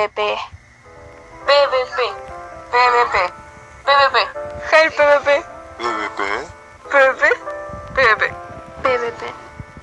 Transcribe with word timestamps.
PvP. 0.00 0.16
PvP. 1.44 2.00
PvP. 2.72 3.16
PvP. 3.84 4.16
Hey 4.70 4.86
PvP. 4.96 5.28
PvP. 5.76 6.20
PvP. 6.88 7.22
PvP. 7.94 8.24
PvP. 8.82 9.22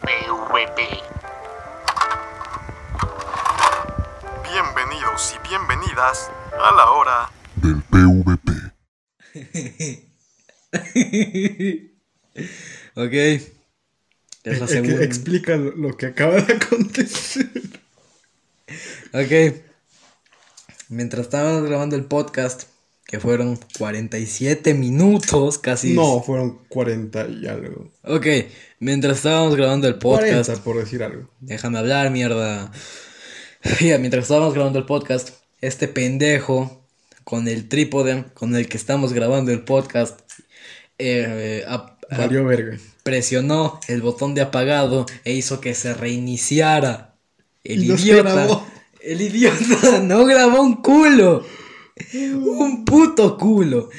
PvP. 0.01 0.79
Bienvenidos 4.41 5.21
y 5.35 5.37
bienvenidas 5.47 6.31
a 6.63 6.71
la 6.71 6.89
hora 6.89 7.29
del 7.57 7.83
PvP. 7.83 8.49
ok. 12.95 13.13
Es 13.13 13.51
la 14.59 14.65
que 14.65 14.67
segunda. 14.67 15.03
explica 15.03 15.55
lo 15.57 15.75
lo 15.75 15.95
que 15.95 16.07
acaba 16.07 16.41
de 16.41 16.53
acontecer. 16.55 17.51
Ok. 19.13 19.66
Mientras 20.89 21.23
estábamos 21.23 21.67
grabando 21.67 21.95
el 21.95 22.05
podcast, 22.05 22.63
que 23.05 23.19
fueron 23.19 23.59
47 23.77 24.73
minutos 24.73 25.57
casi. 25.57 25.93
No, 25.93 26.21
fueron 26.21 26.59
40 26.67 27.27
y 27.27 27.47
algo. 27.47 27.89
Ok. 28.03 28.27
Mientras 28.79 29.17
estábamos 29.17 29.55
grabando 29.55 29.87
el 29.87 29.95
podcast. 29.95 30.45
40 30.45 30.63
por 30.63 30.77
decir 30.77 31.03
algo. 31.03 31.29
Déjame 31.39 31.79
hablar, 31.79 32.11
mierda. 32.11 32.71
Ya, 33.81 33.97
mientras 33.97 34.23
estábamos 34.23 34.53
grabando 34.53 34.79
el 34.79 34.85
podcast, 34.85 35.31
este 35.61 35.87
pendejo 35.87 36.85
con 37.23 37.47
el 37.47 37.67
trípode 37.67 38.25
con 38.33 38.55
el 38.55 38.69
que 38.69 38.77
estamos 38.77 39.11
grabando 39.11 39.51
el 39.51 39.63
podcast 39.65 40.21
eh, 40.97 41.65
verga. 42.09 42.77
presionó 43.03 43.79
el 43.87 44.01
botón 44.01 44.35
de 44.35 44.41
apagado 44.41 45.05
e 45.25 45.33
hizo 45.33 45.59
que 45.59 45.73
se 45.73 45.93
reiniciara. 45.93 47.15
El 47.63 47.83
Y 47.83 47.91
idiota. 47.91 48.63
El 49.07 49.21
idiota 49.21 49.99
no 50.03 50.25
grabó 50.25 50.61
un 50.61 50.81
culo. 50.81 51.45
Un 52.13 52.83
puto 52.85 53.37
culo. 53.37 53.89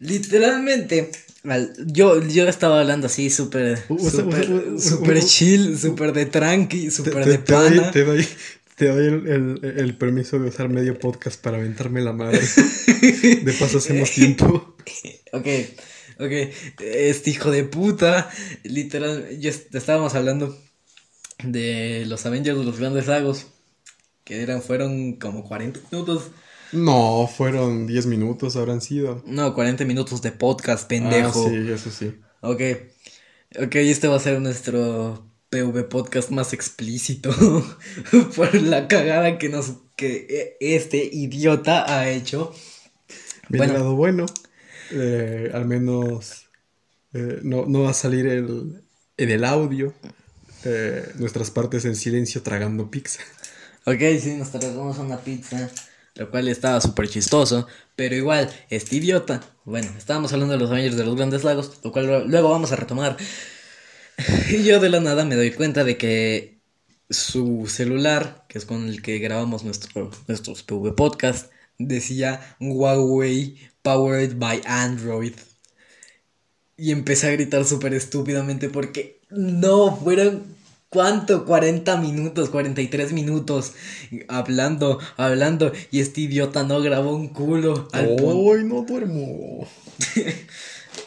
Literalmente. 0.00 1.10
al- 1.44 1.72
Yo, 1.86 2.20
yo 2.22 2.48
estaba 2.48 2.80
hablando 2.80 3.06
así 3.06 3.30
súper 3.30 3.78
usa- 3.88 4.24
usa- 4.24 4.78
súper 4.78 5.16
usa- 5.18 5.26
chill, 5.26 5.78
súper 5.78 6.12
de 6.12 6.26
tranqui, 6.26 6.90
súper 6.90 7.24
de 7.24 7.38
te 7.38 7.52
doy, 7.52 7.78
pana. 7.78 7.90
te 7.90 8.04
doy, 8.04 8.26
te 8.76 8.86
doy 8.88 9.06
el, 9.06 9.26
el- 9.28 9.78
el 9.78 9.96
permiso 9.96 10.38
de 10.38 10.48
usar 10.48 10.68
medio 10.68 10.98
podcast 10.98 11.40
para 11.40 11.58
aventarme 11.58 12.00
la 12.00 12.12
madre. 12.12 12.40
De 13.02 13.52
paso 13.58 13.78
hacemos 13.78 14.10
tiempo. 14.10 14.76
Ok, 15.32 15.46
ok. 16.18 16.32
Este 16.80 17.30
hijo 17.30 17.50
de 17.50 17.64
puta. 17.64 18.28
Literal, 18.64 19.28
yo 19.40 19.50
est- 19.50 19.74
estábamos 19.74 20.14
hablando 20.14 20.56
de 21.42 22.04
los 22.06 22.24
Avengers 22.26 22.58
de 22.58 22.64
los 22.64 22.78
Grandes 22.78 23.06
Lagos. 23.08 23.46
Que 24.32 24.40
eran, 24.42 24.62
fueron 24.62 25.16
como 25.16 25.44
40 25.44 25.78
minutos. 25.90 26.28
No, 26.72 27.28
fueron 27.28 27.86
10 27.86 28.06
minutos, 28.06 28.56
habrán 28.56 28.80
sido. 28.80 29.22
No, 29.26 29.52
40 29.52 29.84
minutos 29.84 30.22
de 30.22 30.32
podcast, 30.32 30.88
pendejo. 30.88 31.44
Ah, 31.46 31.50
sí, 31.50 31.70
eso 31.70 31.90
sí. 31.90 32.14
Ok. 32.40 32.62
Ok, 33.62 33.74
este 33.74 34.08
va 34.08 34.16
a 34.16 34.20
ser 34.20 34.40
nuestro 34.40 35.26
PV 35.50 35.84
podcast 35.84 36.30
más 36.30 36.54
explícito. 36.54 37.30
por 38.36 38.54
la 38.54 38.88
cagada 38.88 39.36
que 39.36 39.50
nos. 39.50 39.74
que 39.96 40.26
e- 40.30 40.76
este 40.76 41.04
idiota 41.12 41.84
ha 41.94 42.08
hecho. 42.08 42.54
Mi 43.50 43.58
Bueno. 43.58 43.74
lado 43.74 43.96
bueno, 43.96 44.24
eh, 44.92 45.50
al 45.52 45.66
menos 45.66 46.46
eh, 47.12 47.40
no, 47.42 47.66
no 47.66 47.82
va 47.82 47.90
a 47.90 47.94
salir 47.94 48.26
el, 48.28 48.82
en 49.18 49.30
el 49.30 49.44
audio 49.44 49.92
eh, 50.64 51.06
nuestras 51.16 51.50
partes 51.50 51.84
en 51.84 51.96
silencio 51.96 52.40
tragando 52.42 52.90
pizza. 52.90 53.20
Ok, 53.84 53.98
sí, 54.20 54.34
nos 54.36 54.52
tragamos 54.52 54.98
una 54.98 55.18
pizza, 55.18 55.68
lo 56.14 56.30
cual 56.30 56.46
estaba 56.46 56.80
súper 56.80 57.08
chistoso, 57.08 57.66
pero 57.96 58.14
igual, 58.14 58.48
este 58.70 58.96
idiota, 58.96 59.40
bueno, 59.64 59.90
estábamos 59.98 60.32
hablando 60.32 60.52
de 60.54 60.60
los 60.60 60.70
Avengers 60.70 60.96
de 60.96 61.04
los 61.04 61.16
Grandes 61.16 61.42
Lagos, 61.42 61.80
lo 61.82 61.90
cual 61.90 62.28
luego 62.28 62.50
vamos 62.50 62.70
a 62.72 62.76
retomar. 62.76 63.16
Y 64.50 64.62
yo 64.62 64.78
de 64.78 64.88
la 64.88 65.00
nada 65.00 65.24
me 65.24 65.34
doy 65.34 65.50
cuenta 65.50 65.82
de 65.84 65.96
que 65.96 66.60
su 67.10 67.66
celular, 67.66 68.44
que 68.48 68.58
es 68.58 68.66
con 68.66 68.86
el 68.88 69.02
que 69.02 69.18
grabamos 69.18 69.64
nuestro, 69.64 70.10
nuestros 70.28 70.62
PV 70.62 70.94
podcast, 70.94 71.50
decía 71.78 72.56
Huawei 72.60 73.58
Powered 73.82 74.36
by 74.36 74.62
Android. 74.64 75.34
Y 76.76 76.92
empecé 76.92 77.28
a 77.28 77.32
gritar 77.32 77.64
súper 77.64 77.94
estúpidamente 77.94 78.68
porque 78.68 79.20
no 79.30 79.96
fueron. 79.96 80.51
¿Cuánto? 80.92 81.46
40 81.46 81.96
minutos, 81.96 82.50
43 82.50 83.14
minutos 83.14 83.72
hablando, 84.28 84.98
hablando. 85.16 85.72
Y 85.90 86.00
este 86.00 86.20
idiota 86.20 86.64
no 86.64 86.82
grabó 86.82 87.16
un 87.16 87.28
culo. 87.28 87.88
Al 87.92 88.16
¡Hoy 88.20 88.64
no 88.64 88.82
duermo! 88.82 89.66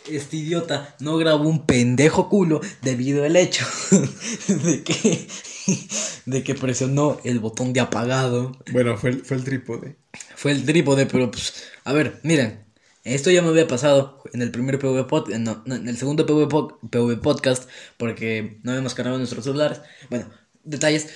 Este 0.09 0.37
idiota 0.37 0.95
no 0.99 1.17
grabó 1.17 1.47
un 1.47 1.65
pendejo 1.65 2.29
culo 2.29 2.61
debido 2.81 3.23
al 3.23 3.35
hecho 3.35 3.65
de 4.47 4.83
que, 4.83 5.27
de 6.25 6.43
que 6.43 6.55
presionó 6.55 7.19
el 7.23 7.39
botón 7.39 7.71
de 7.71 7.79
apagado. 7.79 8.57
Bueno, 8.71 8.97
fue 8.97 9.11
el, 9.11 9.25
fue 9.25 9.37
el 9.37 9.43
trípode. 9.43 9.97
Fue 10.35 10.51
el 10.51 10.65
trípode, 10.65 11.05
pero 11.05 11.29
pues, 11.29 11.63
a 11.83 11.93
ver, 11.93 12.19
miren, 12.23 12.64
esto 13.05 13.29
ya 13.31 13.41
me 13.41 13.49
había 13.49 13.67
pasado 13.67 14.21
en 14.33 14.41
el 14.41 14.51
primer 14.51 14.79
PV 14.79 15.05
podcast, 15.07 15.39
no, 15.39 15.61
no, 15.65 15.75
en 15.75 15.87
el 15.87 15.97
segundo 15.97 16.25
PV, 16.25 16.47
po- 16.49 16.79
PV 16.89 17.17
podcast, 17.21 17.69
porque 17.97 18.59
no 18.63 18.71
habíamos 18.71 18.93
cargado 18.95 19.17
nuestros 19.17 19.43
celulares. 19.45 19.79
Bueno, 20.09 20.29
detalles. 20.63 21.07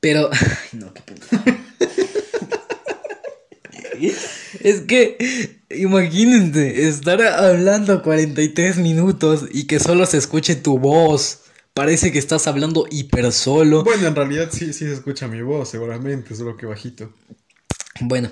Pero, 0.00 0.30
ay, 0.32 0.78
no, 0.78 0.92
qué 0.94 1.02
puta. 1.02 1.26
Es 4.60 4.82
que, 4.82 5.58
imagínense, 5.70 6.88
estar 6.88 7.20
hablando 7.22 8.02
43 8.02 8.76
minutos 8.78 9.46
y 9.52 9.66
que 9.66 9.80
solo 9.80 10.06
se 10.06 10.18
escuche 10.18 10.54
tu 10.56 10.78
voz. 10.78 11.40
Parece 11.74 12.12
que 12.12 12.18
estás 12.18 12.46
hablando 12.46 12.86
hiper 12.90 13.32
solo. 13.32 13.84
Bueno, 13.84 14.06
en 14.08 14.14
realidad 14.14 14.48
sí, 14.52 14.66
sí 14.72 14.86
se 14.86 14.92
escucha 14.94 15.28
mi 15.28 15.42
voz, 15.42 15.68
seguramente, 15.70 16.34
solo 16.34 16.56
que 16.56 16.66
bajito. 16.66 17.12
Bueno, 18.00 18.30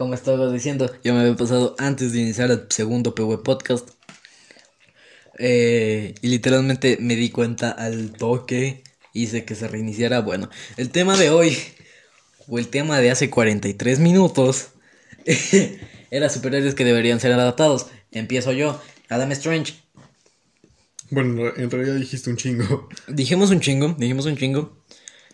como 0.00 0.14
estaba 0.14 0.50
diciendo, 0.50 0.90
ya 1.04 1.12
me 1.12 1.20
había 1.20 1.36
pasado 1.36 1.74
antes 1.78 2.12
de 2.14 2.20
iniciar 2.20 2.50
el 2.50 2.64
segundo 2.70 3.14
PV 3.14 3.42
podcast. 3.42 3.90
Eh, 5.38 6.14
y 6.22 6.28
literalmente 6.28 6.96
me 7.00 7.16
di 7.16 7.30
cuenta 7.30 7.70
al 7.70 8.12
toque, 8.12 8.82
hice 9.12 9.44
que 9.44 9.54
se 9.54 9.68
reiniciara. 9.68 10.20
Bueno, 10.20 10.48
el 10.78 10.90
tema 10.90 11.16
de 11.18 11.30
hoy, 11.30 11.56
o 12.48 12.58
el 12.58 12.68
tema 12.68 13.00
de 13.00 13.10
hace 13.10 13.30
43 13.30 13.98
minutos, 14.00 14.70
era 16.10 16.28
superhéroes 16.30 16.74
que 16.74 16.84
deberían 16.84 17.20
ser 17.20 17.32
adaptados. 17.32 17.88
Empiezo 18.12 18.52
yo, 18.52 18.80
Adam 19.08 19.32
Strange. 19.32 19.74
Bueno, 21.10 21.54
en 21.56 21.70
realidad 21.70 21.96
dijiste 21.96 22.30
un 22.30 22.36
chingo. 22.36 22.88
Dijimos 23.08 23.50
un 23.50 23.60
chingo, 23.60 23.94
dijimos 23.98 24.26
un 24.26 24.36
chingo. 24.36 24.84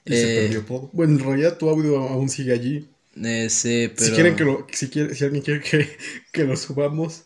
Y 0.04 0.16
se 0.16 0.28
Eh, 0.28 0.40
perdió 0.42 0.64
todo. 0.64 0.90
Bueno, 0.92 1.14
en 1.14 1.24
realidad 1.24 1.58
tu 1.58 1.68
audio 1.68 1.98
aún 1.98 2.28
sigue 2.28 2.52
allí. 2.52 2.88
Eh, 3.24 3.48
sí, 3.50 3.92
pero... 3.94 4.06
Si 4.06 4.12
quieren 4.12 4.36
que 4.36 4.44
lo, 4.44 4.66
si, 4.72 4.88
quiere- 4.90 5.14
si 5.14 5.24
alguien 5.24 5.42
quiere 5.42 5.60
que, 5.60 5.96
que 6.32 6.44
lo 6.44 6.56
subamos, 6.56 7.24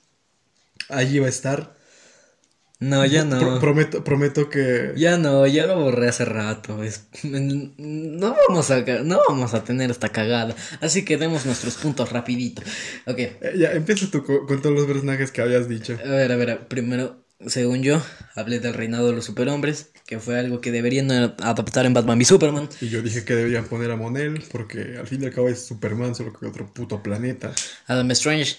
allí 0.88 1.18
va 1.20 1.26
a 1.26 1.30
estar. 1.30 1.76
No, 2.80 3.04
ya 3.04 3.28
Pro- 3.28 3.38
no. 3.56 3.60
prometo, 3.60 4.02
prometo 4.02 4.48
que. 4.48 4.92
Ya 4.96 5.18
no, 5.18 5.46
ya 5.46 5.66
lo 5.66 5.78
borré 5.78 6.08
hace 6.08 6.24
rato. 6.24 6.82
es- 6.82 7.08
no, 7.24 8.34
vamos 8.48 8.70
a, 8.70 8.80
no 9.04 9.20
vamos 9.28 9.52
a 9.52 9.64
tener 9.64 9.90
esta 9.90 10.08
cagada. 10.08 10.56
Así 10.80 11.04
que 11.04 11.18
demos 11.18 11.44
nuestros 11.44 11.74
puntos 11.76 12.10
rapidito. 12.10 12.62
Ok, 13.06 13.18
Eh, 13.18 13.54
Ya, 13.58 13.72
empieza 13.72 14.10
tú 14.10 14.24
con, 14.24 14.46
con 14.46 14.62
todos 14.62 14.74
los 14.74 14.86
personajes 14.86 15.30
que 15.30 15.42
habías 15.42 15.68
dicho. 15.68 15.98
a 16.02 16.08
ver, 16.08 16.32
a 16.32 16.36
ver. 16.36 16.68
Primero, 16.68 17.22
según 17.46 17.82
yo, 17.82 18.00
hablé 18.34 18.60
del 18.60 18.72
reinado 18.72 19.08
de 19.08 19.12
los 19.12 19.26
superhombres, 19.26 19.90
que 20.10 20.18
fue 20.18 20.40
algo 20.40 20.60
que 20.60 20.72
deberían 20.72 21.08
adaptar 21.12 21.86
en 21.86 21.94
Batman 21.94 22.18
v 22.18 22.24
Superman. 22.24 22.68
Y 22.80 22.88
yo 22.88 23.00
dije 23.00 23.24
que 23.24 23.36
deberían 23.36 23.66
poner 23.66 23.92
a 23.92 23.96
Monel, 23.96 24.42
porque 24.50 24.96
al 24.98 25.06
fin 25.06 25.22
y 25.22 25.26
al 25.26 25.32
cabo 25.32 25.48
es 25.48 25.64
Superman, 25.64 26.16
solo 26.16 26.32
que 26.32 26.46
otro 26.46 26.66
puto 26.74 27.00
planeta. 27.00 27.52
Adam 27.86 28.10
Strange, 28.10 28.56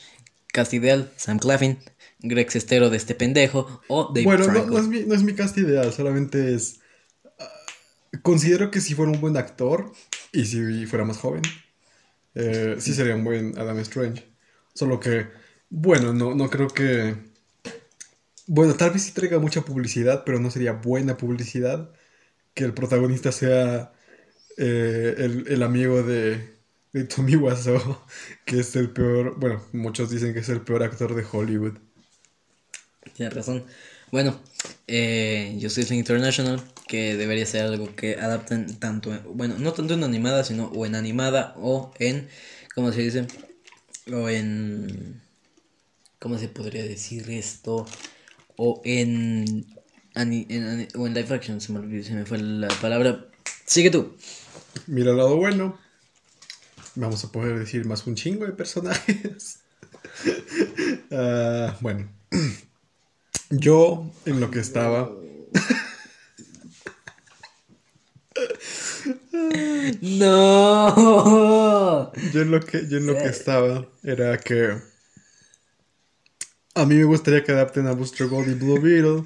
cast 0.54 0.74
ideal, 0.74 1.12
Sam 1.18 1.40
Claflin, 1.40 1.78
Greg 2.20 2.50
Sestero 2.50 2.90
de 2.90 2.96
este 2.96 3.16
pendejo 3.16 3.82
o 3.90 4.14
David 4.14 4.24
bueno, 4.24 4.48
no 4.48 4.78
es 4.80 4.88
mi, 4.88 5.02
no 5.02 5.14
es 5.14 5.24
mi 5.24 5.34
cast 5.34 5.58
ideal, 5.58 5.92
solamente 5.92 6.56
es. 6.56 6.80
ah, 7.38 7.50
considero 8.22 8.72
que 8.72 8.80
si 8.80 8.94
fuera 8.94 9.12
un 9.12 9.20
buen 9.20 9.36
actor 9.36 9.92
y 10.32 10.46
si 10.46 10.86
fuera 10.86 11.04
más 11.04 11.18
joven, 11.18 11.42
eh, 12.34 12.78
sí 12.80 12.94
sería 12.94 13.14
un 13.14 13.26
buen 13.26 13.60
Adam 13.60 13.78
Strange. 13.80 14.24
Solo 14.74 15.02
que, 15.02 15.28
bueno, 15.70 16.14
no, 16.14 16.34
no 16.34 16.50
creo 16.50 16.70
que. 16.70 17.30
Bueno, 18.54 18.76
tal 18.76 18.92
vez 18.92 19.04
sí 19.04 19.14
traiga 19.14 19.40
mucha 19.40 19.62
publicidad, 19.62 20.24
pero 20.26 20.40
no 20.40 20.52
sería 20.52 20.74
buena 20.74 21.16
publicidad 21.18 21.94
que 22.56 22.66
el 22.66 22.74
protagonista 22.76 23.32
sea 23.32 23.94
eh, 24.58 25.16
el, 25.20 25.48
el 25.50 25.64
amigo 25.64 26.04
de, 26.04 26.58
de 26.94 27.06
Tommy 27.06 27.36
Wiseau, 27.38 28.00
que 28.46 28.60
es 28.62 28.76
el 28.78 28.92
peor, 28.92 29.40
bueno, 29.40 29.64
muchos 29.74 30.12
dicen 30.12 30.34
que 30.34 30.40
es 30.42 30.50
el 30.50 30.62
peor 30.64 30.84
actor 30.84 31.16
de 31.16 31.26
Hollywood. 31.32 31.80
Tienes 33.16 33.34
razón. 33.34 33.66
Bueno, 34.12 34.40
eh, 34.88 35.58
Justice 35.62 35.96
International, 35.96 36.62
que 36.88 37.16
debería 37.18 37.46
ser 37.46 37.64
algo 37.66 37.96
que 37.96 38.16
adapten 38.16 38.78
tanto, 38.80 39.14
en- 39.14 39.24
bueno, 39.38 39.56
no 39.58 39.74
tanto 39.74 39.94
en 39.94 40.04
animada, 40.04 40.44
sino 40.44 40.68
o 40.68 40.86
en 40.86 40.96
animada 40.96 41.54
o 41.58 41.94
en, 42.00 42.30
¿cómo 42.76 42.92
se 42.92 43.02
dice? 43.02 43.28
O 44.14 44.30
en, 44.30 45.22
¿cómo 46.20 46.38
se 46.38 46.50
podría 46.50 46.84
decir 46.84 47.30
esto? 47.32 47.86
O 48.64 48.80
en, 48.86 49.66
ani- 50.14 50.46
en 50.50 50.64
ani- 50.68 50.88
o 50.96 51.08
en 51.08 51.16
live 51.16 51.34
action, 51.34 51.60
se 51.60 51.74
me, 51.74 51.80
olvidó, 51.80 52.04
se 52.04 52.14
me 52.14 52.26
fue 52.28 52.38
la 52.38 52.68
palabra. 52.80 53.26
Sigue 53.66 53.90
tú. 53.90 54.16
Mira 54.86 55.10
el 55.12 55.18
lado 55.18 55.36
bueno. 55.36 55.80
Vamos 56.94 57.24
a 57.24 57.32
poder 57.32 57.58
decir 57.58 57.86
más 57.86 58.06
un 58.06 58.14
chingo 58.14 58.46
de 58.46 58.54
personajes. 58.54 59.58
Ah, 61.14 61.76
bueno. 61.82 62.08
Yo 63.50 64.10
en 64.26 64.40
lo 64.40 64.50
que 64.52 64.60
estaba. 64.60 65.10
No. 70.02 72.12
Yo 72.34 72.42
en 72.42 72.52
lo 72.52 72.60
que, 72.60 72.88
yo 72.88 72.98
en 72.98 73.08
lo 73.08 73.18
que 73.18 73.26
estaba 73.28 73.88
era 74.04 74.38
que. 74.38 74.78
A 76.74 76.86
mí 76.86 76.96
me 76.96 77.04
gustaría 77.04 77.44
que 77.44 77.52
adapten 77.52 77.88
a 77.88 77.92
Booster 77.92 78.28
Gold 78.28 78.50
y 78.50 78.54
Blue 78.54 78.80
Beetle. 78.80 79.24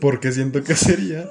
Porque 0.00 0.30
siento 0.30 0.62
que 0.62 0.76
sería. 0.76 1.28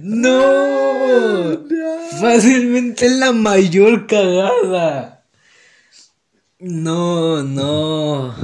No. 0.00 1.66
Fácilmente 2.20 3.10
la 3.10 3.32
mayor 3.32 4.06
cagada. 4.06 5.24
No, 6.58 7.42
no. 7.42 8.34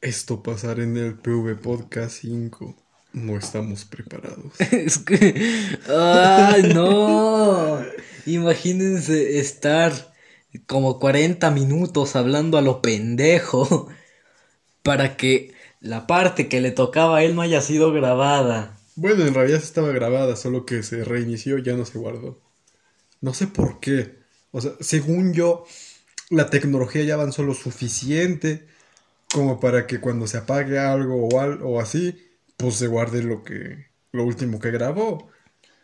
Esto 0.00 0.42
pasar 0.42 0.78
en 0.78 0.96
el 0.96 1.14
PV 1.14 1.56
Podcast 1.56 2.18
5. 2.20 2.76
No 3.14 3.36
estamos 3.36 3.84
preparados. 3.84 4.52
Es 4.70 4.98
que. 4.98 5.78
¡Ay, 5.88 6.72
no! 6.74 7.80
Imagínense 8.26 9.38
estar 9.38 10.07
como 10.66 10.98
40 10.98 11.50
minutos 11.50 12.16
hablando 12.16 12.58
a 12.58 12.62
lo 12.62 12.82
pendejo 12.82 13.88
para 14.82 15.16
que 15.16 15.54
la 15.80 16.06
parte 16.06 16.48
que 16.48 16.60
le 16.62 16.72
tocaba 16.72 17.18
a 17.18 17.24
él 17.24 17.36
no 17.36 17.42
haya 17.42 17.60
sido 17.62 17.92
grabada. 17.92 18.78
Bueno, 18.94 19.24
en 19.26 19.34
realidad 19.34 19.60
estaba 19.62 19.92
grabada, 19.92 20.34
solo 20.36 20.66
que 20.66 20.82
se 20.82 21.04
reinició 21.04 21.58
y 21.58 21.62
ya 21.62 21.74
no 21.76 21.84
se 21.84 21.98
guardó. 21.98 22.42
No 23.20 23.34
sé 23.34 23.46
por 23.48 23.80
qué. 23.80 24.18
O 24.52 24.60
sea, 24.60 24.72
según 24.80 25.34
yo, 25.34 25.66
la 26.30 26.50
tecnología 26.50 27.04
ya 27.04 27.14
avanzó 27.14 27.42
lo 27.44 27.54
suficiente 27.54 28.68
como 29.32 29.60
para 29.60 29.86
que 29.86 30.00
cuando 30.00 30.26
se 30.28 30.38
apague 30.38 30.78
algo 30.78 31.28
o, 31.28 31.40
al- 31.40 31.62
o 31.62 31.80
así, 31.80 32.18
pues 32.58 32.76
se 32.76 32.88
guarde 32.88 33.22
lo 33.24 33.44
que 33.44 33.86
lo 34.12 34.24
último 34.24 34.60
que 34.60 34.70
grabó. 34.72 35.30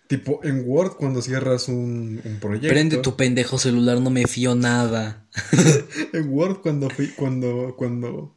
Tipo, 0.07 0.41
en 0.45 0.65
Word, 0.67 0.97
cuando 0.97 1.23
cierras 1.23 1.69
un, 1.69 2.21
un 2.25 2.39
proyecto. 2.39 2.69
Prende 2.69 2.99
tu 2.99 3.17
pendejo 3.17 3.59
celular, 3.59 4.01
no 4.01 4.11
me 4.11 4.27
fío 4.27 4.55
nada. 4.55 5.27
En 6.13 6.29
Word, 6.29 6.61
cuando, 6.61 6.89
cuando, 7.17 7.75
cuando, 7.77 8.37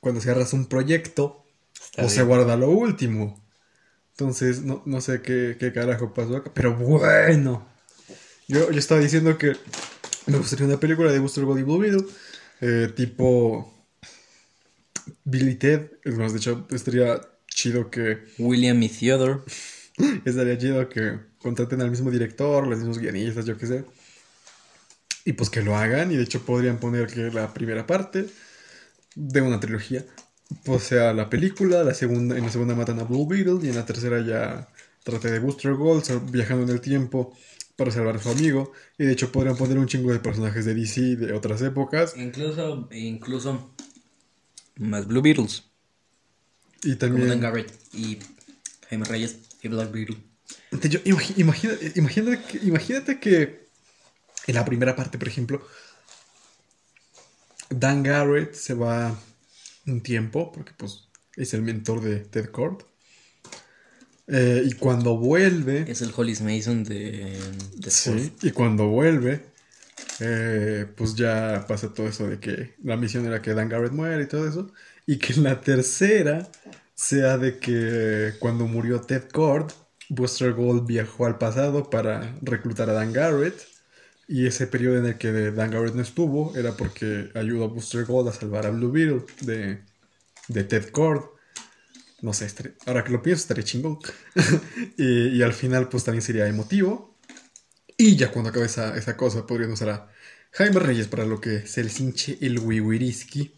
cuando 0.00 0.20
cierras 0.20 0.52
un 0.52 0.66
proyecto, 0.66 1.46
o 1.96 2.08
se 2.08 2.22
guarda 2.22 2.56
lo 2.56 2.70
último. 2.70 3.42
Entonces, 4.10 4.62
no, 4.62 4.82
no 4.84 5.00
sé 5.00 5.22
qué, 5.22 5.56
qué 5.58 5.72
carajo 5.72 6.12
pasó 6.12 6.36
acá, 6.36 6.50
pero 6.52 6.74
bueno. 6.76 7.66
Yo, 8.46 8.70
yo 8.70 8.78
estaba 8.78 9.00
diciendo 9.00 9.38
que 9.38 9.56
me 10.26 10.38
gustaría 10.38 10.66
una 10.66 10.78
película 10.78 11.10
de 11.10 11.18
Buster 11.18 11.44
Gold 11.44 11.60
y 11.60 11.62
Blue 11.62 11.78
Beetle, 11.78 12.06
eh, 12.60 12.92
tipo 12.94 13.72
Billy 15.24 15.54
Ted. 15.54 15.92
Es 16.04 16.16
más, 16.16 16.32
de 16.32 16.38
hecho, 16.38 16.66
estaría 16.70 17.20
chido 17.48 17.90
que 17.90 18.24
William 18.38 18.82
y 18.82 18.88
Theodore. 18.88 19.40
Estaría 20.24 20.58
chido 20.58 20.88
que 20.88 21.18
contraten 21.38 21.80
al 21.80 21.90
mismo 21.90 22.10
director, 22.10 22.66
los 22.66 22.78
mismos 22.78 22.98
guionistas, 22.98 23.44
yo 23.46 23.56
qué 23.56 23.66
sé. 23.66 23.84
Y 25.24 25.32
pues 25.34 25.50
que 25.50 25.62
lo 25.62 25.76
hagan. 25.76 26.12
Y 26.12 26.16
de 26.16 26.22
hecho 26.22 26.44
podrían 26.44 26.78
poner 26.78 27.06
que 27.06 27.30
la 27.30 27.52
primera 27.52 27.86
parte 27.86 28.26
de 29.14 29.40
una 29.40 29.60
trilogía 29.60 30.04
pues 30.64 30.84
sea 30.84 31.12
la 31.12 31.30
película, 31.30 31.82
la 31.82 31.94
segunda, 31.94 32.36
en 32.36 32.44
la 32.44 32.50
segunda 32.50 32.74
matan 32.74 33.00
a 33.00 33.04
Blue 33.04 33.26
Beetle 33.26 33.58
y 33.62 33.68
en 33.68 33.76
la 33.76 33.86
tercera 33.86 34.20
ya 34.20 34.68
trate 35.02 35.30
de 35.30 35.38
Booster 35.38 35.74
Gold 35.74 36.30
viajando 36.30 36.64
en 36.64 36.70
el 36.70 36.80
tiempo 36.80 37.36
para 37.76 37.90
salvar 37.90 38.16
a 38.16 38.22
su 38.22 38.30
amigo. 38.30 38.72
Y 38.98 39.04
de 39.04 39.12
hecho 39.12 39.32
podrían 39.32 39.56
poner 39.56 39.78
un 39.78 39.86
chingo 39.86 40.12
de 40.12 40.18
personajes 40.18 40.64
de 40.64 40.74
DC 40.74 41.16
de 41.16 41.32
otras 41.32 41.62
épocas. 41.62 42.14
Incluso, 42.16 42.88
incluso 42.92 43.74
más 44.76 45.06
Blue 45.06 45.22
Beatles. 45.22 45.64
Y 46.82 46.96
también... 46.96 47.40
Garrett 47.40 47.72
y 47.94 48.18
Jaime 48.88 49.06
Reyes 49.06 49.38
y 49.64 49.68
Black 49.68 49.90
Beetle. 49.92 50.16
Yo- 50.88 51.00
imagínate, 51.04 52.42
que, 52.42 52.58
imagínate 52.66 53.18
que 53.18 53.64
en 54.46 54.54
la 54.54 54.64
primera 54.64 54.94
parte, 54.94 55.18
por 55.18 55.28
ejemplo, 55.28 55.66
Dan 57.70 58.02
Garrett 58.02 58.54
se 58.54 58.74
va 58.74 59.18
un 59.86 60.02
tiempo, 60.02 60.52
porque 60.52 60.72
pues 60.76 61.08
es 61.36 61.54
el 61.54 61.62
mentor 61.62 62.00
de 62.02 62.20
Ted 62.20 62.50
Kord. 62.50 62.82
Eh, 64.26 64.62
y 64.66 64.72
cuando 64.74 65.16
vuelve, 65.18 65.90
Es 65.90 66.00
el 66.00 66.12
Hollis 66.16 66.40
Mason 66.40 66.82
de, 66.84 67.38
de 67.76 67.90
sí, 67.90 68.32
y 68.42 68.50
cuando 68.52 68.88
vuelve, 68.88 69.44
eh, 70.20 70.86
pues 70.96 71.14
ya 71.14 71.66
pasa 71.68 71.92
todo 71.92 72.08
eso 72.08 72.26
de 72.26 72.38
que 72.40 72.74
la 72.82 72.96
misión 72.96 73.26
era 73.26 73.42
que 73.42 73.52
Dan 73.54 73.68
Garrett 73.68 73.92
muera 73.92 74.22
y 74.22 74.26
todo 74.26 74.48
eso. 74.48 74.72
Y 75.06 75.18
que 75.18 75.34
en 75.34 75.42
la 75.42 75.60
tercera 75.60 76.48
sea 76.94 77.38
de 77.38 77.58
que 77.58 78.34
cuando 78.40 78.66
murió 78.66 79.00
Ted 79.02 79.24
Kord, 79.32 79.72
Buster 80.08 80.52
Gold 80.54 80.86
viajó 80.86 81.26
al 81.26 81.38
pasado 81.38 81.90
para 81.90 82.36
reclutar 82.42 82.90
a 82.90 82.92
Dan 82.94 83.12
Garrett. 83.12 83.54
Y 84.28 84.46
ese 84.46 84.66
periodo 84.68 84.98
en 84.98 85.06
el 85.06 85.18
que 85.18 85.32
Dan 85.52 85.70
Garrett 85.70 85.94
no 85.94 86.02
estuvo 86.02 86.56
era 86.56 86.76
porque 86.76 87.30
ayudó 87.34 87.64
a 87.64 87.68
Buster 87.68 88.04
Gold 88.06 88.28
a 88.28 88.32
salvar 88.32 88.66
a 88.66 88.70
Blue 88.70 88.92
de, 89.42 89.82
de 90.48 90.64
Ted 90.64 90.90
Kord. 90.90 91.22
No 92.22 92.32
sé, 92.32 92.46
estaré- 92.46 92.74
ahora 92.86 93.04
que 93.04 93.12
lo 93.12 93.22
pienso, 93.22 93.42
estaría 93.42 93.64
chingón. 93.64 93.98
y, 94.96 95.28
y 95.38 95.42
al 95.42 95.52
final, 95.52 95.88
pues 95.88 96.04
también 96.04 96.22
sería 96.22 96.46
emotivo. 96.46 97.16
Y 97.96 98.16
ya 98.16 98.32
cuando 98.32 98.50
acabe 98.50 98.66
esa, 98.66 98.96
esa 98.96 99.16
cosa, 99.16 99.46
podrían 99.46 99.72
usar 99.72 99.90
a 99.90 100.08
Jaime 100.52 100.80
Reyes 100.80 101.08
para 101.08 101.26
lo 101.26 101.40
que 101.40 101.66
se 101.66 101.84
les 101.84 102.00
hinche 102.00 102.38
el 102.40 102.58
wiwiriski. 102.60 103.54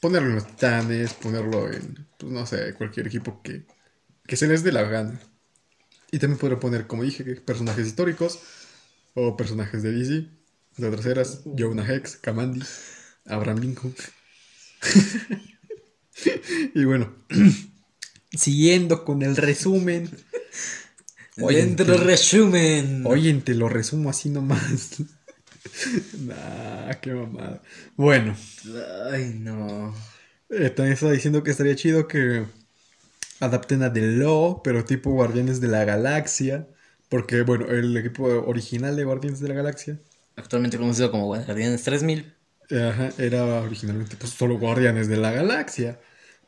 Ponerlo 0.00 0.28
en 0.28 0.34
los 0.36 0.46
titanes, 0.46 1.14
ponerlo 1.14 1.72
en, 1.72 2.06
pues 2.18 2.32
no 2.32 2.46
sé, 2.46 2.74
cualquier 2.74 3.06
equipo 3.06 3.42
que, 3.42 3.66
que 4.26 4.36
se 4.36 4.46
les 4.46 4.62
dé 4.62 4.72
la 4.72 4.82
gana. 4.82 5.20
Y 6.10 6.18
también 6.18 6.38
podría 6.38 6.60
poner, 6.60 6.86
como 6.86 7.02
dije, 7.02 7.24
personajes 7.40 7.86
históricos 7.86 8.40
o 9.14 9.36
personajes 9.36 9.82
de 9.82 9.92
DC, 9.92 10.28
de 10.76 10.88
otras 10.88 11.06
eras, 11.06 11.40
Jonah 11.56 11.90
Hex, 11.90 12.16
Kamandi, 12.16 12.62
Abraham 13.24 13.58
Lincoln. 13.60 13.94
y 16.74 16.84
bueno, 16.84 17.14
siguiendo 18.32 19.04
con 19.04 19.22
el 19.22 19.36
resumen. 19.36 20.10
Oye, 21.40 21.58
Dentro 21.58 21.96
resumen. 21.98 23.04
Oye, 23.06 23.32
te 23.34 23.54
lo 23.54 23.68
resumo 23.68 24.10
así 24.10 24.30
nomás. 24.30 25.02
nah, 26.26 26.94
qué 27.00 27.12
mamada. 27.12 27.62
Bueno, 27.96 28.34
Ay, 29.10 29.34
no. 29.38 29.94
eh, 30.50 30.70
también 30.70 30.94
estaba 30.94 31.12
diciendo 31.12 31.42
que 31.42 31.50
estaría 31.50 31.76
chido 31.76 32.08
que 32.08 32.44
adapten 33.40 33.82
a 33.82 33.92
The 33.92 34.02
Law, 34.02 34.62
pero 34.62 34.84
tipo 34.84 35.10
Guardianes 35.12 35.60
de 35.60 35.68
la 35.68 35.84
Galaxia. 35.84 36.68
Porque, 37.08 37.42
bueno, 37.42 37.66
el 37.68 37.96
equipo 37.96 38.24
original 38.24 38.96
de 38.96 39.04
Guardianes 39.04 39.40
de 39.40 39.48
la 39.48 39.54
Galaxia 39.54 40.00
Actualmente 40.36 40.78
conocido 40.78 41.10
como 41.10 41.26
Guardianes 41.26 41.82
3000. 41.82 42.32
Ajá, 42.70 43.10
era 43.18 43.44
originalmente 43.62 44.16
pues, 44.16 44.32
solo 44.32 44.58
Guardianes 44.58 45.08
de 45.08 45.16
la 45.16 45.30
Galaxia. 45.32 46.00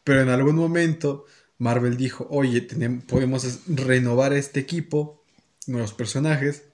Pero 0.05 0.23
en 0.23 0.31
algún 0.31 0.57
momento 0.57 1.27
Marvel 1.59 1.97
dijo, 1.97 2.27
oye, 2.31 2.67
tenem- 2.67 3.05
podemos 3.07 3.61
renovar 3.69 4.33
este 4.33 4.61
equipo, 4.61 5.25
nuevos 5.67 5.93
personajes. 5.95 6.65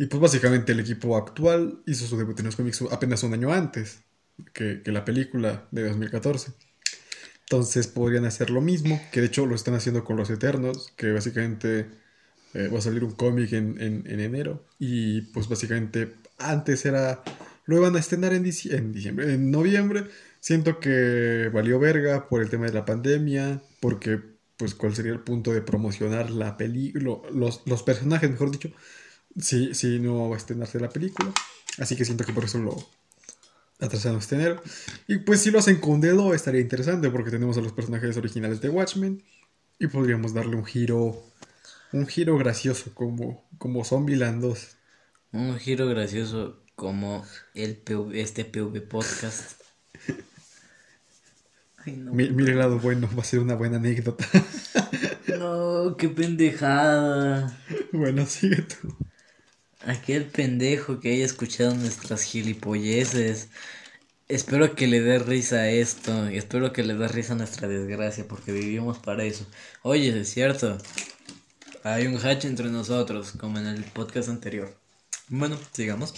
Y 0.00 0.06
pues 0.06 0.20
básicamente 0.22 0.72
el 0.72 0.80
equipo 0.80 1.16
actual 1.16 1.82
hizo 1.86 2.06
su 2.06 2.16
debut 2.16 2.38
en 2.40 2.46
los 2.46 2.56
cómics 2.56 2.82
apenas 2.90 3.22
un 3.22 3.34
año 3.34 3.52
antes 3.52 4.02
que, 4.54 4.82
que 4.82 4.92
la 4.92 5.04
película 5.04 5.68
de 5.72 5.84
2014. 5.88 6.52
Entonces 7.42 7.88
podrían 7.88 8.24
hacer 8.26 8.50
lo 8.50 8.60
mismo, 8.62 9.00
que 9.12 9.20
de 9.20 9.28
hecho 9.28 9.46
lo 9.46 9.54
están 9.56 9.74
haciendo 9.74 10.04
con 10.04 10.16
los 10.16 10.30
Eternos, 10.30 10.92
que 10.96 11.12
básicamente 11.12 11.90
eh, 12.54 12.68
va 12.72 12.78
a 12.78 12.82
salir 12.82 13.04
un 13.04 13.12
cómic 13.12 13.52
en, 13.54 13.80
en- 13.82 14.04
en 14.08 14.20
enero. 14.20 14.66
Y 14.78 15.22
pues 15.32 15.48
básicamente 15.48 16.14
antes 16.38 16.84
era... 16.86 17.22
Lo 17.66 17.76
iban 17.78 17.96
a 17.96 18.00
estrenar 18.00 18.32
en, 18.34 18.44
dici- 18.44 18.72
en 18.74 18.92
diciembre, 18.92 19.34
en 19.34 19.50
noviembre. 19.52 20.06
Siento 20.40 20.80
que 20.80 21.50
valió 21.54 21.78
verga 21.80 22.28
por 22.28 22.42
el 22.42 22.50
tema 22.50 22.66
de 22.66 22.72
la 22.74 22.84
pandemia, 22.86 23.62
porque 23.80 24.20
pues 24.58 24.74
cuál 24.74 24.94
sería 24.96 25.12
el 25.12 25.20
punto 25.20 25.52
de 25.52 25.62
promocionar 25.62 26.30
la 26.30 26.56
película, 26.58 27.18
los, 27.32 27.62
los 27.66 27.82
personajes, 27.84 28.30
mejor 28.30 28.50
dicho, 28.52 28.70
si, 29.38 29.74
si 29.74 29.98
no 29.98 30.28
va 30.28 30.36
a 30.36 30.38
estrenarse 30.38 30.80
la 30.80 30.88
película. 30.88 31.32
Así 31.78 31.96
que 31.96 32.04
siento 32.04 32.24
que 32.24 32.32
por 32.32 32.44
eso 32.44 32.58
lo, 32.58 32.76
atrasaron 33.80 34.18
este 34.18 34.34
enero. 34.36 34.62
Y 35.08 35.18
pues 35.18 35.40
si 35.40 35.50
lo 35.50 35.58
hacen 35.58 35.80
con 35.80 36.00
dedo 36.00 36.34
estaría 36.34 36.60
interesante 36.60 37.10
porque 37.10 37.30
tenemos 37.30 37.56
a 37.56 37.60
los 37.60 37.72
personajes 37.72 38.16
originales 38.16 38.60
de 38.60 38.68
Watchmen 38.68 39.22
y 39.78 39.86
podríamos 39.86 40.34
darle 40.34 40.56
un 40.56 40.64
giro, 40.66 41.22
un 41.92 42.06
giro 42.06 42.36
gracioso 42.36 42.92
como, 42.94 43.48
como 43.58 43.84
Zombieland 43.84 44.42
2. 44.42 44.68
Un 45.32 45.58
giro 45.58 45.86
gracioso 45.86 46.62
como 46.74 47.24
el 47.54 47.76
PV 47.76 48.20
este 48.20 48.44
PV 48.44 48.80
podcast. 48.82 49.60
Ay, 51.86 51.96
no. 51.96 52.12
Mi- 52.12 52.28
Mire 52.30 52.52
el 52.52 52.58
lado 52.58 52.78
bueno, 52.78 53.08
va 53.16 53.22
a 53.22 53.24
ser 53.24 53.40
una 53.40 53.54
buena 53.54 53.76
anécdota. 53.76 54.26
No, 55.38 55.96
qué 55.96 56.08
pendejada. 56.10 57.56
bueno, 57.92 58.26
sigue 58.26 58.60
tú. 58.62 58.94
Aquel 59.82 60.26
pendejo 60.26 61.00
que 61.00 61.12
haya 61.12 61.24
escuchado 61.24 61.74
nuestras 61.74 62.22
gilipolleces. 62.22 63.48
Espero 64.28 64.74
que 64.74 64.86
le 64.86 65.00
dé 65.00 65.18
risa 65.18 65.56
a 65.56 65.70
esto. 65.70 66.28
Espero 66.28 66.72
que 66.72 66.82
le 66.82 66.94
dé 66.94 67.08
risa 67.08 67.32
a 67.32 67.36
nuestra 67.36 67.66
desgracia. 67.66 68.28
Porque 68.28 68.52
vivimos 68.52 68.98
para 68.98 69.24
eso. 69.24 69.46
Oye, 69.82 70.08
es 70.20 70.28
cierto. 70.28 70.76
Hay 71.82 72.06
un 72.06 72.18
hatch 72.18 72.44
entre 72.44 72.68
nosotros. 72.68 73.32
Como 73.32 73.58
en 73.58 73.66
el 73.66 73.84
podcast 73.84 74.28
anterior. 74.28 74.76
Bueno, 75.28 75.58
sigamos. 75.72 76.14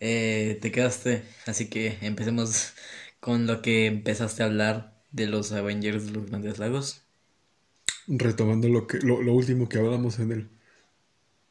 Eh, 0.00 0.58
te 0.60 0.72
quedaste. 0.72 1.22
Así 1.46 1.68
que 1.70 1.98
empecemos 2.00 2.72
con 3.20 3.46
lo 3.46 3.62
que 3.62 3.86
empezaste 3.86 4.42
a 4.42 4.46
hablar 4.46 5.00
de 5.12 5.26
los 5.26 5.52
Avengers 5.52 6.06
de 6.06 6.12
los 6.12 6.26
Grandes 6.26 6.58
Lagos. 6.58 7.02
Retomando 8.08 8.68
lo, 8.68 8.88
que, 8.88 8.98
lo, 8.98 9.22
lo 9.22 9.32
último 9.34 9.68
que 9.68 9.78
hablamos 9.78 10.18
en 10.18 10.32
el 10.32 10.55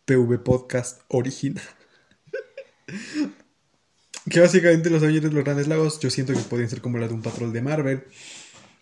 PV 0.05 0.39
Podcast 0.43 1.01
original. 1.09 1.63
que 4.29 4.39
básicamente 4.39 4.89
los 4.89 5.03
Avengers 5.03 5.25
de 5.25 5.31
los 5.31 5.43
Grandes 5.43 5.67
Lagos 5.67 5.99
yo 5.99 6.09
siento 6.09 6.33
que 6.33 6.39
podrían 6.39 6.69
ser 6.69 6.81
como 6.81 6.97
la 6.97 7.07
de 7.07 7.13
un 7.13 7.21
patrol 7.21 7.51
de 7.51 7.61
Marvel. 7.61 8.03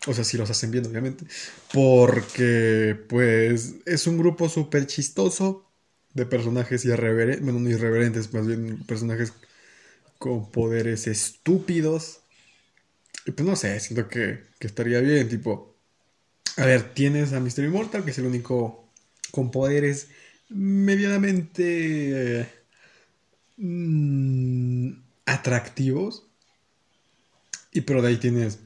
O 0.06 0.12
sea, 0.12 0.24
si 0.24 0.36
los 0.36 0.50
hacen 0.50 0.70
bien, 0.70 0.86
obviamente. 0.86 1.24
Porque, 1.72 2.96
pues, 3.08 3.76
es 3.86 4.06
un 4.06 4.18
grupo 4.18 4.48
súper 4.48 4.86
chistoso 4.86 5.70
de 6.12 6.26
personajes 6.26 6.84
irreverentes. 6.84 7.42
Bueno, 7.42 7.60
no 7.60 7.70
irreverentes, 7.70 8.32
más 8.34 8.46
bien 8.46 8.84
personajes 8.86 9.32
con 10.18 10.50
poderes 10.50 11.06
estúpidos. 11.06 12.20
Y 13.26 13.30
pues 13.30 13.48
no 13.48 13.56
sé, 13.56 13.80
siento 13.80 14.08
que, 14.08 14.44
que 14.58 14.66
estaría 14.66 15.00
bien, 15.00 15.28
tipo. 15.28 15.74
A 16.56 16.66
ver, 16.66 16.94
tienes 16.94 17.32
a 17.32 17.40
Mr. 17.40 17.64
Immortal, 17.64 18.04
que 18.04 18.10
es 18.10 18.18
el 18.18 18.26
único 18.26 18.92
con 19.30 19.50
poderes 19.50 20.08
medianamente 20.48 22.48
mm, 23.56 24.90
atractivos. 25.26 26.26
Y 27.72 27.82
pero 27.82 28.02
de 28.02 28.08
ahí 28.08 28.16
tienes 28.18 28.60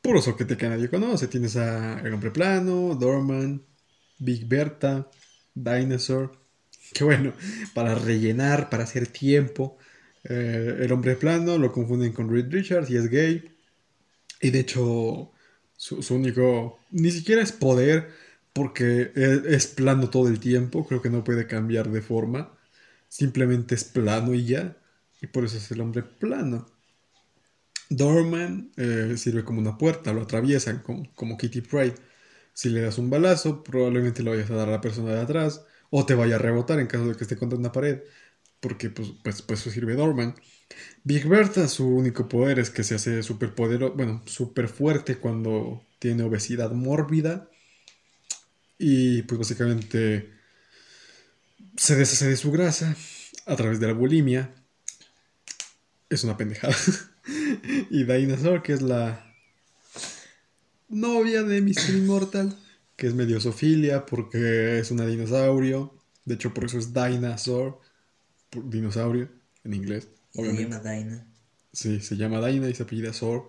puro 0.00 0.20
soquete 0.20 0.56
que 0.56 0.68
nadie 0.68 0.88
conoce. 0.88 1.28
Tienes 1.28 1.56
a 1.56 2.00
El 2.00 2.14
Hombre 2.14 2.30
Plano, 2.30 2.94
Dorman, 2.96 3.62
Big 4.18 4.46
Berta, 4.46 5.10
Dinosaur. 5.54 6.40
Que 6.92 7.04
bueno, 7.04 7.32
para 7.74 7.94
rellenar, 7.94 8.68
para 8.68 8.84
hacer 8.84 9.06
tiempo. 9.06 9.78
Eh, 10.24 10.78
el 10.80 10.92
Hombre 10.92 11.16
Plano 11.16 11.58
lo 11.58 11.72
confunden 11.72 12.12
con 12.12 12.30
Reed 12.30 12.50
Richards 12.50 12.90
y 12.90 12.96
es 12.96 13.08
gay. 13.08 13.56
Y 14.40 14.50
de 14.50 14.60
hecho, 14.60 15.32
su, 15.76 16.02
su 16.02 16.14
único, 16.14 16.80
ni 16.90 17.10
siquiera 17.10 17.42
es 17.42 17.52
poder, 17.52 18.10
porque 18.52 19.12
es, 19.14 19.44
es 19.46 19.66
plano 19.68 20.10
todo 20.10 20.28
el 20.28 20.40
tiempo, 20.40 20.86
creo 20.86 21.02
que 21.02 21.10
no 21.10 21.24
puede 21.24 21.46
cambiar 21.46 21.90
de 21.90 22.02
forma, 22.02 22.56
simplemente 23.08 23.74
es 23.74 23.84
plano 23.84 24.34
y 24.34 24.46
ya, 24.46 24.76
y 25.20 25.26
por 25.28 25.44
eso 25.44 25.56
es 25.58 25.70
el 25.72 25.80
hombre 25.80 26.02
plano. 26.02 26.66
Dorman 27.90 28.72
eh, 28.76 29.14
sirve 29.16 29.44
como 29.44 29.60
una 29.60 29.76
puerta, 29.78 30.12
lo 30.12 30.22
atraviesan 30.22 30.78
como, 30.80 31.12
como 31.14 31.36
Kitty 31.36 31.60
Pryde. 31.60 31.94
Si 32.54 32.70
le 32.70 32.82
das 32.82 32.98
un 32.98 33.10
balazo, 33.10 33.62
probablemente 33.64 34.22
lo 34.22 34.30
vayas 34.32 34.50
a 34.50 34.54
dar 34.54 34.68
a 34.68 34.72
la 34.72 34.80
persona 34.80 35.12
de 35.14 35.20
atrás, 35.20 35.64
o 35.90 36.06
te 36.06 36.14
vaya 36.14 36.36
a 36.36 36.38
rebotar 36.38 36.78
en 36.80 36.86
caso 36.86 37.06
de 37.08 37.16
que 37.16 37.24
esté 37.24 37.36
contra 37.36 37.58
una 37.58 37.72
pared, 37.72 38.00
porque 38.60 38.90
pues, 38.90 39.10
pues, 39.24 39.42
pues 39.42 39.60
eso 39.62 39.70
sirve 39.70 39.94
Dorman. 39.96 40.34
Big 41.04 41.28
Bertha, 41.28 41.68
su 41.68 41.88
único 41.88 42.28
poder 42.28 42.60
es 42.60 42.70
que 42.70 42.84
se 42.84 42.96
hace 42.96 43.22
súper 43.24 43.54
bueno, 43.56 44.22
súper 44.26 44.68
fuerte 44.68 45.18
cuando 45.18 45.84
tiene 46.00 46.24
obesidad 46.24 46.72
mórbida. 46.72 47.50
Y 48.84 49.22
pues 49.22 49.38
básicamente 49.38 50.28
se 51.76 51.94
deshace 51.94 52.28
de 52.28 52.36
su 52.36 52.50
grasa 52.50 52.96
a 53.46 53.54
través 53.54 53.78
de 53.78 53.86
la 53.86 53.92
bulimia. 53.92 54.52
Es 56.10 56.24
una 56.24 56.36
pendejada. 56.36 56.74
y 57.90 58.02
Dinosaur, 58.02 58.60
que 58.60 58.72
es 58.72 58.82
la 58.82 59.24
novia 60.88 61.44
de 61.44 61.62
Mr. 61.62 61.94
Immortal, 61.96 62.58
que 62.96 63.06
es 63.06 63.14
medio 63.14 63.40
sofilia 63.40 64.04
porque 64.04 64.80
es 64.80 64.90
una 64.90 65.06
dinosaurio. 65.06 65.94
De 66.24 66.34
hecho, 66.34 66.52
por 66.52 66.64
eso 66.64 66.78
es 66.78 66.92
Dinosaur, 66.92 67.80
dinosaurio 68.50 69.28
en 69.62 69.74
inglés. 69.74 70.08
Se 70.32 70.40
Obviamente. 70.40 70.76
llama 70.76 70.90
Dinah. 70.90 71.26
Sí, 71.72 72.00
se 72.00 72.16
llama 72.16 72.44
Dinah 72.44 72.68
y 72.68 72.74
se 72.74 72.82
apellida 72.82 73.12
Sor. 73.12 73.48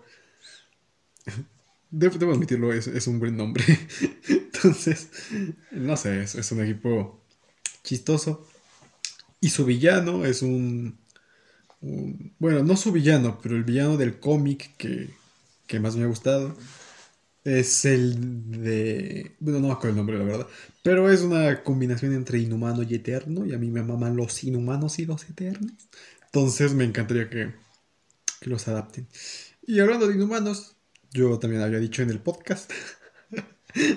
Debo, 1.95 2.31
admitirlo, 2.33 2.73
es, 2.73 2.88
es 2.88 3.05
un 3.07 3.19
buen 3.19 3.38
nombre. 3.38 3.63
Entonces, 4.29 5.09
no 5.71 5.95
sé, 5.95 6.23
es, 6.23 6.33
es 6.35 6.51
un 6.51 6.62
equipo 6.63 7.21
chistoso. 7.83 8.47
Y 9.41 9.50
su 9.50 9.65
villano 9.65 10.25
es 10.25 10.41
un, 10.43 11.00
un- 11.81 12.33
Bueno, 12.39 12.63
no 12.63 12.77
su 12.77 12.91
villano, 12.93 13.39
pero 13.43 13.55
el 13.57 13.63
villano 13.65 13.97
del 13.97 14.19
cómic 14.19 14.75
que, 14.77 15.09
que 15.67 15.79
más 15.79 15.95
me 15.97 16.03
ha 16.05 16.07
gustado. 16.07 16.55
Es 17.43 17.85
el 17.85 18.51
de... 18.63 19.35
Bueno, 19.39 19.59
no 19.59 19.67
me 19.67 19.73
acuerdo 19.73 19.91
el 19.91 19.97
nombre, 19.97 20.17
la 20.19 20.25
verdad. 20.25 20.47
Pero 20.83 21.12
es 21.12 21.21
una 21.21 21.63
combinación 21.63 22.13
entre 22.13 22.39
inhumano 22.39 22.83
y 22.83 22.95
eterno. 22.95 23.45
Y 23.45 23.53
a 23.53 23.59
mí 23.59 23.69
me 23.71 23.83
maman 23.83 24.17
los 24.17 24.43
inhumanos 24.45 25.00
y 25.00 25.05
los 25.07 25.29
eternos. 25.29 25.71
Entonces 26.27 26.73
me 26.73 26.85
encantaría 26.85 27.29
que, 27.29 27.53
que 28.41 28.50
los 28.50 28.67
adapten. 28.67 29.07
Y 29.67 29.79
hablando 29.79 30.07
de 30.07 30.15
inhumanos, 30.15 30.75
yo 31.13 31.39
también 31.39 31.62
había 31.62 31.79
dicho 31.79 32.01
en 32.01 32.10
el 32.10 32.22
podcast 32.22 32.72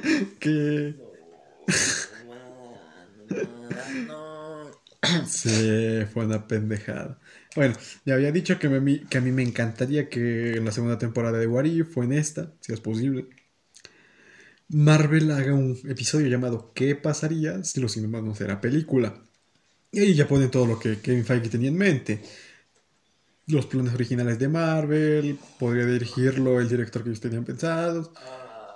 que 0.41 0.97
se 5.23 6.07
fue 6.13 6.25
una 6.27 6.47
pendejada. 6.47 7.19
Bueno, 7.55 7.75
ya 8.05 8.15
había 8.15 8.33
dicho 8.33 8.59
que, 8.59 8.69
me- 8.69 9.07
que 9.09 9.19
a 9.19 9.21
mí 9.21 9.33
me 9.33 9.43
encantaría 9.43 10.09
que 10.09 10.57
en 10.57 10.65
la 10.65 10.73
segunda 10.73 10.99
temporada 10.99 11.39
de 11.39 11.47
What 11.47 11.65
If 11.65 11.97
o 11.97 12.03
en 12.05 12.13
esta, 12.13 12.53
si 12.61 12.73
es 12.73 12.81
posible, 12.81 13.29
Marvel 14.69 15.31
haga 15.31 15.55
un 15.55 15.79
episodio 15.89 16.27
llamado 16.29 16.73
¿Qué 16.75 16.97
pasaría 16.97 17.63
si 17.65 17.81
los 17.81 17.97
inhumanos 17.97 18.41
era 18.41 18.61
película? 18.61 19.23
Y 19.93 20.01
ahí 20.01 20.15
ya 20.15 20.29
ponen 20.29 20.51
todo 20.51 20.67
lo 20.67 20.79
que 20.79 21.01
Kevin 21.01 21.25
Feige 21.25 21.51
tenía 21.51 21.69
en 21.71 21.79
mente. 21.79 22.23
Los 23.49 23.67
planes 23.67 23.95
originales 23.95 24.39
de 24.41 24.49
Marvel, 24.49 25.39
podría 25.59 25.87
dirigirlo 25.87 26.61
el 26.61 26.69
director 26.69 27.03
que 27.05 27.11
ellos 27.11 27.21
tenían 27.21 27.45
pensado, 27.45 28.13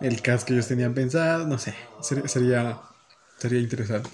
el 0.01 0.23
cast 0.23 0.47
que 0.47 0.53
ellos 0.55 0.69
tenían 0.69 0.95
pensado, 0.95 1.47
no 1.47 1.59
sé, 1.59 1.75
ser- 2.01 2.29
sería, 2.29 2.81
sería 3.39 3.59
interesante. 3.61 4.11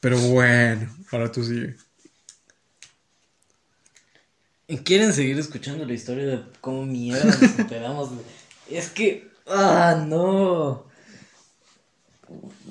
Pero 0.00 0.18
bueno, 0.18 0.88
ahora 1.12 1.32
tú 1.32 1.44
sigue. 1.44 1.76
¿Quieren 4.84 5.12
seguir 5.12 5.38
escuchando 5.38 5.84
la 5.84 5.92
historia 5.92 6.26
de 6.26 6.42
cómo 6.60 6.86
mierda 6.86 7.24
nos 7.24 7.42
enteramos? 7.58 8.10
Es 8.70 8.88
que. 8.90 9.28
¡Ah, 9.46 10.04
no! 10.06 10.86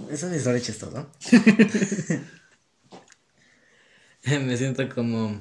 Es 0.10 0.24
una 0.24 0.38
historia 0.38 0.62
chistosa. 0.62 1.08
Me 4.26 4.58
siento 4.58 4.88
como. 4.94 5.40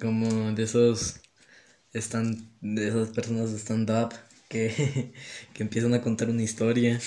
Como 0.00 0.52
de 0.52 0.62
esos. 0.62 1.20
Están, 1.92 2.50
de 2.60 2.88
esas 2.88 3.08
personas 3.10 3.52
de 3.52 3.58
stand-up 3.58 4.12
que, 4.48 5.12
que 5.54 5.62
empiezan 5.62 5.94
a 5.94 6.02
contar 6.02 6.28
una 6.30 6.42
historia. 6.42 7.00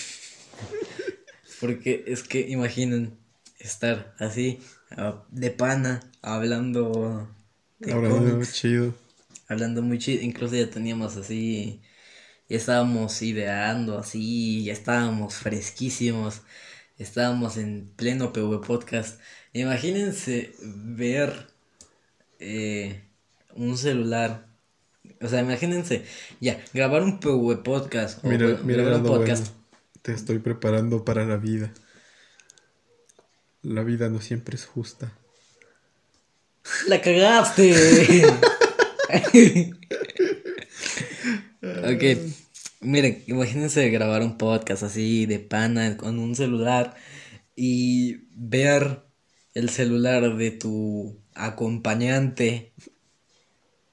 Porque 1.60 2.06
es 2.08 2.24
que 2.24 2.42
imaginen 2.50 3.18
estar 3.60 4.16
así, 4.20 4.60
ah, 4.92 5.26
de 5.30 5.52
pana, 5.52 6.00
hablando 6.22 7.30
de 7.80 7.92
Hablando 7.94 8.32
cómics, 8.32 8.54
chido. 8.54 8.96
hablando 9.48 9.82
muy 9.82 10.00
chido. 10.00 10.24
Incluso 10.24 10.56
ya 10.56 10.70
teníamos 10.70 11.18
así, 11.18 11.82
ya 12.50 12.58
estábamos 12.58 13.22
ideando 13.22 13.98
así, 14.00 14.64
ya 14.66 14.74
estábamos 14.74 15.36
fresquísimos, 15.36 16.42
estábamos 16.98 17.58
en 17.58 17.92
pleno 17.96 18.34
PV 18.34 18.62
Podcast. 18.66 19.20
Imagínense 19.54 20.56
ver 20.62 21.48
eh, 22.40 23.04
un 23.56 23.78
celular. 23.78 24.48
O 25.22 25.28
sea, 25.28 25.42
imagínense, 25.42 26.06
ya, 26.40 26.64
grabar 26.74 27.04
un 27.04 27.20
Podcast. 27.20 28.24
O 28.24 28.30
Mira, 28.30 28.46
bueno, 28.48 28.64
mira 28.64 28.84
grabar 28.84 29.02
un 29.02 29.08
lo 29.08 29.18
podcast. 29.18 29.48
bueno. 29.48 29.60
Te 30.02 30.14
estoy 30.14 30.40
preparando 30.40 31.04
para 31.04 31.26
la 31.26 31.38
vida. 31.38 31.74
La 33.62 33.84
vida 33.84 34.10
no 34.10 34.22
siempre 34.22 34.56
es 34.56 34.66
justa. 34.66 35.14
¡La 36.88 37.02
cagaste! 37.02 38.26
ok, 41.62 42.04
miren, 42.82 43.24
imagínense 43.28 43.90
grabar 43.90 44.22
un 44.22 44.38
podcast 44.38 44.84
así 44.84 45.26
de 45.26 45.40
pana 45.40 45.98
con 45.98 46.20
un 46.20 46.36
celular 46.36 46.96
y 47.56 48.28
ver 48.36 49.04
el 49.54 49.70
celular 49.70 50.38
de 50.38 50.52
tu 50.52 51.20
acompañante 51.40 52.74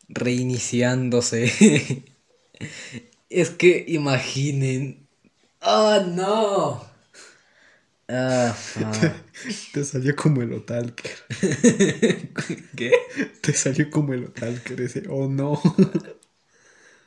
reiniciándose. 0.09 2.05
es 3.31 3.51
que 3.51 3.85
imaginen. 3.89 5.07
¡Oh 5.63 6.01
no! 6.07 6.97
Ah. 8.09 8.55
Te 9.73 9.85
salió 9.85 10.15
como 10.15 10.43
el 10.43 10.53
Otalker. 10.53 11.11
¿Qué? 12.77 12.93
Te 13.41 13.53
salió 13.53 13.91
como 13.91 14.15
el 14.15 14.25
Otalker 14.27 14.81
ese. 14.81 15.03
Oh 15.09 15.29
no. 15.29 15.61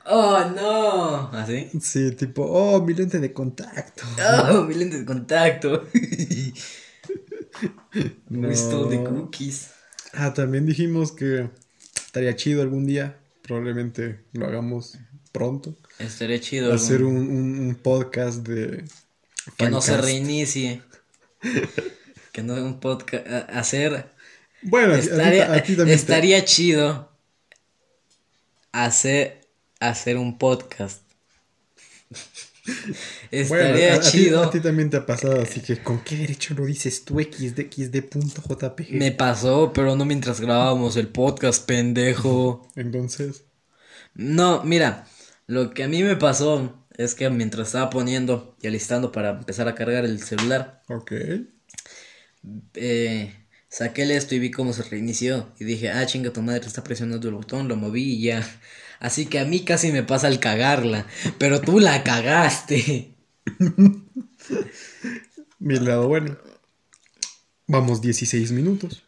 ¡Oh 0.05 0.43
no! 0.55 1.29
¿Así? 1.31 1.69
Sí, 1.79 2.11
tipo, 2.13 2.43
oh, 2.43 2.81
mi 2.81 2.95
lente 2.95 3.19
de 3.19 3.31
contacto. 3.31 4.03
¡Oh, 4.51 4.63
mi 4.63 4.73
lente 4.73 4.97
de 4.97 5.05
contacto! 5.05 5.87
No. 8.29 8.47
We 8.47 8.55
stole 8.55 8.97
the 8.97 9.03
cookies. 9.03 9.69
Ah, 10.13 10.33
también 10.33 10.65
dijimos 10.65 11.11
que 11.11 11.49
estaría 11.95 12.35
chido 12.35 12.61
algún 12.61 12.85
día. 12.85 13.17
Probablemente 13.43 14.19
lo 14.33 14.45
hagamos 14.47 14.97
pronto. 15.31 15.75
Estaría 15.99 16.39
chido. 16.39 16.73
Hacer 16.73 17.03
un, 17.03 17.15
un- 17.17 17.59
un 17.59 17.75
podcast 17.75 18.45
de. 18.47 18.83
Que 19.57 19.69
no 19.69 19.81
se 19.81 19.97
reinicie. 19.97 20.81
que 22.31 22.43
no 22.43 22.53
un 22.55 22.79
podcast. 22.79 23.25
Hacer. 23.49 24.11
Bueno, 24.61 24.93
a 24.93 24.99
ti- 24.99 25.07
Estaría, 25.07 25.53
a 25.53 25.63
ti 25.63 25.75
también. 25.75 25.87
te- 25.97 26.01
estaría 26.01 26.45
chido 26.45 27.09
hacer, 28.71 29.41
hacer 29.79 30.17
un 30.17 30.37
podcast. 30.37 31.01
Bueno, 33.31 33.65
estaría 33.65 33.93
a- 33.93 33.95
a 33.97 33.99
ti- 34.01 34.09
chido. 34.11 34.43
A 34.43 34.49
ti, 34.51 34.59
también 34.59 34.89
te 34.89 34.97
ha 34.97 35.05
pasado, 35.05 35.41
así 35.41 35.61
que 35.61 35.77
¿con 35.81 36.03
qué 36.03 36.17
derecho 36.17 36.53
lo 36.53 36.65
dices 36.65 37.03
tú 37.05 37.19
xd.xd.jpg? 37.19 38.91
Me 38.91 39.11
pasó, 39.11 39.71
pero 39.73 39.95
no 39.95 40.05
mientras 40.05 40.41
grabábamos 40.41 40.95
el 40.97 41.07
podcast, 41.07 41.65
pendejo. 41.65 42.67
Entonces, 42.75 43.43
No, 44.15 44.63
mira, 44.63 45.07
lo 45.47 45.71
que 45.71 45.83
a 45.83 45.87
mí 45.87 46.03
me 46.03 46.15
pasó 46.15 46.85
es 46.97 47.15
que 47.15 47.29
mientras 47.29 47.67
estaba 47.67 47.89
poniendo 47.89 48.55
y 48.61 48.67
alistando 48.67 49.11
para 49.11 49.29
empezar 49.31 49.67
a 49.67 49.75
cargar 49.75 50.05
el 50.05 50.21
celular, 50.21 50.81
ok. 50.89 51.11
eh, 52.75 53.33
saqué 53.69 54.03
el 54.03 54.11
esto 54.11 54.35
y 54.35 54.39
vi 54.39 54.51
cómo 54.51 54.73
se 54.73 54.83
reinició. 54.83 55.53
Y 55.59 55.65
dije, 55.65 55.89
ah, 55.91 56.05
chinga, 56.05 56.31
tu 56.31 56.41
madre 56.41 56.65
está 56.67 56.83
presionando 56.83 57.27
el 57.27 57.35
botón, 57.35 57.67
lo 57.67 57.75
moví 57.75 58.13
y 58.15 58.21
ya. 58.23 58.45
Así 58.99 59.25
que 59.25 59.39
a 59.39 59.45
mí 59.45 59.63
casi 59.63 59.91
me 59.91 60.03
pasa 60.03 60.27
el 60.27 60.39
cagarla, 60.39 61.07
pero 61.37 61.61
tú 61.61 61.79
la 61.79 62.03
cagaste. 62.03 63.15
Mi 65.59 65.79
lado 65.79 66.07
bueno. 66.07 66.37
Vamos 67.67 68.01
16 68.01 68.51
minutos. 68.51 69.03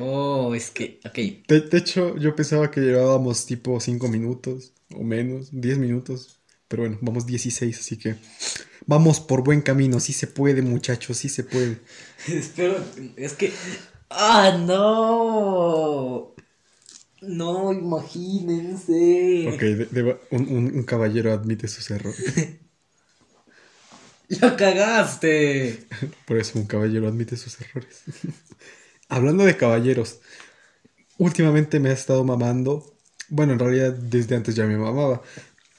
Oh, 0.00 0.54
es 0.54 0.70
que, 0.70 0.98
ok. 1.04 1.46
De, 1.46 1.60
de 1.60 1.78
hecho, 1.78 2.16
yo 2.16 2.34
pensaba 2.34 2.70
que 2.70 2.80
llevábamos 2.80 3.46
tipo 3.46 3.78
5 3.78 4.08
minutos 4.08 4.72
o 4.94 5.02
menos, 5.02 5.50
10 5.52 5.78
minutos. 5.78 6.40
Pero 6.68 6.82
bueno, 6.82 6.98
vamos 7.00 7.26
16, 7.26 7.78
así 7.78 7.96
que 7.96 8.16
vamos 8.86 9.20
por 9.20 9.42
buen 9.42 9.62
camino. 9.62 10.00
Sí 10.00 10.12
se 10.12 10.26
puede, 10.26 10.62
muchachos, 10.62 11.16
sí 11.18 11.28
se 11.28 11.44
puede. 11.44 11.78
Espero, 12.28 12.84
es 13.16 13.34
que... 13.34 13.52
¡Ah, 14.10 14.58
no! 14.66 16.34
No, 17.22 17.72
imagínense. 17.72 19.48
Ok, 19.52 19.60
de- 19.60 19.86
de- 19.86 20.18
un, 20.30 20.48
un- 20.48 20.72
un 20.76 20.82
caballero 20.84 21.32
admite 21.32 21.66
sus 21.68 21.90
errores. 21.90 22.18
¡La 24.28 24.56
cagaste! 24.56 25.86
Por 26.26 26.36
eso 26.36 26.58
un 26.58 26.66
caballero 26.66 27.08
admite 27.08 27.36
sus 27.36 27.60
errores. 27.60 28.02
Hablando 29.08 29.44
de 29.44 29.56
caballeros, 29.56 30.20
últimamente 31.16 31.80
me 31.80 31.88
ha 31.90 31.94
estado 31.94 32.24
mamando. 32.24 32.94
Bueno, 33.30 33.54
en 33.54 33.58
realidad 33.58 33.92
desde 33.92 34.36
antes 34.36 34.54
ya 34.54 34.66
me 34.66 34.76
mamaba. 34.76 35.22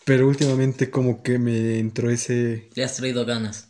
Pero 0.04 0.28
últimamente 0.28 0.90
como 0.90 1.22
que 1.22 1.38
me 1.38 1.78
entró 1.78 2.10
ese... 2.10 2.70
Le 2.74 2.84
has 2.84 2.96
traído 2.96 3.26
ganas. 3.26 3.68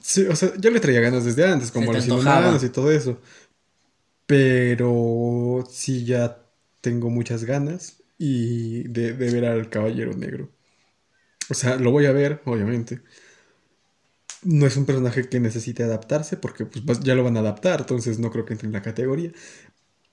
Sí, 0.00 0.26
o 0.26 0.36
sea, 0.36 0.52
yo 0.58 0.70
le 0.70 0.80
traía 0.80 1.00
ganas 1.00 1.24
desde 1.24 1.46
antes, 1.46 1.70
como 1.70 1.90
a 1.90 1.94
los 1.94 2.06
inhumanos 2.06 2.62
y 2.62 2.68
todo 2.68 2.92
eso. 2.92 3.18
Pero 4.26 5.64
sí 5.70 6.04
ya 6.04 6.42
tengo 6.86 7.10
muchas 7.10 7.44
ganas 7.44 7.80
y 8.18 8.84
de, 8.88 9.12
de 9.14 9.30
ver 9.34 9.44
al 9.46 9.70
Caballero 9.70 10.12
Negro. 10.14 10.44
O 11.50 11.54
sea, 11.54 11.76
lo 11.76 11.90
voy 11.92 12.06
a 12.06 12.12
ver, 12.12 12.42
obviamente. 12.46 13.02
No 14.42 14.66
es 14.66 14.76
un 14.76 14.86
personaje 14.86 15.28
que 15.28 15.40
necesite 15.40 15.82
adaptarse 15.82 16.36
porque 16.36 16.66
pues, 16.66 17.00
ya 17.00 17.14
lo 17.14 17.24
van 17.24 17.36
a 17.36 17.40
adaptar, 17.40 17.80
entonces 17.80 18.18
no 18.18 18.30
creo 18.30 18.44
que 18.44 18.52
entre 18.52 18.66
en 18.68 18.72
la 18.72 18.82
categoría. 18.82 19.32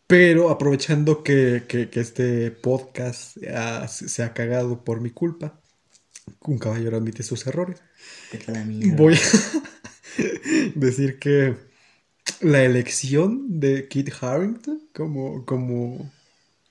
Pero 0.07 0.49
aprovechando 0.49 1.23
que, 1.23 1.65
que- 1.67 1.89
que 1.89 1.99
este 2.01 2.51
podcast 2.51 3.38
se 3.88 4.23
ha 4.23 4.33
cagado 4.33 4.83
por 4.83 5.01
mi 5.01 5.12
culpa, 5.12 5.62
un 6.41 6.59
caballero 6.59 6.97
admite 6.97 7.23
sus 7.23 7.47
errores. 7.47 7.81
Voy 8.97 9.15
a 9.15 9.19
decir 10.75 11.19
que 11.19 11.55
la 12.41 12.63
elección 12.63 13.59
de 13.59 13.88
Kit 13.88 14.12
Harrington 14.21 14.81
como, 14.93 15.45
como, 15.45 16.12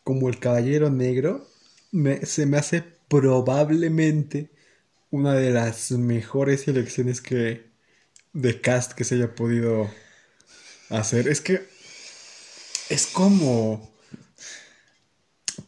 como 0.05 0.29
el 0.29 0.39
caballero 0.39 0.91
negro 0.91 1.47
me- 1.93 2.25
se 2.27 2.47
me 2.47 2.59
hace 2.59 2.85
probablemente 3.09 4.51
una 5.11 5.35
de 5.35 5.53
las 5.53 5.93
mejores 5.93 6.69
elecciones 6.69 7.21
que 7.23 7.67
de 8.35 8.61
cast 8.63 8.93
que 8.95 9.05
se 9.05 9.17
haya 9.17 9.35
podido 9.35 9.91
hacer. 10.91 11.29
Es 11.29 11.41
que 11.41 11.63
es 12.89 13.07
como 13.07 13.91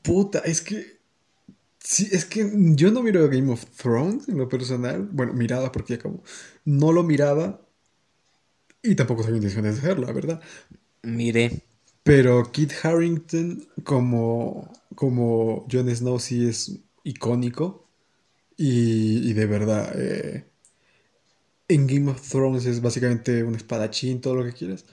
puta, 0.03 0.41
es 0.41 0.61
que 0.61 0.95
Sí, 1.81 2.09
es 2.13 2.25
que 2.27 2.51
yo 2.77 2.91
no 2.93 3.03
miro 3.03 3.29
Game 3.29 3.53
of 3.53 3.65
Thrones 3.77 4.29
en 4.29 4.39
lo 4.39 4.49
personal. 4.49 5.09
Bueno, 5.13 5.35
miraba 5.35 5.73
porque 5.73 5.95
ya 5.95 6.01
acabó. 6.01 6.23
No 6.65 6.93
lo 6.93 7.03
miraba. 7.05 7.61
Y 8.83 8.95
tampoco 8.95 9.23
tengo 9.23 9.37
intenciones 9.37 9.75
de 9.75 9.81
hacerlo, 9.81 10.07
la 10.07 10.13
verdad. 10.13 10.41
Mire. 11.05 11.63
Pero 12.05 12.53
Kit 12.53 12.73
Harrington 12.85 13.67
como, 13.85 14.71
como 14.95 15.67
Jon 15.71 15.89
Snow 15.95 16.19
sí 16.21 16.47
es 16.49 16.81
icónico. 17.05 17.89
Y, 18.59 19.31
y 19.31 19.35
de 19.35 19.47
verdad, 19.47 19.93
eh, 19.97 20.47
en 21.69 21.87
Game 21.87 22.11
of 22.11 22.21
Thrones 22.29 22.67
es 22.67 22.81
básicamente 22.81 23.43
un 23.43 23.55
espadachín, 23.55 24.21
todo 24.21 24.35
lo 24.37 24.45
que 24.45 24.53
quieras. 24.53 24.85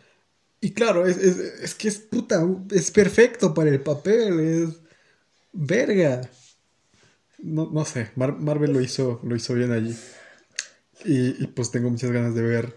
Y 0.61 0.71
claro, 0.73 1.07
es, 1.07 1.17
es, 1.17 1.37
es 1.37 1.75
que 1.75 1.89
es 1.89 1.99
puta, 1.99 2.43
es 2.71 2.91
perfecto 2.91 3.53
para 3.53 3.69
el 3.71 3.81
papel, 3.81 4.39
es 4.41 4.81
verga. 5.53 6.21
No, 7.39 7.69
no 7.71 7.83
sé, 7.85 8.11
Mar- 8.15 8.39
Marvel 8.39 8.71
lo 8.73 8.81
hizo, 8.81 9.19
lo 9.23 9.35
hizo 9.35 9.53
bien 9.55 9.71
allí. 9.71 9.95
Y, 11.05 11.43
y, 11.43 11.47
pues 11.47 11.71
tengo 11.71 11.89
muchas 11.89 12.11
ganas 12.11 12.35
de 12.35 12.41
ver 12.41 12.75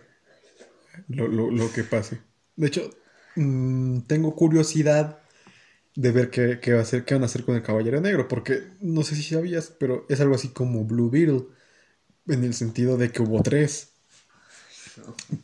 lo, 1.09 1.29
lo- 1.29 1.51
lo 1.51 1.73
que 1.73 1.85
pase. 1.85 2.21
De 2.57 2.67
hecho, 2.69 2.91
mm, 3.37 4.01
tengo 4.03 4.35
curiosidad 4.37 5.19
de 5.97 6.13
ver 6.13 6.31
qué, 6.31 6.59
qué 6.61 6.73
va 6.73 6.81
a 6.81 6.83
hacer, 6.83 7.05
qué 7.05 7.15
van 7.15 7.23
a 7.23 7.27
hacer 7.27 7.45
con 7.45 7.57
el 7.57 7.63
Caballero 7.63 8.01
Negro, 8.01 8.29
porque 8.29 8.63
no 8.81 9.03
sé 9.03 9.15
si 9.17 9.23
sabías, 9.23 9.73
pero 9.79 10.07
es 10.09 10.21
algo 10.21 10.35
así 10.35 10.49
como 10.49 10.85
Blue 10.85 11.11
Beetle, 11.11 11.47
en 12.27 12.45
el 12.45 12.55
sentido 12.55 12.97
de 12.97 13.11
que 13.11 13.23
hubo 13.23 13.43
tres. 13.43 13.91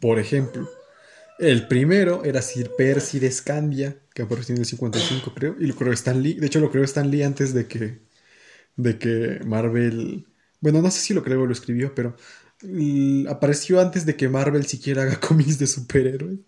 Por 0.01 0.19
ejemplo, 0.19 0.69
el 1.39 1.67
primero 1.69 2.25
era 2.25 2.43
Sir 2.43 2.71
Percy 2.77 3.19
de 3.19 3.31
Scandia, 3.31 3.97
que 4.15 4.23
apareció 4.23 4.55
en 4.55 4.61
el 4.61 4.67
55, 4.67 5.35
creo, 5.35 5.57
y 5.59 5.67
lo 5.67 5.75
creó 5.75 5.93
Stan 5.93 6.23
Lee. 6.23 6.35
De 6.35 6.47
hecho, 6.47 6.61
lo 6.61 6.71
creó 6.71 6.85
Stan 6.85 7.11
Lee 7.11 7.23
antes 7.23 7.55
de 7.55 7.67
que, 7.67 8.01
de 8.77 8.99
que 8.99 9.41
Marvel. 9.47 10.27
Bueno, 10.61 10.83
no 10.83 10.91
sé 10.91 11.01
si 11.01 11.15
lo 11.15 11.23
creó 11.23 11.43
o 11.43 11.47
lo 11.47 11.53
escribió, 11.53 11.95
pero 11.95 12.17
apareció 13.29 13.81
antes 13.81 14.07
de 14.07 14.17
que 14.17 14.29
Marvel 14.29 14.67
siquiera 14.67 15.03
haga 15.03 15.21
cómics 15.29 15.59
de 15.59 15.67
superhéroes. 15.67 16.41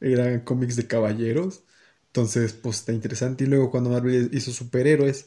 Eran 0.00 0.40
cómics 0.40 0.76
de 0.76 0.86
caballeros. 0.86 1.64
Entonces, 2.08 2.52
pues 2.54 2.78
está 2.78 2.92
interesante. 2.92 3.44
Y 3.44 3.46
luego, 3.46 3.70
cuando 3.70 3.90
Marvel 3.90 4.30
hizo 4.32 4.52
superhéroes, 4.52 5.26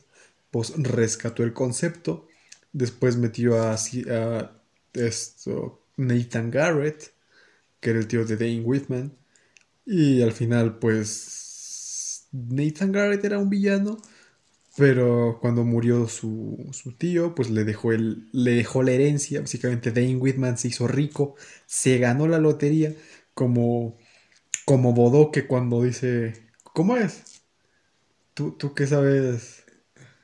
pues 0.52 0.74
rescató 0.78 1.44
el 1.44 1.54
concepto. 1.54 2.28
Después 2.74 3.18
metió 3.18 3.62
a, 3.62 3.76
esto, 4.94 5.86
Nathan 5.98 6.52
Garrett, 6.52 7.14
que 7.80 7.92
era 7.92 8.00
el 8.00 8.08
tío 8.08 8.26
de 8.26 8.38
Dane 8.38 8.62
Whitman. 8.62 9.14
Y 9.86 10.22
al 10.22 10.32
final, 10.32 10.80
pues. 10.80 12.28
Nathan 12.32 12.92
Garrett 12.92 13.24
era 13.26 13.40
un 13.40 13.50
villano. 13.50 13.98
Pero 14.78 15.40
cuando 15.42 15.66
murió 15.66 16.08
su, 16.08 16.70
su 16.72 16.94
tío, 16.94 17.36
pues 17.36 17.50
le 17.50 17.66
dejó, 17.66 17.92
el, 17.92 18.30
le 18.32 18.52
dejó 18.52 18.82
la 18.82 18.92
herencia. 18.94 19.42
Básicamente 19.42 19.92
Dane 19.92 20.16
Whitman 20.16 20.58
se 20.58 20.70
hizo 20.70 20.88
rico, 20.88 21.36
se 21.66 21.98
ganó 22.00 22.28
la 22.28 22.40
lotería, 22.40 22.96
como, 23.34 23.99
como 24.70 24.94
Bodoque 24.94 25.48
cuando 25.48 25.84
dice, 25.84 26.34
¿cómo 26.74 26.96
es? 26.96 27.42
¿Tú, 28.34 28.52
tú 28.58 28.74
qué 28.74 28.88
sabes 28.88 29.64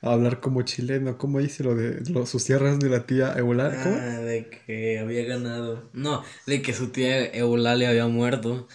hablar 0.01 0.39
como 0.39 0.62
chileno? 0.62 1.17
¿Cómo 1.17 1.39
dice 1.39 1.63
lo 1.63 1.75
de 1.75 2.01
lo- 2.12 2.25
sus 2.25 2.45
tierras 2.45 2.79
de 2.79 2.89
la 2.89 3.05
tía 3.05 3.34
Eulalia? 3.34 3.79
¿Cómo? 3.84 3.95
Ah, 3.97 4.19
de 4.19 4.49
que 4.49 4.99
había 4.99 5.25
ganado. 5.25 5.89
No, 5.93 6.23
de 6.47 6.62
que 6.62 6.73
su 6.73 6.89
tía 6.89 7.25
Eulalia 7.25 7.89
había 7.89 8.08
muerto. 8.08 8.67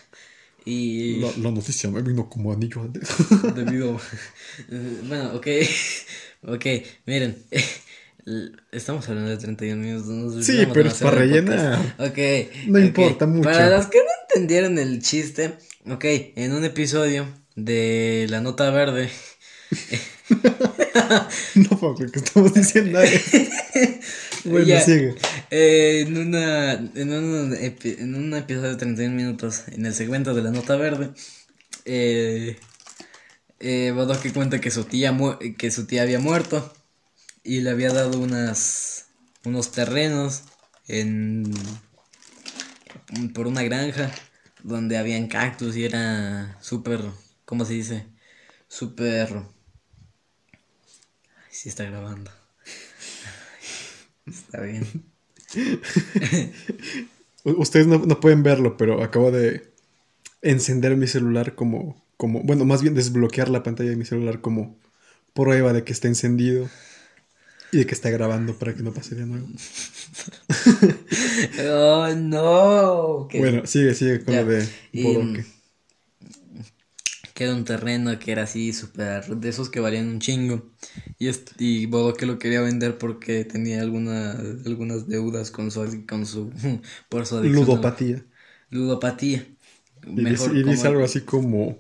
Y 0.67 1.21
La, 1.21 1.29
la 1.43 1.51
noticia 1.51 1.91
me 1.91 2.03
vino 2.03 2.29
como 2.29 2.53
anillo 2.53 2.87
dedo. 2.89 3.07
debido. 3.55 4.01
bueno, 5.09 5.35
ok. 5.35 5.47
ok, 6.49 6.67
miren. 7.07 7.37
Estamos 8.71 9.09
hablando 9.09 9.31
de 9.31 9.39
31 9.39 9.83
minutos. 9.83 10.45
Sí, 10.45 10.67
pero 10.73 10.89
es 10.89 10.95
para 10.99 11.17
rellenar. 11.17 11.97
Ok. 11.99 12.19
No 12.69 12.79
importa 12.79 13.27
mucho. 13.27 13.49
Para 13.49 13.71
los 13.77 13.87
que 13.87 13.99
no 13.99 14.05
entendieron 14.35 14.79
el 14.79 15.03
chiste, 15.03 15.55
ok, 15.89 16.05
en 16.37 16.53
un 16.53 16.65
episodio 16.65 17.27
de 17.57 18.27
La 18.31 18.41
Nota 18.41 18.71
Verde. 18.71 19.11
no 21.55 21.79
puedo 21.79 21.95
que 21.97 22.19
estamos 22.19 22.55
diciendo 22.55 23.01
eso. 23.01 23.39
Bueno, 24.45 24.67
Ya. 24.67 24.81
sigue. 24.81 25.15
Eh, 25.51 26.05
en, 26.07 26.17
una, 26.17 26.73
en, 26.73 27.13
un, 27.13 27.55
en 27.55 28.15
un 28.15 28.35
episodio 28.35 28.71
de 28.71 28.77
31 28.77 29.15
minutos, 29.15 29.65
en 29.69 29.85
el 29.85 29.93
segmento 29.95 30.33
de 30.33 30.43
la 30.43 30.51
nota 30.51 30.77
verde, 30.77 31.11
eh, 31.85 32.57
eh, 33.59 33.93
Bodoque 33.95 34.33
cuenta 34.33 34.61
que 34.61 34.71
su, 34.71 34.85
tía 34.85 35.13
mu- 35.13 35.37
que 35.59 35.71
su 35.71 35.87
tía 35.87 36.03
había 36.03 36.19
muerto 36.21 36.73
y 37.45 37.61
le 37.61 37.71
había 37.71 37.93
dado 37.93 38.19
unas, 38.19 39.07
unos 39.45 39.73
terrenos 39.73 40.43
en, 40.89 41.53
por 43.35 43.47
una 43.47 43.63
granja 43.63 44.11
donde 44.63 44.99
habían 44.99 45.29
cactus 45.29 45.77
y 45.77 45.85
era 45.85 46.57
súper, 46.61 47.01
¿cómo 47.45 47.65
se 47.65 47.75
dice? 47.75 48.07
Súper... 48.69 49.29
Ay, 49.33 49.43
sí 51.51 51.69
está 51.69 51.85
grabando. 51.85 52.31
Está 54.27 54.61
bien. 54.61 54.87
Ustedes 57.45 57.87
no, 57.87 57.99
no 57.99 58.21
pueden 58.21 58.43
verlo, 58.43 58.77
pero 58.77 59.03
acabo 59.03 59.31
de 59.31 59.73
encender 60.43 60.97
mi 60.97 61.07
celular 61.07 61.55
como, 61.55 62.01
como, 62.17 62.43
bueno, 62.43 62.65
más 62.65 62.83
bien 62.83 62.95
desbloquear 62.95 63.49
la 63.49 63.63
pantalla 63.63 63.91
de 63.91 63.97
mi 63.97 64.05
celular 64.05 64.41
como 64.41 64.77
prueba 65.35 65.73
de 65.73 65.85
que 65.85 65.93
está 65.93 66.09
encendido 66.09 66.69
y 67.73 67.79
de 67.79 67.87
que 67.87 67.95
está 67.95 68.11
grabando 68.11 68.55
para 68.59 68.75
que 68.75 68.83
no 68.83 68.93
pase 68.93 69.15
de 69.15 69.27
nuevo. 69.27 69.47
Oh, 71.69 72.09
no. 72.17 73.29
Bueno, 73.33 73.67
sigue, 73.67 73.95
sigue 73.95 74.25
con 74.25 74.35
Ya. 74.35 74.43
lo 74.43 74.49
de 74.49 74.69
Bodoque. 74.93 75.45
que 77.35 77.45
era 77.45 77.55
un 77.55 77.65
terreno 77.65 78.19
que 78.19 78.33
era 78.33 78.43
así 78.43 78.73
súper 78.73 79.25
de 79.37 79.49
esos 79.49 79.71
que 79.71 79.81
valían 79.81 80.09
un 80.09 80.21
chingo. 80.21 80.71
Y, 81.19 81.31
y 81.59 81.87
Bodoque 81.87 82.27
lo 82.27 82.39
quería 82.39 82.61
vender 82.61 82.99
porque 82.99 83.45
tenía 83.45 83.81
alguna, 83.81 84.33
algunas 84.67 85.09
deudas 85.09 85.51
con 85.51 85.71
su, 85.71 86.05
con 86.07 86.27
su 86.27 86.51
por 87.09 87.27
su 87.27 87.37
adicción 87.37 87.65
Ludopatía. 87.67 88.25
Ludopatía. 88.71 89.47
Y 90.07 90.25
dice, 90.25 90.49
Mejor 90.49 90.57
y 90.57 90.63
dice 90.65 90.77
como- 90.77 90.89
algo 90.91 91.05
así 91.05 91.21
como 91.23 91.79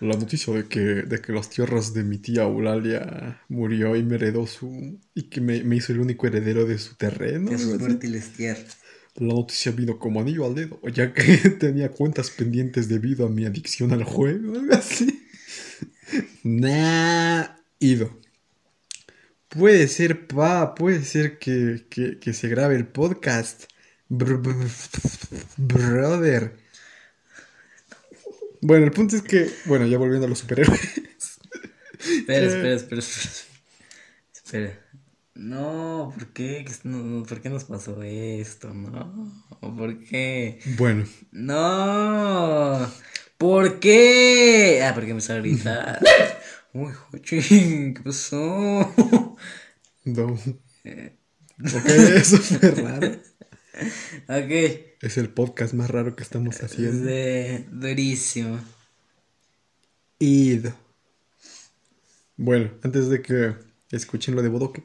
la 0.00 0.16
noticia 0.16 0.52
de 0.54 0.66
que, 0.66 0.80
de 0.80 1.20
que 1.20 1.32
las 1.32 1.50
tierras 1.50 1.92
de 1.94 2.04
mi 2.04 2.18
tía 2.18 2.42
Eulalia 2.42 3.42
murió 3.48 3.96
y 3.96 4.02
me 4.02 4.16
heredó 4.16 4.46
su... 4.46 4.98
y 5.14 5.24
que 5.24 5.40
me, 5.40 5.62
me 5.62 5.76
hizo 5.76 5.92
el 5.92 6.00
único 6.00 6.26
heredero 6.26 6.64
de 6.64 6.78
su 6.78 6.94
terreno. 6.96 7.50
de 7.50 7.58
sus 7.58 7.76
fértiles 7.78 8.30
tierras. 8.32 8.78
La 9.16 9.34
noticia 9.34 9.72
vino 9.72 9.98
como 9.98 10.20
anillo 10.20 10.46
al 10.46 10.54
dedo, 10.54 10.80
ya 10.92 11.12
que 11.12 11.36
tenía 11.60 11.90
cuentas 11.90 12.30
pendientes 12.30 12.88
debido 12.88 13.26
a 13.26 13.28
mi 13.30 13.44
adicción 13.44 13.92
al 13.92 14.04
juego, 14.04 14.58
algo 14.58 14.74
así. 14.74 15.16
Nah, 16.42 17.56
ido. 17.78 18.18
Puede 19.48 19.88
ser, 19.88 20.26
pa, 20.28 20.74
puede 20.74 21.04
ser 21.04 21.38
que, 21.38 21.84
que, 21.90 22.18
que 22.18 22.32
se 22.32 22.48
grabe 22.48 22.76
el 22.76 22.86
podcast. 22.86 23.64
Br- 24.08 24.40
br- 24.40 25.44
brother. 25.56 26.56
Bueno, 28.60 28.84
el 28.84 28.92
punto 28.92 29.16
es 29.16 29.22
que, 29.22 29.50
bueno, 29.66 29.86
ya 29.86 29.98
volviendo 29.98 30.26
a 30.26 30.28
los 30.28 30.38
superhéroes. 30.38 30.80
Espera, 31.98 32.46
espera, 32.46 32.74
espera, 32.74 33.00
espera. 33.00 33.26
Espera. 34.34 34.80
No, 35.34 36.12
¿por 36.14 36.32
qué? 36.32 36.64
¿Qué 36.64 36.72
es- 36.72 36.84
no, 36.84 36.98
no, 36.98 37.22
¿Por 37.24 37.40
qué 37.40 37.48
nos 37.50 37.64
pasó 37.64 38.02
esto? 38.02 38.72
No, 38.74 39.32
¿por 39.60 40.02
qué? 40.04 40.60
Bueno, 40.64 41.04
No. 41.32 42.90
¿Por 43.38 43.80
qué? 43.80 44.82
Ah, 44.84 44.92
porque 44.94 45.14
me 45.14 45.20
está 45.20 45.36
gritando. 45.36 45.98
Uy, 46.74 46.92
jochín, 46.92 47.94
¿qué 47.94 48.02
pasó? 48.02 48.94
no. 50.04 50.38
Ok, 51.74 51.88
eso 51.88 52.38
fue 52.38 52.70
raro. 52.72 53.20
ok. 54.28 54.80
Es 55.02 55.16
el 55.18 55.30
podcast 55.30 55.74
más 55.74 55.90
raro 55.90 56.14
que 56.16 56.22
estamos 56.22 56.56
Es 56.56 56.62
haciendo. 56.64 57.04
de 57.06 57.66
durísimo. 57.70 58.60
Id. 60.18 60.66
Bueno, 62.36 62.70
antes 62.82 63.08
de 63.08 63.22
que 63.22 63.54
escuchen 63.90 64.34
lo 64.34 64.42
de 64.42 64.48
Bodoque, 64.48 64.82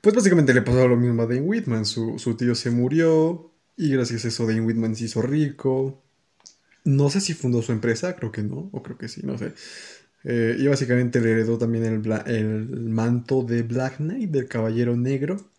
pues 0.00 0.14
básicamente 0.14 0.54
le 0.54 0.62
pasó 0.62 0.86
lo 0.88 0.96
mismo 0.96 1.22
a 1.22 1.26
Dane 1.26 1.40
Whitman. 1.42 1.84
Su, 1.86 2.18
su 2.18 2.36
tío 2.36 2.54
se 2.54 2.70
murió 2.70 3.50
y 3.76 3.90
gracias 3.90 4.24
a 4.24 4.28
eso 4.28 4.46
Dane 4.46 4.60
Whitman 4.62 4.96
se 4.96 5.04
hizo 5.04 5.22
rico. 5.22 6.02
No 6.84 7.10
sé 7.10 7.20
si 7.20 7.34
fundó 7.34 7.62
su 7.62 7.72
empresa, 7.72 8.16
creo 8.16 8.32
que 8.32 8.42
no, 8.42 8.68
o 8.72 8.82
creo 8.82 8.98
que 8.98 9.08
sí, 9.08 9.20
no 9.24 9.38
sé. 9.38 9.52
Eh, 10.24 10.56
y 10.58 10.66
básicamente 10.66 11.20
le 11.20 11.32
heredó 11.32 11.58
también 11.58 11.84
el, 11.84 12.12
el 12.26 12.68
manto 12.90 13.42
de 13.42 13.62
Black 13.62 13.96
Knight, 13.98 14.30
del 14.30 14.48
Caballero 14.48 14.96
Negro. 14.96 15.51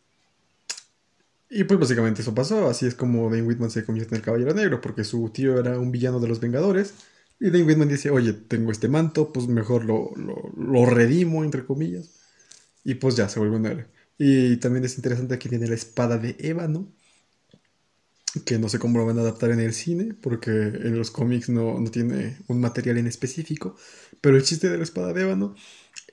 Y 1.50 1.66
pues 1.66 1.80
básicamente 1.80 2.22
eso 2.22 2.34
pasó, 2.34 2.68
así 2.68 2.86
es 2.88 2.96
como 2.96 3.30
Dane 3.30 3.44
Whitman 3.44 3.70
se 3.70 3.86
convierte 3.86 4.16
en 4.16 4.20
el 4.20 4.26
Caballero 4.26 4.54
Negro, 4.54 4.82
porque 4.82 5.04
su 5.04 5.30
tío 5.30 5.60
era 5.60 5.78
un 5.80 5.92
villano 5.92 6.20
de 6.20 6.28
los 6.28 6.40
Vengadores. 6.40 6.96
Y 7.40 7.52
Dane 7.52 7.64
Whitman 7.64 7.90
dice, 7.90 8.10
oye, 8.10 8.34
tengo 8.34 8.72
este 8.72 8.88
manto, 8.88 9.32
pues 9.32 9.48
mejor 9.48 9.86
lo, 9.86 10.12
lo, 10.16 10.36
lo 10.58 10.86
redimo, 10.86 11.44
entre 11.44 11.66
comillas. 11.66 12.10
Y 12.84 12.96
pues 12.96 13.16
ya, 13.16 13.30
se 13.30 13.40
vuelve 13.40 13.58
un. 13.58 13.88
Y 14.18 14.58
también 14.58 14.86
es 14.86 14.98
interesante 14.98 15.40
que 15.40 15.50
tiene 15.50 15.68
la 15.68 15.76
espada 15.76 16.18
de 16.18 16.36
ébano, 16.40 16.94
que 18.46 18.58
no 18.58 18.68
sé 18.70 18.80
cómo 18.80 18.98
lo 18.98 19.06
van 19.06 19.18
a 19.20 19.22
adaptar 19.22 19.52
en 19.52 19.60
el 19.60 19.74
cine, 19.74 20.16
porque 20.22 20.50
en 20.52 20.98
los 20.98 21.12
cómics 21.12 21.50
no, 21.50 21.80
no 21.80 21.92
tiene 21.92 22.38
un 22.48 22.60
material 22.60 22.98
en 22.98 23.08
específico. 23.08 23.76
Pero 24.22 24.38
el 24.38 24.44
chiste 24.44 24.70
de 24.70 24.78
la 24.78 24.84
espada 24.84 25.14
de 25.14 25.22
ébano 25.24 25.56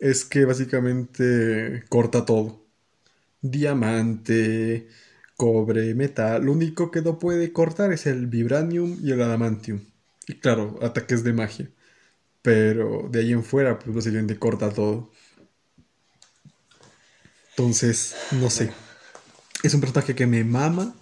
es 0.01 0.25
que 0.25 0.45
básicamente 0.45 1.85
corta 1.89 2.25
todo. 2.27 2.67
Diamante, 3.43 4.89
cobre, 5.41 5.95
metal. 5.95 6.45
Lo 6.45 6.53
único 6.53 6.91
que 6.91 7.01
no 7.01 7.19
puede 7.19 7.53
cortar 7.53 7.93
es 7.93 8.07
el 8.07 8.27
vibranium 8.27 8.99
y 9.03 9.13
el 9.13 9.23
adamantium. 9.23 9.81
Y 10.29 10.35
claro, 10.35 10.79
ataques 10.83 11.25
de 11.25 11.33
magia. 11.33 11.71
Pero 12.43 13.09
de 13.11 13.21
ahí 13.21 13.33
en 13.33 13.43
fuera, 13.45 13.79
pues 13.79 13.95
básicamente 13.97 14.39
corta 14.39 14.71
todo. 14.71 15.11
Entonces, 17.51 18.15
no 18.33 18.51
sé. 18.51 18.71
Es 19.63 19.73
un 19.75 19.81
personaje 19.81 20.15
que 20.15 20.27
me 20.27 20.45
mama. 20.45 20.95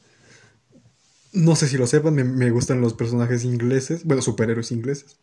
No 1.33 1.57
sé 1.57 1.69
si 1.69 1.77
lo 1.77 1.87
sepan, 1.87 2.15
me, 2.15 2.25
me 2.25 2.51
gustan 2.51 2.81
los 2.81 2.95
personajes 2.95 3.45
ingleses. 3.45 4.05
Bueno, 4.05 4.23
superhéroes 4.23 4.71
ingleses. 4.73 5.17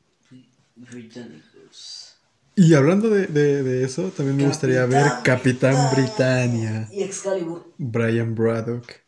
Y 2.56 2.74
hablando 2.74 3.10
de, 3.10 3.28
de- 3.28 3.64
de 3.64 3.84
eso, 3.84 4.12
también 4.16 4.38
me 4.38 4.48
gustaría 4.48 4.86
ver 4.86 5.06
Capitán 5.24 5.76
Britannia. 5.96 6.88
Y 6.92 7.04
Excalibur. 7.04 7.74
Brian 7.78 8.34
Braddock. 8.36 9.05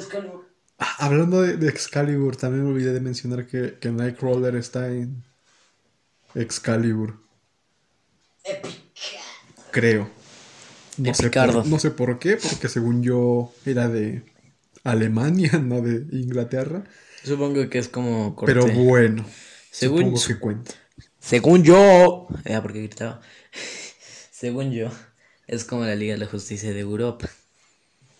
Excalibur. 0.00 0.48
Ah, 0.78 0.96
hablando 1.06 1.42
de, 1.42 1.56
de 1.56 1.68
Excalibur, 1.68 2.36
también 2.36 2.64
me 2.64 2.70
olvidé 2.70 2.92
de 2.92 3.00
mencionar 3.00 3.46
que, 3.46 3.78
que 3.80 3.90
Nightcrawler 3.90 4.54
está 4.56 4.88
en 4.88 5.24
Excalibur. 6.34 7.18
Creo. 9.70 10.08
No 10.96 11.14
sé, 11.14 11.26
Epicardo. 11.26 11.62
por, 11.62 11.66
no 11.70 11.78
sé 11.78 11.90
por 11.90 12.18
qué, 12.18 12.36
porque 12.36 12.68
según 12.68 13.02
yo 13.02 13.52
era 13.64 13.88
de 13.88 14.24
Alemania, 14.84 15.50
no 15.62 15.80
de 15.80 16.04
Inglaterra. 16.16 16.84
Supongo 17.22 17.68
que 17.68 17.78
es 17.78 17.88
como 17.88 18.34
corte. 18.34 18.54
Pero 18.54 18.66
bueno, 18.68 19.24
Según 19.70 19.98
supongo 19.98 20.16
su- 20.18 20.28
que 20.28 20.38
cuenta. 20.38 20.74
Según 21.20 21.62
yo. 21.62 22.28
Ah, 22.50 22.60
porque 22.62 22.78
gritaba. 22.82 23.20
Según 24.30 24.72
yo, 24.72 24.88
es 25.46 25.64
como 25.64 25.84
la 25.84 25.94
Liga 25.96 26.14
de 26.14 26.20
la 26.20 26.26
Justicia 26.26 26.72
de 26.72 26.80
Europa. 26.80 27.28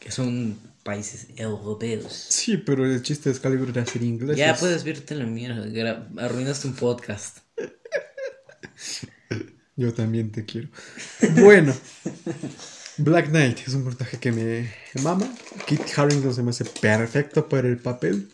Que 0.01 0.11
son 0.12 0.59
países 0.88 1.27
europeos. 1.37 2.11
Sí, 2.31 2.57
pero 2.57 2.87
el 2.87 3.03
chiste 3.03 3.29
de 3.29 3.35
Excalibur 3.35 3.68
era 3.68 3.85
ser 3.85 4.03
inglés. 4.03 4.38
Ya 4.38 4.57
puedes 4.57 4.85
verte 4.85 5.14
la 5.14 5.27
mierda. 5.27 6.09
Arruinaste 6.16 6.66
un 6.66 6.77
podcast. 6.77 7.40
Yo 9.77 9.92
también 9.92 10.33
te 10.33 10.46
quiero. 10.46 10.68
Bueno, 11.42 11.74
Black 12.96 13.29
Knight 13.29 13.59
es 13.68 13.74
un 13.74 13.85
personaje 13.85 14.16
que 14.16 14.33
me 14.33 14.72
mama. 15.03 15.31
Kit 15.66 15.83
Harington 15.94 16.35
se 16.35 16.42
me 16.42 16.53
hace 16.53 16.64
perfecto 16.64 17.46
para 17.51 17.68
el 17.68 17.77
papel. 17.77 18.31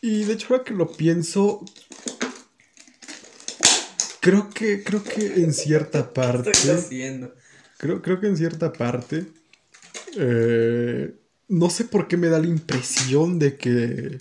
Y 0.00 0.22
de 0.22 0.34
hecho, 0.34 0.54
ahora 0.54 0.62
que 0.62 0.74
lo 0.74 0.86
pienso, 0.86 1.64
Creo 4.20 4.50
que, 4.50 4.84
creo 4.84 5.02
que 5.02 5.42
en 5.42 5.52
cierta 5.52 6.10
parte. 6.14 6.52
Estoy 6.52 6.70
haciendo. 6.76 7.34
Creo, 7.76 8.00
creo 8.00 8.20
que 8.20 8.28
en 8.28 8.36
cierta 8.36 8.72
parte. 8.72 9.26
eh, 10.16 11.16
no 11.48 11.70
sé 11.70 11.84
por 11.84 12.08
qué 12.08 12.16
me 12.16 12.28
da 12.28 12.38
la 12.38 12.46
impresión 12.46 13.38
de 13.38 13.56
que. 13.56 14.18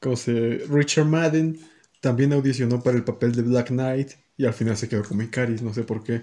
Como 0.00 0.16
se. 0.16 0.64
Richard 0.68 1.06
Madden 1.06 1.60
también 2.00 2.32
audicionó 2.32 2.82
para 2.82 2.96
el 2.96 3.04
papel 3.04 3.32
de 3.32 3.42
Black 3.42 3.68
Knight. 3.68 4.12
Y 4.36 4.46
al 4.46 4.54
final 4.54 4.76
se 4.76 4.88
quedó 4.88 5.02
como 5.02 5.22
Icaris. 5.22 5.62
No 5.62 5.74
sé 5.74 5.82
por 5.82 6.02
qué. 6.02 6.22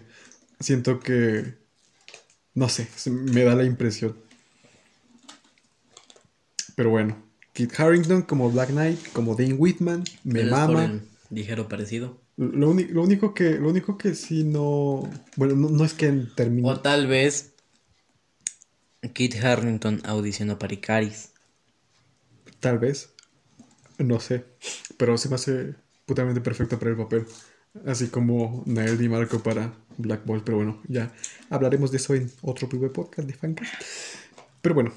Siento 0.60 1.00
que. 1.00 1.56
No 2.54 2.70
sé. 2.70 2.88
Me 3.12 3.44
da 3.44 3.56
la 3.56 3.64
impresión. 3.64 4.18
Pero 6.76 6.90
bueno. 6.90 7.18
Kit 7.54 7.80
Harrington 7.80 8.22
como 8.22 8.52
Black 8.52 8.70
Knight. 8.70 9.00
Como 9.14 9.36
Dane 9.36 9.54
Whitman. 9.54 10.04
Me 10.24 10.46
mama. 10.46 11.02
ligero 11.30 11.68
parecido. 11.68 12.20
Lo, 12.38 12.74
lo 12.74 13.04
único 13.04 13.34
que. 13.34 13.52
Lo 13.60 13.70
único 13.70 13.98
que 13.98 14.16
sí 14.16 14.44
no. 14.44 15.10
Bueno, 15.36 15.56
no, 15.56 15.70
no 15.70 15.84
es 15.84 15.94
que 15.94 16.12
termine. 16.36 16.68
O 16.70 16.80
tal 16.80 17.08
vez 17.08 17.54
Kit 19.14 19.36
Harrington 19.44 20.02
audicionó 20.06 20.58
para 20.60 20.74
Icaris. 20.74 21.30
Tal 22.60 22.80
vez. 22.80 23.10
No 23.98 24.20
sé. 24.20 24.46
Pero 24.98 25.18
se 25.18 25.30
me 25.30 25.36
hace 25.36 25.76
putamente 26.06 26.42
perfecto 26.42 26.78
para 26.80 26.92
el 26.92 26.98
papel. 26.98 27.26
Así 27.86 28.08
como 28.08 28.64
Nael 28.66 28.98
Di 28.98 29.10
Marco 29.10 29.42
para 29.44 29.74
Black 29.98 30.26
Bolt. 30.26 30.44
Pero 30.44 30.58
bueno, 30.58 30.82
ya 30.88 31.14
hablaremos 31.50 31.92
de 31.92 31.98
eso 31.98 32.16
en 32.16 32.32
otro 32.42 32.68
primer 32.70 32.92
podcast 32.92 33.28
de 33.28 33.34
Fancast. 33.34 33.74
Pero 34.62 34.76
bueno. 34.76 34.94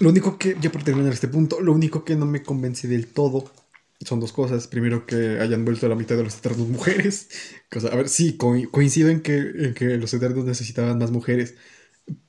Lo 0.00 0.10
único 0.10 0.38
que, 0.38 0.56
ya 0.60 0.70
por 0.70 0.84
terminar 0.84 1.12
este 1.12 1.26
punto, 1.28 1.60
lo 1.60 1.72
único 1.72 2.04
que 2.04 2.14
no 2.14 2.24
me 2.24 2.42
convence 2.42 2.86
del 2.86 3.08
todo 3.08 3.50
son 4.00 4.20
dos 4.20 4.32
cosas. 4.32 4.68
Primero, 4.68 5.06
que 5.06 5.40
hayan 5.40 5.64
vuelto 5.64 5.86
a 5.86 5.88
la 5.88 5.96
mitad 5.96 6.16
de 6.16 6.22
los 6.22 6.36
eternos 6.36 6.68
mujeres. 6.68 7.28
A 7.90 7.96
ver, 7.96 8.08
sí, 8.08 8.36
co- 8.36 8.54
coincido 8.70 9.08
en 9.08 9.22
que, 9.22 9.38
en 9.38 9.74
que 9.74 9.96
los 9.96 10.14
eternos 10.14 10.44
necesitaban 10.44 10.98
más 10.98 11.10
mujeres. 11.10 11.54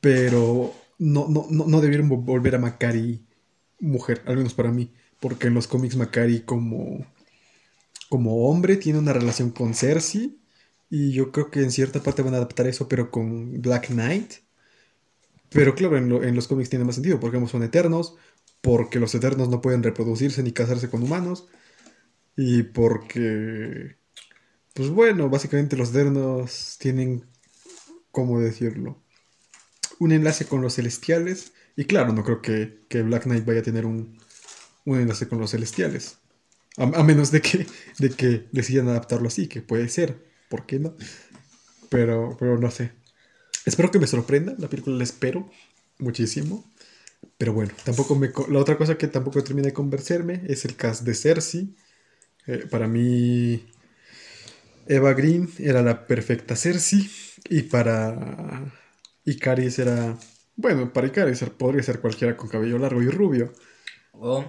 Pero 0.01 0.73
no, 0.99 1.27
no, 1.29 1.47
no, 1.49 1.65
no 1.67 1.81
debieron 1.81 2.09
vo- 2.09 2.23
volver 2.23 2.55
a 2.55 2.59
Macari 2.59 3.25
mujer, 3.79 4.23
al 4.25 4.37
menos 4.37 4.53
para 4.53 4.71
mí. 4.71 4.93
Porque 5.19 5.47
en 5.47 5.53
los 5.55 5.67
cómics 5.67 5.95
Macari 5.97 6.41
como, 6.41 7.05
como 8.09 8.49
hombre 8.49 8.75
tiene 8.77 8.99
una 8.99 9.13
relación 9.13 9.51
con 9.51 9.73
Cersei. 9.73 10.37
Y 10.89 11.11
yo 11.13 11.31
creo 11.31 11.51
que 11.51 11.61
en 11.61 11.71
cierta 11.71 12.01
parte 12.01 12.23
van 12.23 12.33
a 12.33 12.37
adaptar 12.37 12.67
eso, 12.67 12.87
pero 12.87 13.11
con 13.11 13.61
Black 13.61 13.87
Knight. 13.89 14.33
Pero 15.49 15.73
claro, 15.75 15.97
en, 15.97 16.09
lo- 16.09 16.23
en 16.23 16.35
los 16.35 16.47
cómics 16.47 16.69
tiene 16.69 16.85
más 16.85 16.95
sentido, 16.95 17.19
porque 17.19 17.45
son 17.47 17.63
eternos, 17.63 18.15
porque 18.61 18.99
los 18.99 19.13
eternos 19.15 19.49
no 19.49 19.61
pueden 19.61 19.83
reproducirse 19.83 20.43
ni 20.43 20.51
casarse 20.51 20.89
con 20.89 21.03
humanos. 21.03 21.47
Y 22.37 22.63
porque, 22.63 23.97
pues 24.75 24.89
bueno, 24.89 25.29
básicamente 25.29 25.77
los 25.77 25.91
eternos 25.91 26.77
tienen, 26.79 27.25
¿cómo 28.11 28.39
decirlo? 28.41 29.03
Un 29.99 30.11
enlace 30.11 30.45
con 30.45 30.61
los 30.61 30.75
celestiales. 30.75 31.53
Y 31.75 31.85
claro, 31.85 32.13
no 32.13 32.23
creo 32.23 32.41
que, 32.41 32.79
que 32.89 33.03
Black 33.03 33.23
Knight 33.23 33.45
vaya 33.45 33.59
a 33.59 33.63
tener 33.63 33.85
un, 33.85 34.17
un 34.85 34.99
enlace 34.99 35.27
con 35.27 35.39
los 35.39 35.51
celestiales. 35.51 36.17
A, 36.77 37.03
menos 37.03 37.31
de 37.31 37.41
que, 37.41 37.67
de 37.97 38.09
que 38.09 38.47
decidan 38.51 38.87
adaptarlo 38.87 39.27
así, 39.27 39.47
que 39.47 39.61
puede 39.61 39.89
ser. 39.89 40.17
¿Por 40.49 40.65
qué 40.65 40.79
no? 40.79 40.95
Pero, 41.89 42.35
pero 42.39 42.57
no 42.57 42.71
sé. 42.71 42.91
Espero 43.65 43.91
que 43.91 43.99
me 43.99 44.07
sorprenda. 44.07 44.55
La 44.57 44.69
película 44.69 44.95
la 44.97 45.03
espero 45.03 45.49
muchísimo. 45.97 46.71
Pero 47.37 47.53
bueno, 47.53 47.73
tampoco 47.83 48.15
me... 48.15 48.31
La 48.49 48.59
otra 48.59 48.77
cosa 48.77 48.97
que 48.97 49.07
tampoco 49.07 49.43
termina 49.43 49.67
de 49.67 49.73
convencerme 49.73 50.43
es 50.47 50.65
el 50.65 50.75
cast 50.75 51.03
de 51.03 51.13
Cersei. 51.15 51.75
Eh, 52.47 52.65
para 52.69 52.87
mí, 52.87 53.65
Eva 54.87 55.13
Green 55.13 55.49
era 55.59 55.81
la 55.81 56.07
perfecta 56.07 56.55
Cersei. 56.55 57.09
Y 57.49 57.63
para 57.63 58.71
Icaris 59.25 59.79
era... 59.79 60.17
Bueno, 60.55 60.91
para 60.93 61.07
Icaris 61.07 61.43
podría 61.57 61.83
ser 61.83 61.99
cualquiera 62.01 62.35
con 62.37 62.49
cabello 62.49 62.77
largo 62.77 63.01
y 63.01 63.09
rubio. 63.09 63.53
O 64.13 64.43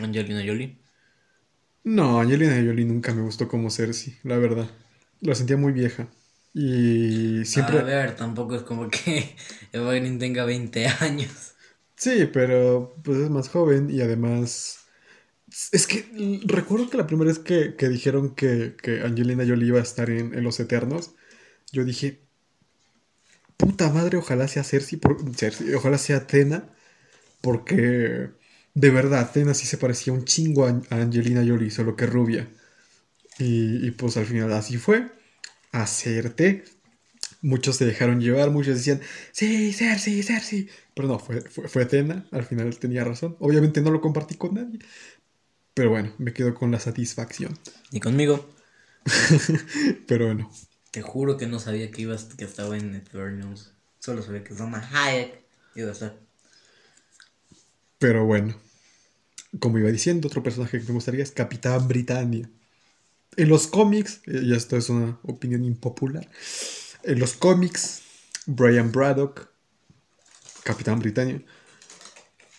Angelina 0.00 0.42
Jolie. 0.46 0.78
No, 1.84 2.20
Angelina 2.20 2.56
Jolie 2.56 2.84
nunca 2.84 3.14
me 3.14 3.22
gustó 3.22 3.48
como 3.48 3.70
Cersei, 3.70 4.18
la 4.24 4.36
verdad. 4.38 4.68
La 5.20 5.34
sentía 5.34 5.56
muy 5.56 5.72
vieja. 5.72 6.08
Y 6.52 7.44
siempre... 7.44 7.78
A 7.78 7.82
ver, 7.82 8.16
tampoco 8.16 8.56
es 8.56 8.62
como 8.62 8.88
que 8.88 9.36
Green 9.72 10.18
tenga 10.18 10.44
20 10.44 10.86
años. 11.00 11.54
Sí, 11.96 12.28
pero 12.32 12.94
pues 13.04 13.18
es 13.18 13.30
más 13.30 13.48
joven 13.48 13.90
y 13.90 14.00
además... 14.00 14.80
Es 15.72 15.86
que 15.86 16.04
recuerdo 16.44 16.90
que 16.90 16.98
la 16.98 17.06
primera 17.06 17.28
vez 17.28 17.38
que, 17.38 17.76
que 17.76 17.88
dijeron 17.88 18.34
que, 18.34 18.76
que 18.82 19.00
Angelina 19.02 19.44
Jolie 19.46 19.68
iba 19.68 19.78
a 19.78 19.82
estar 19.82 20.10
en, 20.10 20.34
en 20.34 20.44
Los 20.44 20.60
Eternos, 20.60 21.14
yo 21.72 21.84
dije, 21.84 22.25
puta 23.56 23.90
madre, 23.90 24.16
ojalá 24.18 24.48
sea 24.48 24.64
Cersei, 24.64 24.98
por- 24.98 25.18
Cersei, 25.34 25.74
ojalá 25.74 25.98
sea 25.98 26.18
Athena, 26.18 26.68
porque 27.42 28.30
de 28.74 28.90
verdad 28.90 29.20
Athena 29.20 29.54
sí 29.54 29.66
se 29.66 29.78
parecía 29.78 30.12
un 30.12 30.24
chingo 30.24 30.66
a, 30.66 30.80
Angelina 30.90 31.44
Jolie, 31.46 31.70
solo 31.70 31.96
que 31.96 32.06
rubia. 32.06 32.48
Y, 33.38 33.86
y 33.86 33.90
pues 33.92 34.16
al 34.16 34.26
final 34.26 34.52
así 34.52 34.78
fue, 34.78 35.08
acerté. 35.72 36.64
Muchos 37.42 37.76
se 37.76 37.86
dejaron 37.86 38.20
llevar, 38.20 38.50
muchos 38.50 38.76
decían, 38.76 39.00
sí, 39.32 39.72
Cersei, 39.72 40.22
Cersei. 40.22 40.68
Pero 40.94 41.08
no, 41.08 41.18
fue, 41.18 41.42
fue, 41.42 41.68
fue 41.68 41.82
Athena, 41.84 42.26
al 42.32 42.44
final 42.44 42.76
tenía 42.78 43.04
razón. 43.04 43.36
Obviamente 43.40 43.80
no 43.82 43.90
lo 43.90 44.00
compartí 44.00 44.36
con 44.36 44.54
nadie. 44.54 44.78
Pero 45.74 45.90
bueno, 45.90 46.12
me 46.18 46.32
quedo 46.32 46.54
con 46.54 46.70
la 46.70 46.80
satisfacción. 46.80 47.58
Y 47.92 48.00
conmigo, 48.00 48.48
Pero 50.06 50.26
bueno, 50.26 50.50
te 50.90 51.02
juro 51.02 51.36
que 51.36 51.46
no 51.46 51.58
sabía 51.58 51.90
que 51.90 52.02
ibas, 52.02 52.24
que 52.24 52.44
estaba 52.44 52.76
en 52.76 52.94
Eternals. 52.94 53.72
Solo 53.98 54.22
sabía 54.22 54.44
que 54.44 54.54
Salma 54.54 54.88
Hayek 54.92 55.42
iba 55.74 55.88
a 55.88 55.92
estar. 55.92 56.16
pero 57.98 58.24
bueno. 58.24 58.54
Como 59.58 59.78
iba 59.78 59.90
diciendo, 59.90 60.28
otro 60.28 60.42
personaje 60.42 60.80
que 60.80 60.86
me 60.86 60.94
gustaría 60.94 61.22
es 61.22 61.30
Capitán 61.30 61.88
Britannia. 61.88 62.48
En 63.36 63.48
los 63.48 63.66
cómics, 63.66 64.20
y 64.26 64.54
esto 64.54 64.76
es 64.76 64.88
una 64.90 65.18
opinión 65.22 65.64
impopular, 65.64 66.28
en 67.02 67.18
los 67.18 67.34
cómics, 67.34 68.02
Brian 68.46 68.92
Braddock, 68.92 69.48
Capitán 70.62 70.98
Britannia, 70.98 71.42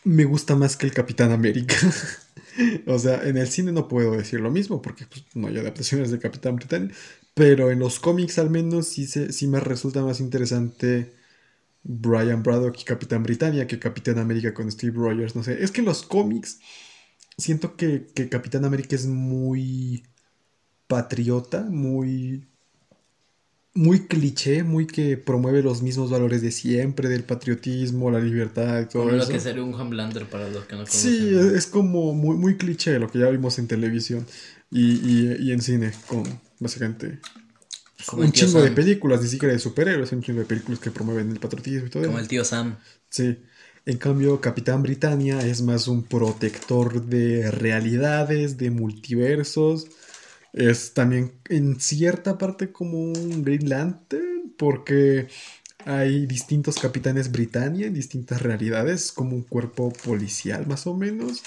me 0.03 0.23
gusta 0.25 0.55
más 0.55 0.77
que 0.77 0.85
el 0.85 0.93
Capitán 0.93 1.31
América. 1.31 1.75
o 2.87 2.99
sea, 2.99 3.23
en 3.27 3.37
el 3.37 3.47
cine 3.47 3.71
no 3.71 3.87
puedo 3.87 4.11
decir 4.11 4.39
lo 4.39 4.51
mismo 4.51 4.81
porque 4.81 5.05
pues, 5.05 5.25
no 5.33 5.47
hay 5.47 5.57
adaptaciones 5.57 6.11
de 6.11 6.19
Capitán 6.19 6.55
Britannia, 6.55 6.95
pero 7.33 7.71
en 7.71 7.79
los 7.79 7.99
cómics 7.99 8.39
al 8.39 8.49
menos 8.49 8.87
sí, 8.87 9.07
se, 9.07 9.31
sí 9.33 9.47
me 9.47 9.59
resulta 9.59 10.01
más 10.03 10.19
interesante 10.19 11.13
Brian 11.83 12.43
Braddock 12.43 12.81
y 12.81 12.83
Capitán 12.85 13.23
Britannia 13.23 13.67
que 13.67 13.79
Capitán 13.79 14.19
América 14.19 14.53
con 14.53 14.71
Steve 14.71 14.97
Rogers. 14.97 15.35
No 15.35 15.43
sé, 15.43 15.63
es 15.63 15.71
que 15.71 15.81
en 15.81 15.85
los 15.85 16.03
cómics 16.03 16.59
siento 17.37 17.75
que, 17.77 18.07
que 18.15 18.29
Capitán 18.29 18.65
América 18.65 18.95
es 18.95 19.07
muy 19.07 20.03
patriota, 20.87 21.63
muy 21.63 22.47
muy 23.77 24.07
cliché, 24.07 24.63
muy 24.63 24.87
que 24.87 25.17
promueve 25.17 25.61
los 25.63 25.81
mismos 25.81 26.09
valores 26.11 26.41
de 26.41 26.51
siempre, 26.51 27.09
del 27.09 27.23
patriotismo, 27.23 28.11
la 28.11 28.19
libertad 28.19 28.87
todo 28.89 29.03
Como 29.03 29.15
lo 29.15 29.27
que 29.27 29.39
sería 29.39 29.63
un 29.63 29.73
Homelander 29.73 30.25
para 30.29 30.49
los 30.49 30.65
que 30.65 30.75
no 30.75 30.79
conocen. 30.85 31.11
Sí, 31.11 31.29
es, 31.35 31.45
es 31.45 31.67
como 31.67 32.13
muy, 32.13 32.35
muy 32.37 32.57
cliché 32.57 32.99
lo 32.99 33.09
que 33.09 33.19
ya 33.19 33.29
vimos 33.29 33.59
en 33.59 33.67
televisión 33.67 34.25
y, 34.71 34.93
y- 34.93 35.35
y 35.39 35.51
en 35.51 35.61
cine, 35.61 35.91
con 36.07 36.23
básicamente 36.59 37.19
Como 38.05 38.23
un 38.23 38.31
chingo 38.31 38.61
de 38.61 38.71
películas, 38.71 39.21
ni 39.21 39.27
siquiera 39.27 39.53
de 39.53 39.59
superhéroes, 39.59 40.11
un 40.11 40.21
chingo 40.21 40.39
de 40.39 40.45
películas 40.45 40.79
que 40.79 40.91
promueven 40.91 41.31
el 41.31 41.39
patriotismo 41.39 41.87
y 41.87 41.89
todo 41.89 42.03
Como 42.03 42.17
eso. 42.17 42.21
el 42.23 42.27
tío 42.27 42.43
Sam. 42.45 42.75
Sí. 43.09 43.37
En 43.85 43.97
cambio, 43.97 44.41
Capitán 44.41 44.83
Britannia 44.83 45.45
es 45.47 45.61
más 45.61 45.87
un 45.87 46.03
protector 46.03 47.05
de 47.05 47.49
realidades, 47.51 48.57
de 48.57 48.69
multiversos. 48.71 49.87
Es 50.53 50.93
también 50.93 51.33
en 51.49 51.79
cierta 51.79 52.37
parte 52.37 52.71
como 52.71 52.99
un 52.99 53.43
Green 53.43 53.69
Lantern, 53.69 54.53
porque 54.57 55.27
hay 55.85 56.25
distintos 56.25 56.77
capitanes 56.79 57.31
Britannia 57.31 57.87
en 57.87 57.93
distintas 57.93 58.41
realidades, 58.41 59.11
como 59.11 59.35
un 59.35 59.43
cuerpo 59.43 59.93
policial 59.93 60.67
más 60.67 60.87
o 60.87 60.95
menos, 60.95 61.43